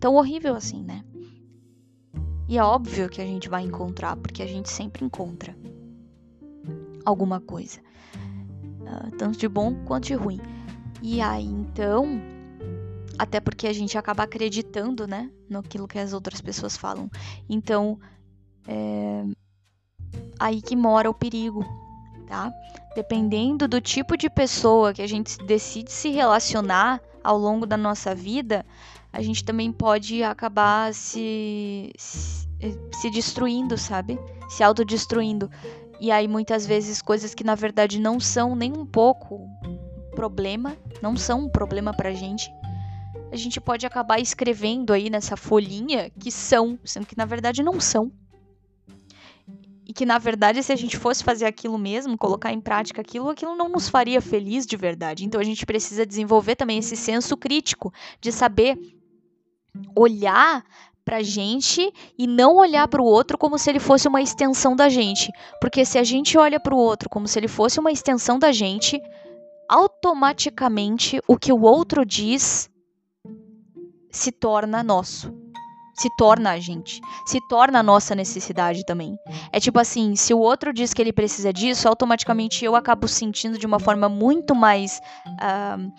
tão 0.00 0.14
horrível 0.14 0.54
assim, 0.54 0.82
né? 0.82 1.04
E 2.48 2.56
é 2.56 2.62
óbvio 2.62 3.08
que 3.08 3.20
a 3.20 3.26
gente 3.26 3.48
vai 3.48 3.62
encontrar, 3.62 4.16
porque 4.16 4.42
a 4.42 4.46
gente 4.46 4.70
sempre 4.70 5.04
encontra 5.04 5.54
alguma 7.04 7.40
coisa, 7.40 7.80
uh, 8.80 9.10
tanto 9.16 9.38
de 9.38 9.48
bom 9.48 9.74
quanto 9.84 10.06
de 10.06 10.14
ruim. 10.14 10.40
E 11.02 11.20
aí 11.20 11.44
então, 11.44 12.20
até 13.18 13.38
porque 13.38 13.66
a 13.66 13.72
gente 13.72 13.98
acaba 13.98 14.22
acreditando, 14.22 15.06
né, 15.06 15.30
naquilo 15.48 15.86
que 15.86 15.98
as 15.98 16.12
outras 16.12 16.40
pessoas 16.40 16.76
falam. 16.76 17.10
Então, 17.48 17.98
é 18.66 19.24
aí 20.38 20.62
que 20.62 20.76
mora 20.76 21.10
o 21.10 21.14
perigo, 21.14 21.64
tá? 22.26 22.52
Dependendo 22.94 23.66
do 23.66 23.80
tipo 23.80 24.16
de 24.16 24.30
pessoa 24.30 24.92
que 24.92 25.02
a 25.02 25.06
gente 25.06 25.36
decide 25.44 25.90
se 25.90 26.10
relacionar 26.10 27.00
ao 27.22 27.36
longo 27.36 27.66
da 27.66 27.76
nossa 27.76 28.14
vida, 28.14 28.64
a 29.12 29.22
gente 29.22 29.44
também 29.44 29.72
pode 29.72 30.22
acabar 30.22 30.94
se, 30.94 31.92
se, 31.96 32.48
se 32.94 33.10
destruindo, 33.10 33.76
sabe? 33.78 34.18
Se 34.48 34.62
autodestruindo. 34.62 35.50
E 36.00 36.10
aí 36.10 36.28
muitas 36.28 36.66
vezes 36.66 37.02
coisas 37.02 37.34
que 37.34 37.42
na 37.42 37.54
verdade 37.54 37.98
não 37.98 38.20
são 38.20 38.54
nem 38.54 38.72
um 38.72 38.86
pouco 38.86 39.48
problema, 40.14 40.76
não 41.02 41.16
são 41.16 41.46
um 41.46 41.48
problema 41.48 41.92
pra 41.92 42.12
gente, 42.12 42.50
a 43.30 43.36
gente 43.36 43.60
pode 43.60 43.86
acabar 43.86 44.20
escrevendo 44.20 44.92
aí 44.92 45.10
nessa 45.10 45.36
folhinha 45.36 46.10
que 46.18 46.30
são, 46.30 46.78
sendo 46.84 47.06
que 47.06 47.16
na 47.16 47.24
verdade 47.24 47.62
não 47.62 47.78
são. 47.78 48.10
E 49.86 49.92
que 49.92 50.04
na 50.04 50.18
verdade, 50.18 50.62
se 50.62 50.72
a 50.72 50.76
gente 50.76 50.98
fosse 50.98 51.24
fazer 51.24 51.46
aquilo 51.46 51.78
mesmo, 51.78 52.16
colocar 52.16 52.52
em 52.52 52.60
prática 52.60 53.00
aquilo, 53.00 53.30
aquilo 53.30 53.56
não 53.56 53.68
nos 53.68 53.88
faria 53.88 54.20
feliz 54.20 54.66
de 54.66 54.76
verdade. 54.76 55.24
Então 55.24 55.40
a 55.40 55.44
gente 55.44 55.64
precisa 55.64 56.04
desenvolver 56.04 56.56
também 56.56 56.78
esse 56.78 56.96
senso 56.96 57.36
crítico 57.36 57.92
de 58.20 58.30
saber 58.30 58.78
olhar 59.96 60.64
pra 61.04 61.22
gente 61.22 61.90
e 62.18 62.26
não 62.26 62.56
olhar 62.56 62.86
para 62.86 63.00
o 63.00 63.04
outro 63.06 63.38
como 63.38 63.58
se 63.58 63.70
ele 63.70 63.80
fosse 63.80 64.06
uma 64.06 64.20
extensão 64.20 64.76
da 64.76 64.90
gente. 64.90 65.32
Porque 65.58 65.82
se 65.82 65.98
a 65.98 66.04
gente 66.04 66.36
olha 66.36 66.60
para 66.60 66.74
o 66.74 66.78
outro 66.78 67.08
como 67.08 67.26
se 67.26 67.38
ele 67.38 67.48
fosse 67.48 67.80
uma 67.80 67.90
extensão 67.90 68.38
da 68.38 68.52
gente, 68.52 69.00
automaticamente 69.68 71.18
o 71.26 71.38
que 71.38 71.50
o 71.50 71.62
outro 71.62 72.04
diz 72.04 72.70
se 74.10 74.30
torna 74.30 74.82
nosso. 74.82 75.32
Se 75.94 76.08
torna 76.16 76.50
a 76.50 76.58
gente. 76.58 77.00
Se 77.26 77.40
torna 77.48 77.80
a 77.80 77.82
nossa 77.82 78.14
necessidade 78.14 78.84
também. 78.84 79.16
É 79.50 79.58
tipo 79.58 79.80
assim: 79.80 80.14
se 80.14 80.34
o 80.34 80.38
outro 80.38 80.74
diz 80.74 80.92
que 80.92 81.00
ele 81.00 81.12
precisa 81.12 81.52
disso, 81.52 81.88
automaticamente 81.88 82.66
eu 82.66 82.76
acabo 82.76 83.08
sentindo 83.08 83.58
de 83.58 83.66
uma 83.66 83.80
forma 83.80 84.10
muito 84.10 84.54
mais 84.54 85.00
uh, 85.26 85.90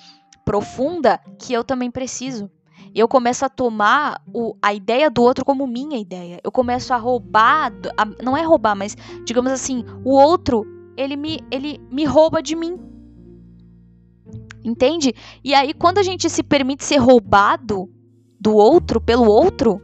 profunda 0.46 1.20
que 1.40 1.52
eu 1.52 1.64
também 1.64 1.92
preciso 1.92 2.50
eu 2.94 3.08
começo 3.08 3.46
a 3.46 3.50
tomar 3.50 4.22
o, 4.34 4.56
a 4.62 4.74
ideia 4.74 5.10
do 5.10 5.22
outro 5.22 5.46
como 5.46 5.68
minha 5.68 5.98
ideia. 5.98 6.40
Eu 6.44 6.52
começo 6.52 6.94
a 6.94 6.98
roubar, 6.98 7.72
a, 7.98 8.06
não 8.24 8.36
é 8.36 8.42
roubar, 8.42 8.76
mas 8.76 8.96
digamos 9.26 9.52
assim, 9.52 9.84
o 10.04 10.12
outro, 10.12 10.66
ele 10.98 11.16
me, 11.16 11.40
ele 11.52 11.80
me 11.92 12.06
rouba 12.06 12.42
de 12.42 12.56
mim. 12.56 12.78
Entende? 14.64 15.14
E 15.44 15.54
aí, 15.54 15.74
quando 15.74 16.00
a 16.00 16.04
gente 16.04 16.30
se 16.30 16.44
permite 16.44 16.84
ser 16.84 16.98
roubado 16.98 17.90
do 18.40 18.54
outro, 18.56 19.00
pelo 19.00 19.26
outro, 19.26 19.82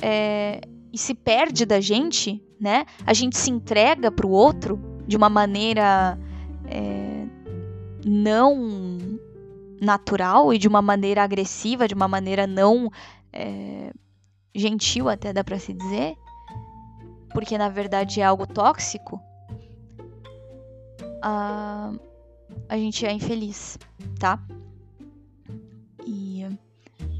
é, 0.00 0.60
e 0.92 0.98
se 0.98 1.14
perde 1.14 1.64
da 1.64 1.80
gente, 1.80 2.42
né? 2.60 2.84
A 3.06 3.14
gente 3.14 3.36
se 3.36 3.50
entrega 3.50 4.10
pro 4.10 4.28
outro 4.28 4.80
de 5.06 5.16
uma 5.16 5.28
maneira 5.28 6.18
é, 6.66 7.26
não 8.04 9.11
natural 9.82 10.54
e 10.54 10.58
de 10.58 10.68
uma 10.68 10.80
maneira 10.80 11.24
agressiva, 11.24 11.88
de 11.88 11.94
uma 11.94 12.06
maneira 12.06 12.46
não 12.46 12.88
é, 13.32 13.92
gentil, 14.54 15.08
até 15.08 15.32
dá 15.32 15.42
para 15.42 15.58
se 15.58 15.72
dizer, 15.72 16.16
porque 17.32 17.58
na 17.58 17.68
verdade 17.68 18.20
é 18.20 18.24
algo 18.24 18.46
tóxico, 18.46 19.20
a, 21.20 21.92
a 22.68 22.76
gente 22.76 23.04
é 23.04 23.12
infeliz, 23.12 23.76
tá? 24.20 24.38
E 26.06 26.46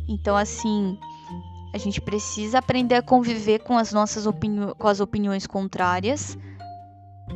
então 0.07 0.37
assim 0.37 0.97
a 1.75 1.79
gente 1.79 2.01
precisa 2.01 2.59
aprender 2.59 2.95
a 2.95 3.03
conviver 3.03 3.61
com 3.61 3.77
as 3.77 3.93
nossas 3.93 4.25
opiniões, 4.25 4.75
com 4.79 4.87
as 4.87 5.01
opiniões 5.01 5.47
contrárias 5.49 6.39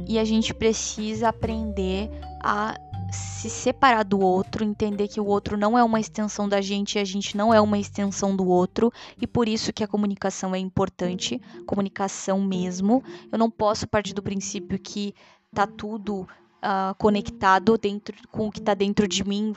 e 0.07 0.19
a 0.19 0.25
gente 0.25 0.53
precisa 0.55 1.31
aprender 1.31 2.11
a 2.43 2.79
se 3.13 3.49
separar 3.49 4.05
do 4.05 4.21
outro, 4.21 4.65
entender 4.65 5.09
que 5.09 5.21
o 5.21 5.27
outro 5.27 5.57
não 5.57 5.79
é 5.79 5.85
uma 5.85 6.01
extensão 6.01 6.49
da 6.49 6.61
gente 6.61 6.97
e 6.97 6.99
a 6.99 7.05
gente 7.05 7.37
não 7.37 7.53
é 7.53 7.61
uma 7.61 7.79
extensão 7.79 8.35
do 8.35 8.47
outro, 8.47 8.93
e 9.21 9.27
por 9.27 9.49
isso 9.49 9.73
que 9.73 9.85
a 9.85 9.89
comunicação 9.89 10.55
é 10.55 10.59
importante, 10.59 11.41
comunicação 11.67 12.41
mesmo. 12.43 13.03
Eu 13.31 13.39
não 13.39 13.51
posso 13.51 13.87
partir 13.87 14.15
do 14.15 14.23
princípio 14.23 14.79
que 14.79 15.15
tá 15.55 15.67
tudo 15.67 16.23
uh, 16.23 16.95
conectado 16.99 17.79
dentro 17.79 18.17
com 18.31 18.49
o 18.49 18.53
que 18.53 18.61
tá 18.61 18.75
dentro 18.75 19.07
de 19.07 19.27
mim, 19.27 19.55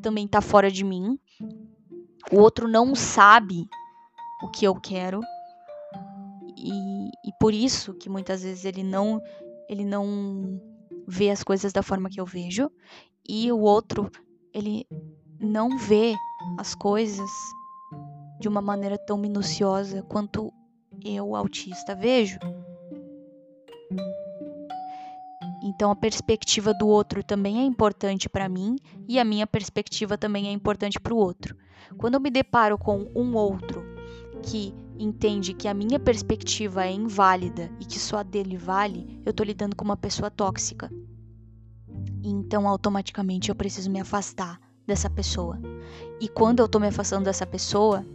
também 0.00 0.26
tá 0.26 0.40
fora 0.40 0.70
de 0.70 0.84
mim. 0.84 1.18
O 2.30 2.38
outro 2.38 2.68
não 2.68 2.94
sabe 2.94 3.68
o 4.42 4.48
que 4.48 4.64
eu 4.64 4.74
quero. 4.74 5.20
E, 6.56 7.08
e 7.24 7.32
por 7.40 7.52
isso 7.52 7.94
que 7.94 8.08
muitas 8.08 8.42
vezes 8.42 8.64
ele 8.64 8.82
não 8.82 9.20
ele 9.68 9.84
não 9.84 10.60
vê 11.12 11.28
as 11.28 11.44
coisas 11.44 11.74
da 11.74 11.82
forma 11.82 12.08
que 12.08 12.18
eu 12.18 12.24
vejo 12.24 12.70
e 13.28 13.52
o 13.52 13.60
outro 13.60 14.10
ele 14.54 14.86
não 15.38 15.76
vê 15.76 16.14
as 16.58 16.74
coisas 16.74 17.30
de 18.40 18.48
uma 18.48 18.62
maneira 18.62 18.96
tão 18.96 19.18
minuciosa 19.18 20.02
quanto 20.04 20.50
eu, 21.04 21.36
autista, 21.36 21.94
vejo. 21.94 22.38
Então 25.62 25.90
a 25.90 25.96
perspectiva 25.96 26.72
do 26.72 26.88
outro 26.88 27.22
também 27.22 27.60
é 27.60 27.64
importante 27.64 28.26
para 28.26 28.48
mim 28.48 28.76
e 29.06 29.18
a 29.18 29.24
minha 29.24 29.46
perspectiva 29.46 30.16
também 30.16 30.48
é 30.48 30.50
importante 30.50 30.98
para 30.98 31.12
o 31.12 31.18
outro. 31.18 31.54
Quando 31.98 32.14
eu 32.14 32.20
me 32.20 32.30
deparo 32.30 32.78
com 32.78 33.10
um 33.14 33.34
outro 33.36 33.84
que 34.42 34.74
entende 35.02 35.52
que 35.52 35.66
a 35.66 35.74
minha 35.74 35.98
perspectiva 35.98 36.84
é 36.86 36.92
inválida 36.92 37.70
e 37.80 37.84
que 37.84 37.98
só 37.98 38.18
a 38.18 38.22
dele 38.22 38.56
vale, 38.56 39.20
eu 39.24 39.30
estou 39.30 39.44
lidando 39.44 39.74
com 39.74 39.84
uma 39.84 39.96
pessoa 39.96 40.30
tóxica. 40.30 40.90
Então 42.22 42.68
automaticamente 42.68 43.48
eu 43.48 43.54
preciso 43.54 43.90
me 43.90 44.00
afastar 44.00 44.60
dessa 44.86 45.10
pessoa. 45.10 45.58
E 46.20 46.28
quando 46.28 46.60
eu 46.60 46.66
estou 46.66 46.80
me 46.80 46.86
afastando 46.86 47.24
dessa 47.24 47.46
pessoa, 47.46 48.06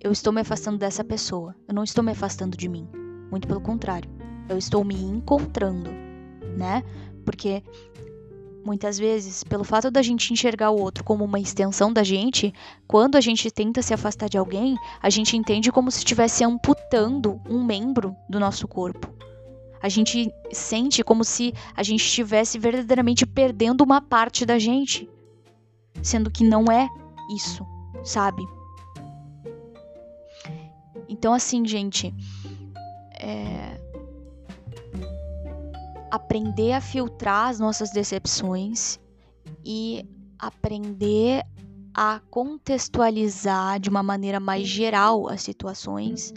eu 0.00 0.12
estou 0.12 0.32
me 0.32 0.40
afastando 0.40 0.78
dessa 0.78 1.02
pessoa. 1.02 1.54
Eu 1.66 1.74
não 1.74 1.82
estou 1.82 2.04
me 2.04 2.12
afastando 2.12 2.56
de 2.56 2.68
mim. 2.68 2.88
Muito 3.30 3.48
pelo 3.48 3.60
contrário. 3.60 4.10
Eu 4.48 4.56
estou 4.56 4.84
me 4.84 4.94
encontrando, 4.94 5.90
né? 6.56 6.84
Porque 7.24 7.64
muitas 8.66 8.98
vezes, 8.98 9.44
pelo 9.44 9.62
fato 9.62 9.92
da 9.92 10.02
gente 10.02 10.32
enxergar 10.32 10.70
o 10.70 10.80
outro 10.80 11.04
como 11.04 11.24
uma 11.24 11.38
extensão 11.38 11.92
da 11.92 12.02
gente, 12.02 12.52
quando 12.88 13.14
a 13.14 13.20
gente 13.20 13.48
tenta 13.48 13.80
se 13.80 13.94
afastar 13.94 14.28
de 14.28 14.36
alguém, 14.36 14.76
a 15.00 15.08
gente 15.08 15.36
entende 15.36 15.70
como 15.70 15.88
se 15.88 15.98
estivesse 15.98 16.42
amputando 16.42 17.40
um 17.48 17.62
membro 17.62 18.16
do 18.28 18.40
nosso 18.40 18.66
corpo. 18.66 19.08
A 19.80 19.88
gente 19.88 20.32
sente 20.50 21.04
como 21.04 21.22
se 21.22 21.54
a 21.76 21.82
gente 21.84 22.00
estivesse 22.00 22.58
verdadeiramente 22.58 23.24
perdendo 23.24 23.84
uma 23.84 24.00
parte 24.00 24.44
da 24.44 24.58
gente, 24.58 25.08
sendo 26.02 26.28
que 26.28 26.42
não 26.42 26.64
é 26.64 26.88
isso, 27.36 27.64
sabe? 28.02 28.42
Então, 31.08 31.32
assim, 31.32 31.64
gente, 31.64 32.12
é... 33.20 33.80
aprender 36.10 36.72
a 36.72 36.80
filtrar 36.80 37.48
as 37.48 37.58
nossas 37.58 37.90
decepções 37.90 38.98
e 39.64 40.04
aprender 40.38 41.42
a 41.94 42.20
contextualizar 42.30 43.80
de 43.80 43.88
uma 43.88 44.02
maneira 44.02 44.38
mais 44.38 44.66
geral 44.68 45.28
as 45.28 45.42
situações 45.42 46.32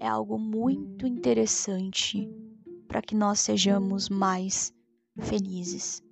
é 0.00 0.06
algo 0.06 0.38
muito 0.38 1.06
interessante 1.06 2.28
para 2.88 3.00
que 3.00 3.14
nós 3.14 3.40
sejamos 3.40 4.08
mais 4.08 4.72
felizes, 5.20 6.02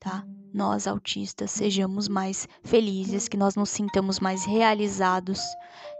tá? 0.00 0.26
Nós 0.52 0.86
autistas 0.86 1.50
sejamos 1.50 2.08
mais 2.08 2.48
felizes, 2.62 3.28
que 3.28 3.36
nós 3.36 3.54
nos 3.56 3.68
sintamos 3.68 4.18
mais 4.20 4.44
realizados, 4.44 5.40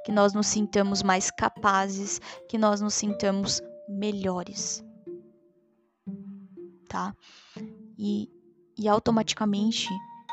que 0.04 0.12
nós 0.12 0.32
nos 0.32 0.46
sintamos 0.46 1.02
mais 1.02 1.30
capazes, 1.30 2.20
que 2.48 2.56
nós 2.56 2.80
nos 2.80 2.94
sintamos 2.94 3.60
melhores, 3.88 4.82
tá? 6.88 7.14
E, 7.98 8.28
e 8.78 8.88
automaticamente 8.88 9.88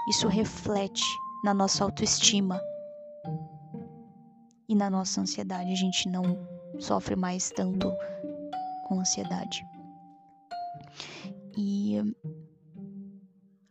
isso 0.09 0.27
reflete 0.27 1.03
na 1.43 1.53
nossa 1.53 1.83
autoestima 1.83 2.61
e 4.67 4.75
na 4.75 4.89
nossa 4.89 5.21
ansiedade. 5.21 5.71
A 5.71 5.75
gente 5.75 6.09
não 6.09 6.23
sofre 6.79 7.15
mais 7.15 7.51
tanto 7.51 7.91
com 8.87 8.99
ansiedade. 8.99 9.65
E 11.57 11.97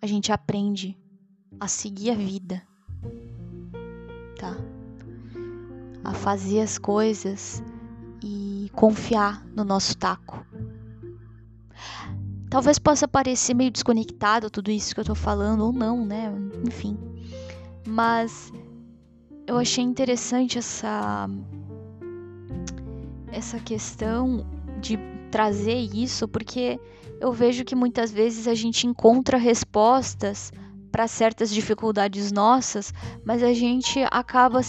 a 0.01 0.07
gente 0.07 0.33
aprende 0.33 0.99
a 1.59 1.69
seguir 1.69 2.11
a 2.11 2.15
vida, 2.15 2.63
tá? 4.39 4.57
A 6.05 6.15
fazer 6.15 6.61
as 6.61 6.79
coisas 6.79 7.63
e 8.23 8.71
confiar 8.75 9.45
no 9.49 9.65
nosso 9.65 9.97
taco. 9.97 10.45
Talvez 12.53 12.79
possa 12.79 13.09
parecer 13.09 13.55
meio 13.55 13.71
desconectado 13.71 14.51
tudo 14.51 14.71
isso 14.71 14.95
que 14.95 15.01
eu 15.01 15.05
tô 15.07 15.15
falando, 15.15 15.65
ou 15.65 15.73
não, 15.73 16.05
né? 16.05 16.31
Enfim. 16.67 16.99
Mas 17.87 18.53
eu 19.47 19.57
achei 19.57 19.83
interessante 19.83 20.59
essa 20.59 21.31
essa 23.33 23.59
questão 23.59 24.47
de 24.83 24.99
trazer 25.31 25.79
isso, 25.79 26.29
porque 26.29 26.79
eu 27.19 27.33
vejo 27.33 27.65
que 27.65 27.75
muitas 27.75 28.13
vezes 28.13 28.47
a 28.47 28.55
gente 28.55 28.87
encontra 28.87 29.39
respostas 29.39 30.53
para 30.91 31.09
certas 31.09 31.49
dificuldades 31.51 32.31
nossas, 32.31 32.93
mas 33.25 33.43
a 33.43 33.55
gente 33.55 33.99
acaba 34.11 34.61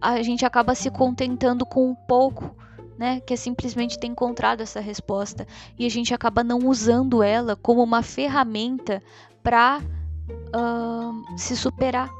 a 0.00 0.22
gente 0.22 0.46
acaba 0.46 0.74
se 0.74 0.90
contentando 0.90 1.66
com 1.66 1.90
um 1.90 1.94
pouco, 1.94 2.56
né, 2.98 3.20
que 3.20 3.32
é 3.32 3.36
simplesmente 3.36 3.98
ter 3.98 4.08
encontrado 4.08 4.60
essa 4.60 4.80
resposta 4.80 5.46
e 5.78 5.86
a 5.86 5.88
gente 5.88 6.12
acaba 6.12 6.42
não 6.42 6.58
usando 6.66 7.22
ela 7.22 7.54
como 7.54 7.82
uma 7.82 8.02
ferramenta 8.02 9.00
para 9.42 9.80
uh, 10.28 11.38
se 11.38 11.56
superar 11.56 12.10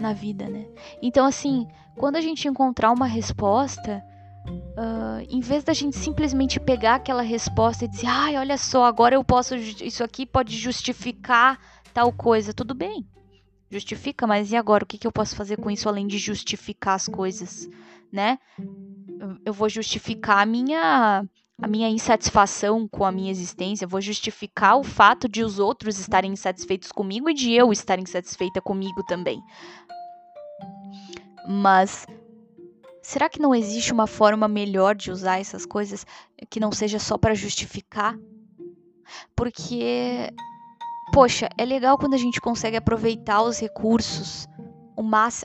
na 0.00 0.14
vida, 0.14 0.48
né? 0.48 0.66
Então 1.02 1.26
assim, 1.26 1.68
quando 1.96 2.16
a 2.16 2.20
gente 2.20 2.48
encontrar 2.48 2.90
uma 2.90 3.06
resposta, 3.06 4.02
Uh, 4.48 5.26
em 5.28 5.40
vez 5.40 5.64
da 5.64 5.72
gente 5.72 5.96
simplesmente 5.96 6.60
pegar 6.60 6.94
aquela 6.94 7.22
resposta 7.22 7.84
e 7.84 7.88
dizer, 7.88 8.06
ai, 8.06 8.36
olha 8.36 8.56
só, 8.56 8.84
agora 8.84 9.16
eu 9.16 9.24
posso, 9.24 9.56
isso 9.56 10.04
aqui 10.04 10.24
pode 10.24 10.56
justificar 10.56 11.58
tal 11.92 12.12
coisa, 12.12 12.54
tudo 12.54 12.72
bem, 12.72 13.04
justifica, 13.68 14.26
mas 14.26 14.52
e 14.52 14.56
agora? 14.56 14.84
O 14.84 14.86
que, 14.86 14.98
que 14.98 15.06
eu 15.06 15.10
posso 15.10 15.34
fazer 15.34 15.56
com 15.56 15.68
isso 15.70 15.88
além 15.88 16.06
de 16.06 16.18
justificar 16.18 16.94
as 16.94 17.08
coisas, 17.08 17.68
né? 18.12 18.38
Eu 19.44 19.52
vou 19.52 19.68
justificar 19.68 20.38
a 20.42 20.46
minha, 20.46 21.24
a 21.60 21.68
minha 21.68 21.88
insatisfação 21.88 22.86
com 22.88 23.04
a 23.04 23.12
minha 23.12 23.30
existência, 23.30 23.86
vou 23.86 24.00
justificar 24.00 24.76
o 24.78 24.82
fato 24.82 25.28
de 25.28 25.42
os 25.42 25.58
outros 25.58 25.98
estarem 25.98 26.32
insatisfeitos 26.32 26.92
comigo 26.92 27.30
e 27.30 27.34
de 27.34 27.52
eu 27.52 27.72
estar 27.72 27.98
insatisfeita 27.98 28.60
comigo 28.60 29.02
também. 29.04 29.42
Mas 31.48 32.06
Será 33.06 33.28
que 33.28 33.40
não 33.40 33.54
existe 33.54 33.92
uma 33.92 34.08
forma 34.08 34.48
melhor 34.48 34.96
de 34.96 35.12
usar 35.12 35.38
essas 35.38 35.64
coisas 35.64 36.04
que 36.50 36.58
não 36.58 36.72
seja 36.72 36.98
só 36.98 37.16
para 37.16 37.36
justificar? 37.36 38.18
Porque, 39.36 40.28
poxa, 41.12 41.48
é 41.56 41.64
legal 41.64 41.96
quando 41.96 42.14
a 42.14 42.18
gente 42.18 42.40
consegue 42.40 42.76
aproveitar 42.76 43.42
os 43.42 43.60
recursos 43.60 44.48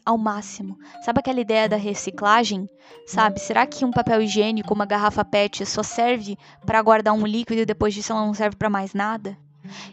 ao 0.05 0.17
máximo. 0.17 0.77
Sabe 1.03 1.19
aquela 1.19 1.41
ideia 1.41 1.67
da 1.67 1.75
reciclagem? 1.75 2.69
Sabe? 3.05 3.39
Será 3.39 3.65
que 3.65 3.83
um 3.83 3.91
papel 3.91 4.21
higiênico, 4.21 4.73
uma 4.73 4.85
garrafa 4.85 5.25
PET, 5.25 5.65
só 5.65 5.83
serve 5.83 6.37
para 6.65 6.81
guardar 6.81 7.13
um 7.13 7.25
líquido 7.25 7.61
e 7.61 7.65
depois 7.65 7.93
disso 7.93 8.11
ela 8.11 8.25
não 8.25 8.33
serve 8.33 8.55
para 8.55 8.69
mais 8.69 8.93
nada? 8.93 9.37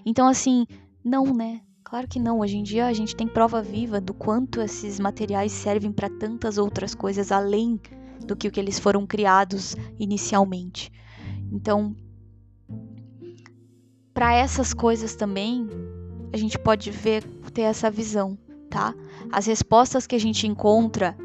Então, 0.06 0.28
assim, 0.28 0.66
não, 1.04 1.34
né? 1.34 1.60
Claro 1.82 2.06
que 2.06 2.18
não. 2.18 2.40
Hoje 2.40 2.56
em 2.56 2.62
dia 2.62 2.86
a 2.86 2.92
gente 2.92 3.16
tem 3.16 3.26
prova 3.26 3.62
viva 3.62 4.00
do 4.00 4.12
quanto 4.12 4.60
esses 4.60 5.00
materiais 5.00 5.52
servem 5.52 5.90
para 5.90 6.10
tantas 6.10 6.58
outras 6.58 6.94
coisas 6.94 7.32
além 7.32 7.80
do 8.26 8.36
que 8.36 8.46
o 8.46 8.50
que 8.50 8.60
eles 8.60 8.78
foram 8.78 9.06
criados 9.06 9.74
inicialmente. 9.98 10.92
Então, 11.50 11.96
para 14.12 14.34
essas 14.34 14.74
coisas 14.74 15.14
também, 15.14 15.66
a 16.32 16.36
gente 16.36 16.58
pode 16.58 16.90
ver 16.90 17.24
ter 17.52 17.62
essa 17.62 17.90
visão, 17.90 18.36
tá? 18.68 18.94
As 19.32 19.46
respostas 19.46 20.06
que 20.06 20.14
a 20.14 20.20
gente 20.20 20.46
encontra 20.46 21.16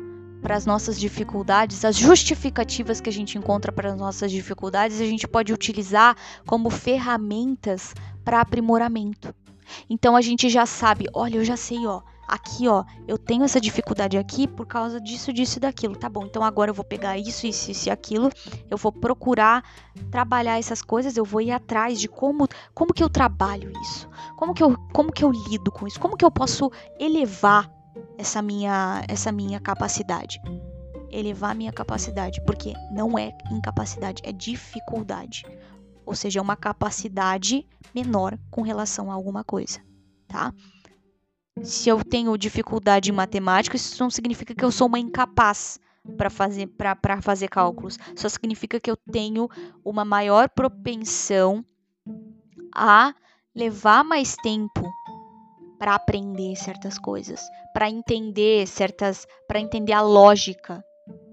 para 0.42 0.56
as 0.56 0.66
nossas 0.66 1.00
dificuldades, 1.00 1.86
as 1.86 1.96
justificativas 1.96 3.00
que 3.00 3.10
a 3.10 3.14
gente 3.14 3.38
encontra 3.38 3.72
para 3.72 3.92
as 3.92 3.98
nossas 3.98 4.32
dificuldades, 4.32 5.00
a 5.00 5.06
gente 5.06 5.28
pode 5.28 5.54
utilizar 5.54 6.18
como 6.46 6.70
ferramentas 6.70 7.94
para 8.26 8.42
aprimoramento. 8.42 9.34
Então 9.90 10.16
a 10.16 10.22
gente 10.22 10.50
já 10.50 10.66
sabe, 10.66 11.08
olha, 11.14 11.38
eu 11.38 11.46
já 11.46 11.56
sei, 11.56 11.86
ó, 11.88 12.02
aqui, 12.34 12.68
ó, 12.68 12.84
eu 13.08 13.16
tenho 13.16 13.44
essa 13.44 13.62
dificuldade 13.62 14.18
aqui 14.18 14.48
por 14.48 14.66
causa 14.66 15.00
disso, 15.00 15.32
disso 15.32 15.60
e 15.60 15.62
daquilo. 15.62 15.96
Tá 15.96 16.10
bom, 16.10 16.26
então 16.26 16.44
agora 16.44 16.72
eu 16.72 16.74
vou 16.74 16.84
pegar 16.84 17.16
isso, 17.16 17.46
isso, 17.46 17.70
isso 17.70 17.90
e 17.90 17.92
aquilo, 17.92 18.30
eu 18.70 18.78
vou 18.78 18.92
procurar 18.92 19.64
trabalhar 20.10 20.58
essas 20.58 20.82
coisas, 20.82 21.16
eu 21.16 21.24
vou 21.24 21.42
ir 21.42 21.52
atrás 21.52 22.00
de 22.00 22.08
como, 22.08 22.48
como 22.74 22.92
que 22.92 23.04
eu 23.04 23.10
trabalho 23.10 23.72
isso, 23.82 24.10
como 24.36 24.54
que 24.54 24.64
eu, 24.64 24.76
como 24.92 25.12
que 25.12 25.24
eu 25.24 25.32
lido 25.32 25.72
com 25.72 25.86
isso, 25.86 26.00
como 26.00 26.18
que 26.18 26.26
eu 26.26 26.32
posso 26.32 26.72
elevar 27.00 27.72
essa 28.18 28.42
minha, 28.42 29.04
essa 29.08 29.32
minha 29.32 29.60
capacidade. 29.60 30.42
Elevar 31.12 31.52
a 31.52 31.54
minha 31.54 31.72
capacidade, 31.72 32.44
porque 32.44 32.74
não 32.92 33.20
é 33.20 33.32
incapacidade, 33.52 34.24
é 34.26 34.32
dificuldade 34.32 35.46
ou 36.06 36.16
seja, 36.16 36.40
é 36.40 36.42
uma 36.42 36.58
capacidade 36.58 37.66
menor 37.96 38.38
com 38.52 38.62
relação 38.62 39.10
a 39.10 39.14
alguma 39.14 39.42
coisa, 39.42 39.80
tá? 40.28 40.54
Se 41.62 41.90
eu 41.90 42.04
tenho 42.04 42.38
dificuldade 42.38 43.12
em 43.12 43.14
matemática, 43.14 43.76
isso 43.76 44.02
não 44.02 44.10
significa 44.10 44.56
que 44.56 44.66
eu 44.66 44.72
sou 44.72 44.88
uma 44.88 45.00
incapaz 45.00 45.80
para 46.18 46.30
fazer 46.30 46.70
fazer 47.22 47.48
cálculos. 47.48 47.98
Só 48.16 48.28
significa 48.28 48.80
que 48.80 48.90
eu 48.90 48.98
tenho 49.12 49.48
uma 49.86 50.04
maior 50.04 50.50
propensão 50.50 51.64
a 52.76 53.14
levar 53.56 54.04
mais 54.04 54.36
tempo 54.38 54.84
para 55.78 55.96
aprender 55.96 56.56
certas 56.56 56.98
coisas, 56.98 57.42
para 57.74 57.90
entender 57.90 58.68
certas, 58.68 59.28
para 59.48 59.60
entender 59.60 59.94
a 59.94 60.02
lógica 60.02 60.84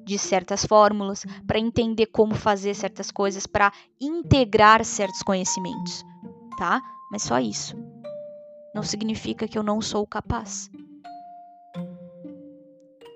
de 0.05 0.18
certas 0.18 0.64
fórmulas, 0.64 1.25
para 1.47 1.59
entender 1.59 2.07
como 2.07 2.35
fazer 2.35 2.75
certas 2.75 3.11
coisas, 3.11 3.47
para 3.47 3.73
integrar 4.01 4.85
certos 4.85 5.23
conhecimentos, 5.23 6.05
tá? 6.59 6.83
Mas 7.11 7.23
só 7.23 7.39
isso. 7.39 7.77
Não 8.75 8.83
significa 8.83 9.49
que 9.49 9.59
eu 9.59 9.62
não 9.62 9.81
sou 9.81 10.07
capaz. 10.07 10.71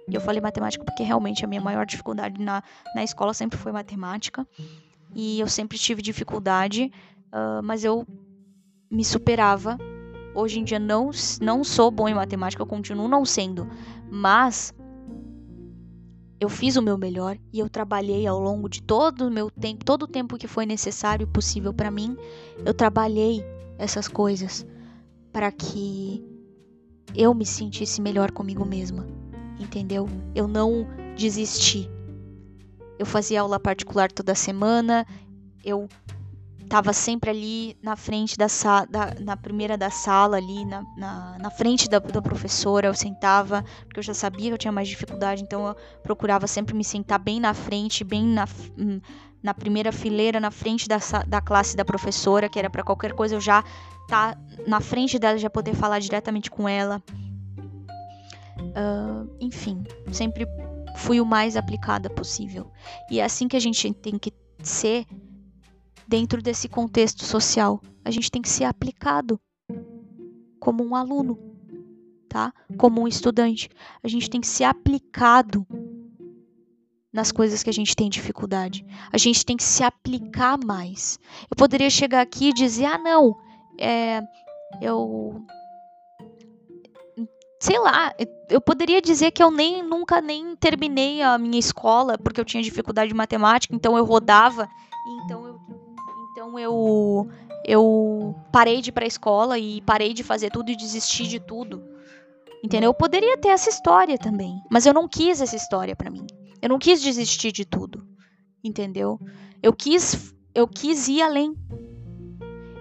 E 0.09 0.15
eu 0.15 0.21
falei 0.21 0.41
matemática 0.41 0.85
porque 0.85 1.03
realmente 1.03 1.45
a 1.45 1.49
minha 1.49 1.61
maior 1.61 1.87
dificuldade 1.87 2.41
na, 2.41 2.63
na 2.95 3.03
escola 3.03 3.33
sempre 3.33 3.59
foi 3.59 3.73
matemática. 3.73 4.47
E 5.15 5.41
eu 5.41 5.49
sempre 5.49 5.79
tive 5.79 6.03
dificuldade, 6.03 6.93
uh, 7.33 7.63
mas 7.63 7.85
eu 7.85 8.07
me 8.91 9.05
superava. 9.05 9.79
Hoje 10.35 10.59
em 10.59 10.65
dia 10.65 10.79
não, 10.79 11.11
não 11.41 11.63
sou 11.63 11.91
bom 11.91 12.09
em 12.09 12.15
matemática, 12.15 12.61
eu 12.61 12.67
continuo 12.67 13.09
não 13.09 13.25
sendo. 13.25 13.69
Mas 14.11 14.75
eu 16.41 16.49
fiz 16.49 16.77
o 16.77 16.83
meu 16.83 16.99
melhor 16.99 17.39
e 17.53 17.59
eu 17.59 17.69
trabalhei 17.71 18.27
ao 18.27 18.39
longo 18.39 18.69
de 18.69 18.83
todo 18.83 19.29
o 19.29 19.31
meu 19.31 19.51
tempo, 19.51 19.85
todo 19.85 20.03
o 20.03 20.09
tempo 20.09 20.37
que 20.37 20.47
foi 20.47 20.67
necessário 20.67 21.25
e 21.25 21.27
possível 21.27 21.73
para 21.73 21.91
mim, 21.91 22.17
eu 22.67 22.75
trabalhei 22.75 23.43
essas 23.79 24.09
coisas 24.09 24.67
para 25.35 25.53
que 25.53 26.25
eu 27.15 27.35
me 27.35 27.45
sentisse 27.45 28.01
melhor 28.01 28.31
comigo 28.31 28.65
mesma 28.65 29.07
entendeu? 29.59 30.09
Eu 30.35 30.47
não 30.47 30.87
desisti. 31.17 31.91
Eu 32.99 33.07
fazia 33.07 33.41
aula 33.41 33.59
particular 33.59 34.11
toda 34.11 34.35
semana, 34.35 35.07
eu 35.65 35.89
estava 36.61 36.93
sempre 36.93 37.31
ali 37.31 37.77
na 37.83 37.97
frente 37.97 38.39
da 38.39 38.49
sala, 38.49 38.87
na 39.21 39.37
primeira 39.37 39.77
da 39.77 39.91
sala 39.91 40.37
ali, 40.37 40.65
na, 40.65 40.83
na, 40.97 41.39
na 41.39 41.51
frente 41.51 41.89
da, 41.89 41.99
da, 41.99 42.23
professora, 42.23 42.87
eu 42.87 42.95
sentava, 42.95 43.65
porque 43.85 43.99
eu 43.99 44.03
já 44.03 44.15
sabia 44.15 44.49
que 44.49 44.55
eu 44.55 44.59
tinha 44.59 44.73
mais 44.73 44.89
dificuldade, 44.89 45.43
então 45.43 45.67
eu 45.67 45.77
procurava 46.03 46.47
sempre 46.47 46.75
me 46.75 46.85
sentar 46.85 47.19
bem 47.19 47.41
na 47.41 47.53
frente, 47.53 48.03
bem 48.03 48.25
na, 48.25 48.47
hum, 48.79 49.01
na 49.43 49.53
primeira 49.53 49.93
fileira, 49.93 50.41
na 50.41 50.51
frente 50.51 50.89
da, 50.89 50.99
da 51.27 51.41
classe 51.41 51.77
da 51.77 51.85
professora, 51.85 52.49
que 52.49 52.59
era 52.59 52.71
para 52.71 52.83
qualquer 52.83 53.13
coisa 53.13 53.35
eu 53.35 53.41
já 53.41 53.63
tá 54.09 54.37
na 54.67 54.81
frente 54.81 55.19
dela, 55.19 55.39
já 55.39 55.51
poder 55.51 55.75
falar 55.75 55.99
diretamente 55.99 56.51
com 56.51 56.69
ela. 56.69 57.03
Uh, 58.59 59.37
enfim, 59.41 59.85
sempre 60.13 60.47
fui 60.97 61.21
o 61.21 61.27
mais 61.27 61.57
aplicada 61.57 62.09
possível. 62.09 62.71
E 63.11 63.21
é 63.21 63.25
assim 63.25 63.49
que 63.49 63.57
a 63.57 63.61
gente 63.61 63.93
tem 63.95 64.19
que 64.19 64.33
ser 64.63 65.07
dentro 66.07 66.43
desse 66.43 66.69
contexto 66.69 67.25
social. 67.25 67.81
A 68.05 68.11
gente 68.11 68.31
tem 68.31 68.43
que 68.43 68.49
ser 68.49 68.65
aplicado 68.65 69.41
como 70.61 70.85
um 70.85 70.95
aluno, 70.95 71.39
tá? 72.29 72.53
Como 72.79 73.03
um 73.03 73.09
estudante. 73.09 73.69
A 74.03 74.09
gente 74.09 74.31
tem 74.31 74.41
que 74.41 74.47
ser 74.47 74.65
aplicado 74.65 75.67
nas 77.13 77.31
coisas 77.31 77.63
que 77.63 77.71
a 77.71 77.73
gente 77.73 77.95
tem 77.95 78.11
dificuldade. 78.11 78.85
A 79.13 79.19
gente 79.19 79.45
tem 79.45 79.57
que 79.57 79.63
se 79.63 79.85
aplicar 79.85 80.59
mais. 80.59 81.19
Eu 81.51 81.57
poderia 81.57 81.91
chegar 81.91 82.21
aqui 82.21 82.49
e 82.49 82.53
dizer: 82.53 82.87
ah, 82.87 82.99
não, 82.99 83.37
é, 83.79 84.23
eu 84.81 85.45
sei 87.61 87.79
lá, 87.79 88.15
eu 88.51 88.61
poderia 88.61 89.01
dizer 89.01 89.31
que 89.31 89.43
eu 89.43 89.51
nem 89.51 89.83
nunca 89.83 90.21
nem 90.21 90.55
terminei 90.55 91.23
a 91.23 91.39
minha 91.39 91.59
escola 91.59 92.19
porque 92.19 92.41
eu 92.41 92.45
tinha 92.45 92.63
dificuldade 92.63 93.09
de 93.09 93.15
matemática, 93.15 93.75
então 93.75 93.97
eu 93.97 94.05
rodava, 94.05 94.69
então 95.25 95.47
eu 95.47 95.61
então 96.33 96.59
eu 96.59 97.29
eu 97.67 98.35
parei 98.53 98.83
de 98.83 98.91
ir 98.91 98.93
para 98.93 99.05
a 99.05 99.09
escola 99.09 99.59
e 99.59 99.81
parei 99.81 100.13
de 100.13 100.23
fazer 100.23 100.51
tudo 100.51 100.71
e 100.71 100.77
desisti 100.77 101.27
de 101.27 101.41
tudo. 101.41 101.83
Entendeu? 102.63 102.91
Eu 102.91 102.95
poderia 102.95 103.39
ter 103.39 103.49
essa 103.49 103.71
história 103.71 104.19
também, 104.19 104.63
mas 104.71 104.85
eu 104.85 104.93
não 104.93 105.09
quis 105.09 105.41
essa 105.41 105.57
história 105.57 105.97
para 105.97 106.11
mim. 106.11 106.27
Eu 106.61 106.69
não 106.69 106.79
quis 106.79 107.01
desistir 107.01 107.53
de 107.53 107.65
tudo. 107.65 108.07
Entendeu? 108.63 109.19
Eu 109.63 109.73
quis 109.73 110.35
eu 110.55 110.69
quis 110.69 111.09
ir 111.09 111.23
além. 111.23 111.55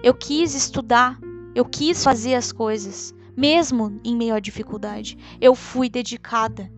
Eu 0.04 0.12
quis 0.12 0.54
estudar, 0.54 1.18
eu 1.54 1.64
quis 1.64 2.04
fazer 2.04 2.34
as 2.34 2.52
coisas 2.52 3.14
mesmo 3.34 3.98
em 4.04 4.14
meio 4.14 4.34
à 4.34 4.38
dificuldade. 4.38 5.16
Eu 5.40 5.54
fui 5.54 5.88
dedicada. 5.88 6.70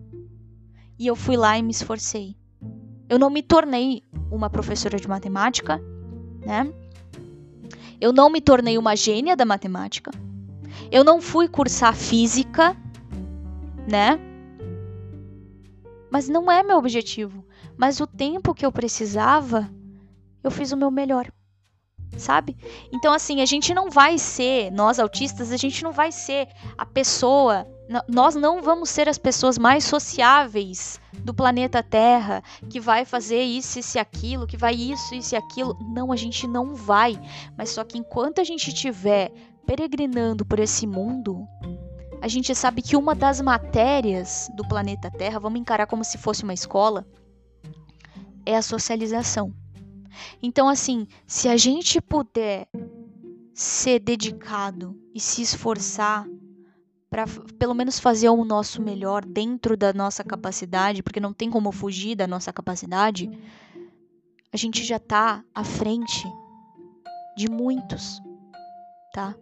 E 0.97 1.05
eu 1.05 1.13
fui 1.13 1.35
lá 1.35 1.57
e 1.57 1.61
me 1.61 1.71
esforcei. 1.71 2.37
Eu 3.09 3.19
não 3.19 3.29
me 3.29 3.43
tornei 3.43 4.01
uma 4.31 4.49
professora 4.49 4.97
de 4.97 5.09
matemática, 5.09 5.77
né? 6.45 6.73
Eu 7.99 8.13
não 8.13 8.29
me 8.29 8.39
tornei 8.39 8.77
uma 8.77 8.95
gênia 8.95 9.35
da 9.35 9.43
matemática. 9.43 10.09
Eu 10.89 11.03
não 11.03 11.19
fui 11.19 11.49
cursar 11.49 11.97
física, 11.97 12.77
né? 13.91 14.17
Mas 16.09 16.29
não 16.29 16.49
é 16.49 16.63
meu 16.63 16.77
objetivo. 16.77 17.43
Mas 17.75 17.99
o 17.99 18.07
tempo 18.07 18.53
que 18.53 18.65
eu 18.65 18.71
precisava, 18.71 19.69
eu 20.41 20.49
fiz 20.49 20.71
o 20.71 20.77
meu 20.77 20.89
melhor 20.89 21.29
sabe? 22.15 22.55
Então, 22.91 23.13
assim, 23.13 23.41
a 23.41 23.45
gente 23.45 23.73
não 23.73 23.89
vai 23.89 24.17
ser, 24.17 24.71
nós 24.71 24.99
autistas, 24.99 25.51
a 25.51 25.57
gente 25.57 25.83
não 25.83 25.91
vai 25.91 26.11
ser 26.11 26.47
a 26.77 26.85
pessoa, 26.85 27.67
nós 28.07 28.35
não 28.35 28.61
vamos 28.61 28.89
ser 28.89 29.07
as 29.07 29.17
pessoas 29.17 29.57
mais 29.57 29.85
sociáveis 29.85 30.99
do 31.19 31.33
planeta 31.33 31.81
Terra, 31.81 32.43
que 32.69 32.79
vai 32.79 33.05
fazer 33.05 33.41
isso, 33.41 33.79
isso 33.79 33.97
e 33.97 33.99
aquilo, 33.99 34.47
que 34.47 34.57
vai 34.57 34.75
isso, 34.75 35.15
isso 35.15 35.35
e 35.35 35.37
aquilo. 35.37 35.77
Não, 35.93 36.11
a 36.11 36.15
gente 36.15 36.47
não 36.47 36.75
vai. 36.75 37.19
Mas 37.57 37.69
só 37.69 37.83
que 37.83 37.97
enquanto 37.97 38.39
a 38.39 38.43
gente 38.43 38.67
estiver 38.69 39.31
peregrinando 39.65 40.45
por 40.45 40.59
esse 40.59 40.85
mundo, 40.85 41.47
a 42.21 42.27
gente 42.27 42.53
sabe 42.55 42.81
que 42.81 42.95
uma 42.95 43.15
das 43.15 43.39
matérias 43.39 44.49
do 44.55 44.67
planeta 44.67 45.09
Terra, 45.09 45.39
vamos 45.39 45.59
encarar 45.59 45.87
como 45.87 46.03
se 46.03 46.17
fosse 46.17 46.43
uma 46.43 46.53
escola, 46.53 47.05
é 48.45 48.55
a 48.55 48.61
socialização. 48.61 49.53
Então, 50.41 50.67
assim, 50.69 51.07
se 51.25 51.47
a 51.47 51.57
gente 51.57 52.01
puder 52.01 52.67
ser 53.53 53.99
dedicado 53.99 54.95
e 55.13 55.19
se 55.19 55.41
esforçar 55.41 56.27
para 57.09 57.25
pelo 57.57 57.73
menos 57.73 57.99
fazer 57.99 58.29
o 58.29 58.43
nosso 58.43 58.81
melhor 58.81 59.25
dentro 59.25 59.77
da 59.77 59.93
nossa 59.93 60.23
capacidade, 60.23 61.01
porque 61.01 61.19
não 61.19 61.33
tem 61.33 61.49
como 61.49 61.71
fugir 61.71 62.15
da 62.15 62.27
nossa 62.27 62.51
capacidade, 62.51 63.29
a 64.51 64.57
gente 64.57 64.83
já 64.83 64.97
está 64.97 65.43
à 65.53 65.63
frente 65.63 66.23
de 67.35 67.49
muitos, 67.49 68.21
tá? 69.13 69.35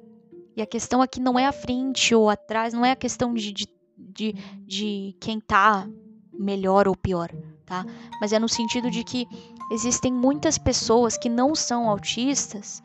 E 0.55 0.61
a 0.61 0.65
questão 0.65 1.01
aqui 1.01 1.19
não 1.19 1.37
é 1.37 1.45
à 1.45 1.51
frente 1.51 2.15
ou 2.15 2.29
atrás, 2.29 2.73
não 2.73 2.85
é 2.85 2.91
a 2.91 2.95
questão 2.95 3.33
de, 3.33 3.51
de, 3.51 3.67
de, 3.97 4.33
de 4.65 5.15
quem 5.19 5.39
tá 5.39 5.87
melhor 6.31 6.87
ou 6.87 6.95
pior, 6.95 7.29
tá? 7.65 7.85
Mas 8.21 8.31
é 8.31 8.39
no 8.39 8.47
sentido 8.47 8.89
de 8.89 9.03
que 9.03 9.27
existem 9.71 10.13
muitas 10.13 10.57
pessoas 10.57 11.17
que 11.17 11.29
não 11.29 11.55
são 11.55 11.89
autistas 11.89 12.81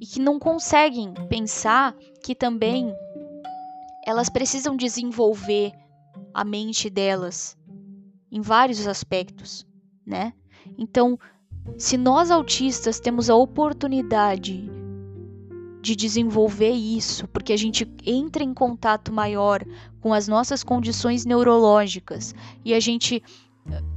e 0.00 0.06
que 0.06 0.20
não 0.20 0.38
conseguem 0.38 1.12
pensar 1.28 1.94
que 2.22 2.34
também 2.34 2.94
elas 4.06 4.28
precisam 4.28 4.76
desenvolver 4.76 5.72
a 6.32 6.44
mente 6.44 6.88
delas 6.88 7.56
em 8.30 8.40
vários 8.40 8.86
aspectos, 8.86 9.66
né? 10.06 10.32
Então, 10.76 11.18
se 11.76 11.96
nós 11.96 12.30
autistas 12.30 13.00
temos 13.00 13.28
a 13.28 13.34
oportunidade 13.34 14.70
de 15.80 15.94
desenvolver 15.94 16.72
isso, 16.72 17.26
porque 17.28 17.52
a 17.52 17.56
gente 17.56 17.88
entra 18.04 18.42
em 18.42 18.52
contato 18.52 19.12
maior 19.12 19.64
com 20.00 20.12
as 20.12 20.28
nossas 20.28 20.62
condições 20.62 21.24
neurológicas 21.24 22.34
e 22.64 22.74
a 22.74 22.80
gente 22.80 23.22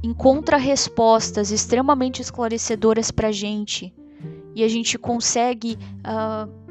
encontra 0.02 0.56
respostas 0.56 1.50
extremamente 1.50 2.20
esclarecedoras 2.20 3.10
para 3.10 3.32
gente 3.32 3.94
e 4.54 4.62
a 4.62 4.68
gente 4.68 4.98
consegue 4.98 5.78
uh, 6.00 6.62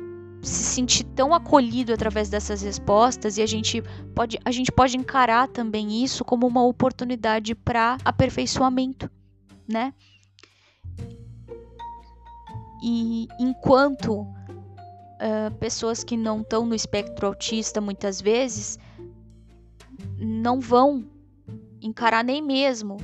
se 0.42 0.64
sentir 0.64 1.04
tão 1.04 1.34
acolhido 1.34 1.94
através 1.94 2.30
dessas 2.30 2.62
respostas 2.62 3.38
e 3.38 3.42
a 3.42 3.46
gente 3.46 3.82
pode 4.16 4.40
a 4.44 4.52
gente 4.52 4.72
pode 4.72 4.98
encarar 4.98 5.48
também 5.48 6.04
isso 6.04 6.26
como 6.26 6.48
uma 6.48 6.64
oportunidade 6.64 7.56
para 7.56 7.98
aperfeiçoamento, 8.04 9.10
né? 9.68 9.94
E 12.84 13.28
enquanto 13.40 14.22
uh, 14.22 15.52
pessoas 15.60 16.04
que 16.04 16.18
não 16.18 16.42
estão 16.42 16.66
no 16.66 16.74
espectro 16.74 17.28
autista 17.28 17.80
muitas 17.80 18.20
vezes 18.20 18.80
não 20.18 20.60
vão 20.60 21.06
encarar 21.82 22.24
nem 22.24 22.42
mesmo 22.42 22.98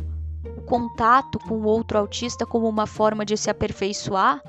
o 0.57 0.61
contato 0.61 1.39
com 1.39 1.55
o 1.55 1.65
outro 1.65 1.97
autista 1.97 2.45
como 2.45 2.67
uma 2.67 2.85
forma 2.85 3.25
de 3.25 3.35
se 3.35 3.49
aperfeiçoar, 3.49 4.41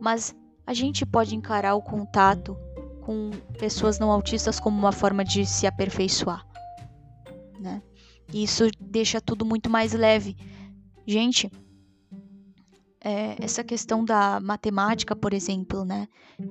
mas 0.00 0.34
a 0.66 0.72
gente 0.72 1.04
pode 1.04 1.34
encarar 1.34 1.74
o 1.74 1.82
contato 1.82 2.56
com 3.02 3.30
pessoas 3.58 3.98
não 3.98 4.10
autistas 4.10 4.58
como 4.58 4.78
uma 4.78 4.92
forma 4.92 5.24
de 5.24 5.44
se 5.44 5.66
aperfeiçoar, 5.66 6.46
né? 7.58 7.82
E 8.32 8.44
isso 8.44 8.64
deixa 8.80 9.20
tudo 9.20 9.44
muito 9.44 9.68
mais 9.68 9.92
leve. 9.92 10.36
Gente, 11.06 11.50
é, 13.00 13.36
essa 13.42 13.64
questão 13.64 14.04
da 14.04 14.38
matemática, 14.40 15.16
por 15.16 15.32
exemplo, 15.32 15.84
né? 15.84 16.06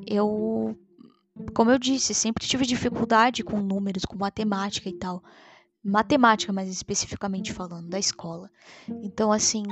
Eu 0.06 0.78
como 1.54 1.72
eu 1.72 1.80
disse, 1.80 2.14
sempre 2.14 2.46
tive 2.46 2.66
dificuldade 2.66 3.44
com 3.44 3.62
números, 3.62 4.06
com 4.06 4.18
matemática 4.18 4.90
e 4.90 4.94
tal. 4.94 5.24
Matemática, 5.84 6.52
mais 6.52 6.70
especificamente 6.70 7.54
falando, 7.54 7.88
da 7.88 7.98
escola. 7.98 8.50
Então, 9.02 9.32
assim, 9.32 9.64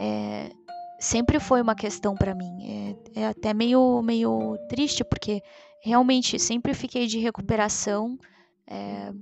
é, 0.00 0.50
sempre 0.98 1.38
foi 1.38 1.60
uma 1.60 1.74
questão 1.74 2.14
para 2.14 2.34
mim. 2.34 2.96
É, 3.14 3.20
é, 3.20 3.26
até 3.26 3.54
meio, 3.54 4.02
meio 4.02 4.56
triste, 4.68 5.04
porque 5.04 5.42
realmente 5.82 6.38
sempre 6.38 6.74
fiquei 6.74 7.06
de 7.06 7.18
recuperação. 7.18 8.18
É, 8.66 9.12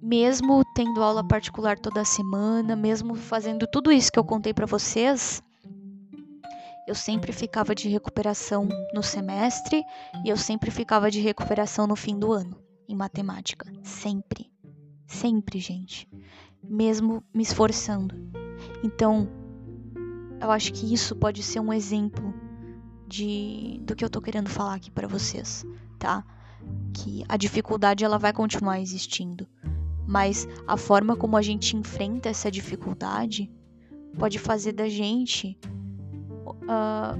mesmo 0.00 0.62
tendo 0.74 1.02
aula 1.02 1.26
particular 1.26 1.78
toda 1.78 2.04
semana, 2.04 2.76
mesmo 2.76 3.14
fazendo 3.14 3.66
tudo 3.66 3.90
isso 3.90 4.12
que 4.12 4.18
eu 4.18 4.24
contei 4.24 4.52
para 4.52 4.66
vocês, 4.66 5.42
eu 6.86 6.94
sempre 6.94 7.32
ficava 7.32 7.74
de 7.74 7.88
recuperação 7.88 8.68
no 8.92 9.02
semestre 9.02 9.82
e 10.24 10.28
eu 10.28 10.36
sempre 10.36 10.70
ficava 10.70 11.10
de 11.10 11.20
recuperação 11.20 11.86
no 11.86 11.96
fim 11.96 12.18
do 12.18 12.32
ano 12.32 12.63
em 12.88 12.94
matemática, 12.94 13.70
sempre. 13.82 14.50
Sempre, 15.06 15.58
gente. 15.58 16.08
Mesmo 16.62 17.22
me 17.32 17.42
esforçando. 17.42 18.14
Então, 18.82 19.28
eu 20.40 20.50
acho 20.50 20.72
que 20.72 20.92
isso 20.92 21.14
pode 21.16 21.42
ser 21.42 21.60
um 21.60 21.72
exemplo 21.72 22.34
de 23.06 23.80
do 23.84 23.94
que 23.94 24.04
eu 24.04 24.10
tô 24.10 24.20
querendo 24.20 24.48
falar 24.48 24.74
aqui 24.74 24.90
para 24.90 25.06
vocês, 25.06 25.64
tá? 25.98 26.24
Que 26.92 27.24
a 27.28 27.36
dificuldade 27.36 28.04
ela 28.04 28.18
vai 28.18 28.32
continuar 28.32 28.80
existindo, 28.80 29.46
mas 30.06 30.48
a 30.66 30.76
forma 30.76 31.16
como 31.16 31.36
a 31.36 31.42
gente 31.42 31.76
enfrenta 31.76 32.28
essa 32.28 32.50
dificuldade 32.50 33.50
pode 34.18 34.38
fazer 34.38 34.72
da 34.72 34.88
gente 34.88 35.58
uh, 36.46 37.18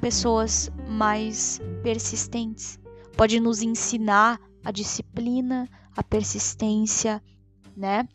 pessoas 0.00 0.70
mais 0.88 1.60
persistentes, 1.82 2.78
pode 3.16 3.40
nos 3.40 3.62
ensinar 3.62 4.40
a 4.64 4.70
disciplina, 4.70 5.68
a 5.96 6.02
persistência, 6.02 7.22
né? 7.76 8.08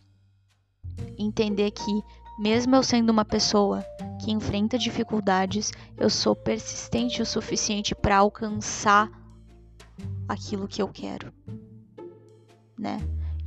Entender 1.17 1.71
que 1.71 2.03
mesmo 2.39 2.75
eu 2.75 2.83
sendo 2.83 3.09
uma 3.09 3.25
pessoa 3.25 3.83
que 4.19 4.31
enfrenta 4.31 4.77
dificuldades, 4.77 5.71
eu 5.97 6.09
sou 6.09 6.35
persistente 6.35 7.21
o 7.21 7.25
suficiente 7.25 7.95
para 7.95 8.17
alcançar 8.17 9.09
aquilo 10.27 10.67
que 10.67 10.81
eu 10.81 10.87
quero, 10.87 11.33
né? 12.77 12.99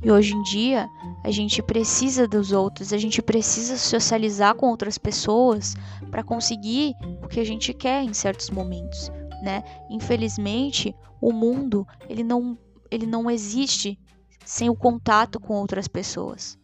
E 0.03 0.11
hoje 0.11 0.35
em 0.35 0.43
dia, 0.43 0.89
a 1.23 1.31
gente 1.31 1.63
precisa 1.63 2.27
dos 2.27 2.51
outros, 2.51 2.91
a 2.91 2.97
gente 2.97 3.21
precisa 3.21 3.77
socializar 3.77 4.53
com 4.53 4.67
outras 4.67 4.97
pessoas 4.97 5.75
para 6.11 6.21
conseguir 6.21 6.93
o 7.23 7.27
que 7.27 7.39
a 7.39 7.45
gente 7.45 7.73
quer 7.73 8.03
em 8.03 8.13
certos 8.13 8.49
momentos, 8.49 9.09
né? 9.43 9.61
Infelizmente, 9.89 10.95
o 11.21 11.33
mundo, 11.33 11.85
ele 12.09 12.23
não 12.23 12.57
ele 12.89 13.05
não 13.05 13.29
existe 13.29 13.99
sem 14.45 14.69
o 14.69 14.75
contato 14.75 15.39
com 15.39 15.55
outras 15.55 15.87
pessoas, 15.87 16.57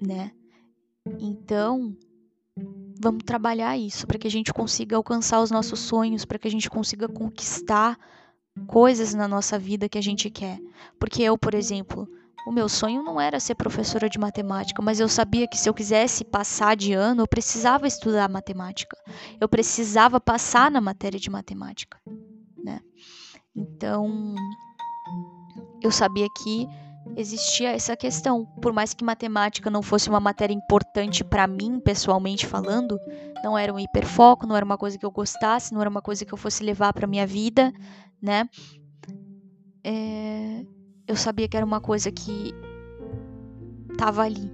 né? 0.00 0.30
Então, 1.18 1.96
vamos 3.00 3.24
trabalhar 3.24 3.76
isso 3.78 4.06
para 4.06 4.18
que 4.18 4.26
a 4.26 4.30
gente 4.30 4.52
consiga 4.52 4.96
alcançar 4.96 5.40
os 5.40 5.50
nossos 5.50 5.80
sonhos, 5.80 6.24
para 6.24 6.38
que 6.38 6.46
a 6.46 6.50
gente 6.50 6.68
consiga 6.68 7.08
conquistar 7.08 7.98
coisas 8.66 9.14
na 9.14 9.26
nossa 9.26 9.58
vida 9.58 9.88
que 9.88 9.98
a 9.98 10.02
gente 10.02 10.30
quer. 10.30 10.60
Porque 10.98 11.22
eu, 11.22 11.38
por 11.38 11.54
exemplo, 11.54 12.08
o 12.46 12.52
meu 12.52 12.68
sonho 12.68 13.02
não 13.02 13.20
era 13.20 13.40
ser 13.40 13.56
professora 13.56 14.08
de 14.08 14.20
matemática, 14.20 14.80
mas 14.80 15.00
eu 15.00 15.08
sabia 15.08 15.48
que 15.48 15.58
se 15.58 15.68
eu 15.68 15.74
quisesse 15.74 16.24
passar 16.24 16.76
de 16.76 16.92
ano, 16.92 17.22
eu 17.22 17.26
precisava 17.26 17.88
estudar 17.88 18.28
matemática. 18.28 18.96
Eu 19.40 19.48
precisava 19.48 20.20
passar 20.20 20.70
na 20.70 20.80
matéria 20.80 21.18
de 21.18 21.28
matemática, 21.28 22.00
né? 22.56 22.80
Então, 23.54 24.32
eu 25.82 25.90
sabia 25.90 26.28
que 26.38 26.68
existia 27.16 27.70
essa 27.70 27.96
questão. 27.96 28.46
Por 28.62 28.72
mais 28.72 28.94
que 28.94 29.02
matemática 29.02 29.68
não 29.68 29.82
fosse 29.82 30.08
uma 30.08 30.20
matéria 30.20 30.54
importante 30.54 31.24
para 31.24 31.48
mim, 31.48 31.80
pessoalmente 31.80 32.46
falando, 32.46 32.96
não 33.42 33.58
era 33.58 33.74
um 33.74 33.78
hiperfoco, 33.80 34.46
não 34.46 34.54
era 34.54 34.64
uma 34.64 34.78
coisa 34.78 34.96
que 34.96 35.04
eu 35.04 35.10
gostasse, 35.10 35.74
não 35.74 35.80
era 35.80 35.90
uma 35.90 36.02
coisa 36.02 36.24
que 36.24 36.32
eu 36.32 36.38
fosse 36.38 36.62
levar 36.62 36.92
para 36.92 37.08
minha 37.08 37.26
vida, 37.26 37.72
né? 38.22 38.48
É, 39.82 40.64
eu 41.06 41.16
sabia 41.16 41.48
que 41.48 41.56
era 41.56 41.64
uma 41.64 41.80
coisa 41.80 42.10
que 42.10 42.52
tava 43.96 44.22
ali, 44.22 44.50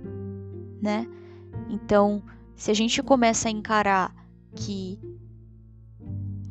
né? 0.81 1.07
Então, 1.69 2.23
se 2.55 2.71
a 2.71 2.75
gente 2.75 3.03
começa 3.03 3.49
a 3.49 3.51
encarar 3.51 4.15
que 4.55 4.99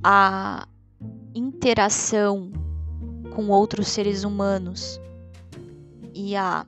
a 0.03 0.67
interação 1.35 2.51
com 3.35 3.49
outros 3.49 3.87
seres 3.87 4.23
humanos 4.23 4.99
e 6.13 6.35
a 6.35 6.65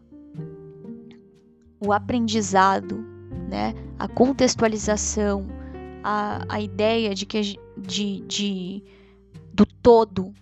o 1.85 1.91
aprendizado, 1.91 3.03
né, 3.49 3.73
a 3.99 4.07
contextualização, 4.07 5.45
a, 6.01 6.45
a 6.47 6.61
ideia 6.61 7.13
de 7.13 7.25
que 7.25 7.59
de, 7.77 8.21
de 8.21 8.83
do 9.53 9.65
todo 9.65 10.33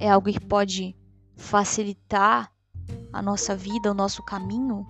é 0.00 0.08
algo 0.08 0.32
que 0.32 0.40
pode 0.40 0.96
facilitar 1.38 2.52
a 3.12 3.22
nossa 3.22 3.56
vida, 3.56 3.90
o 3.90 3.94
nosso 3.94 4.22
caminho, 4.22 4.86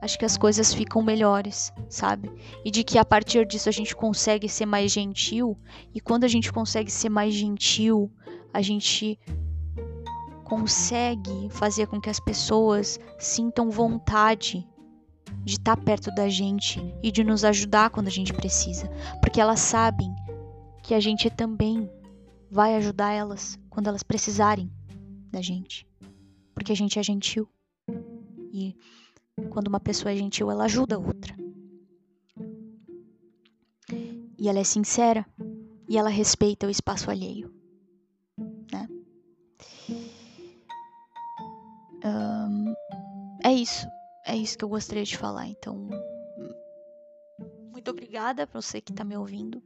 acho 0.00 0.18
que 0.18 0.24
as 0.24 0.36
coisas 0.36 0.74
ficam 0.74 1.02
melhores, 1.02 1.72
sabe? 1.88 2.32
E 2.64 2.70
de 2.70 2.82
que 2.82 2.98
a 2.98 3.04
partir 3.04 3.46
disso 3.46 3.68
a 3.68 3.72
gente 3.72 3.94
consegue 3.94 4.48
ser 4.48 4.66
mais 4.66 4.90
gentil, 4.90 5.56
e 5.94 6.00
quando 6.00 6.24
a 6.24 6.28
gente 6.28 6.52
consegue 6.52 6.90
ser 6.90 7.10
mais 7.10 7.34
gentil, 7.34 8.10
a 8.52 8.62
gente 8.62 9.20
consegue 10.42 11.48
fazer 11.50 11.86
com 11.86 12.00
que 12.00 12.10
as 12.10 12.18
pessoas 12.18 12.98
sintam 13.18 13.70
vontade 13.70 14.66
de 15.44 15.54
estar 15.54 15.76
perto 15.76 16.12
da 16.14 16.28
gente 16.28 16.80
e 17.02 17.12
de 17.12 17.22
nos 17.22 17.44
ajudar 17.44 17.90
quando 17.90 18.08
a 18.08 18.10
gente 18.10 18.32
precisa, 18.32 18.88
porque 19.20 19.40
elas 19.40 19.60
sabem 19.60 20.12
que 20.82 20.94
a 20.94 21.00
gente 21.00 21.28
também 21.28 21.90
vai 22.50 22.76
ajudar 22.76 23.12
elas 23.12 23.58
quando 23.68 23.88
elas 23.88 24.02
precisarem 24.02 24.70
da 25.36 25.42
gente. 25.42 25.86
Porque 26.54 26.72
a 26.72 26.74
gente 26.74 26.98
é 26.98 27.02
gentil. 27.02 27.46
E 28.50 28.74
quando 29.50 29.68
uma 29.68 29.78
pessoa 29.78 30.10
é 30.10 30.16
gentil, 30.16 30.50
ela 30.50 30.64
ajuda 30.64 30.96
a 30.96 30.98
outra. 30.98 31.36
E 34.38 34.48
ela 34.48 34.58
é 34.58 34.64
sincera. 34.64 35.26
E 35.88 35.98
ela 35.98 36.08
respeita 36.08 36.66
o 36.66 36.70
espaço 36.70 37.10
alheio. 37.10 37.54
Né? 38.72 38.88
Um, 42.02 42.74
é 43.44 43.52
isso. 43.52 43.86
É 44.26 44.34
isso 44.34 44.56
que 44.56 44.64
eu 44.64 44.70
gostaria 44.70 45.04
de 45.04 45.18
falar. 45.18 45.46
Então, 45.48 45.88
muito 47.72 47.90
obrigada 47.90 48.46
para 48.46 48.60
você 48.60 48.80
que 48.80 48.90
está 48.90 49.04
me 49.04 49.16
ouvindo. 49.16 49.62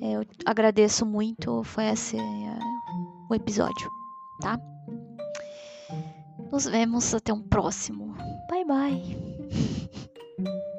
É, 0.00 0.12
eu 0.12 0.24
agradeço 0.44 1.04
muito. 1.04 1.64
Foi 1.64 1.84
esse 1.86 2.16
é, 2.16 2.58
o 3.28 3.34
episódio, 3.34 3.90
tá? 4.40 4.58
Nos 6.50 6.66
vemos 6.66 7.14
até 7.14 7.32
um 7.32 7.42
próximo. 7.42 8.14
Bye 8.48 8.64
bye. 8.64 9.16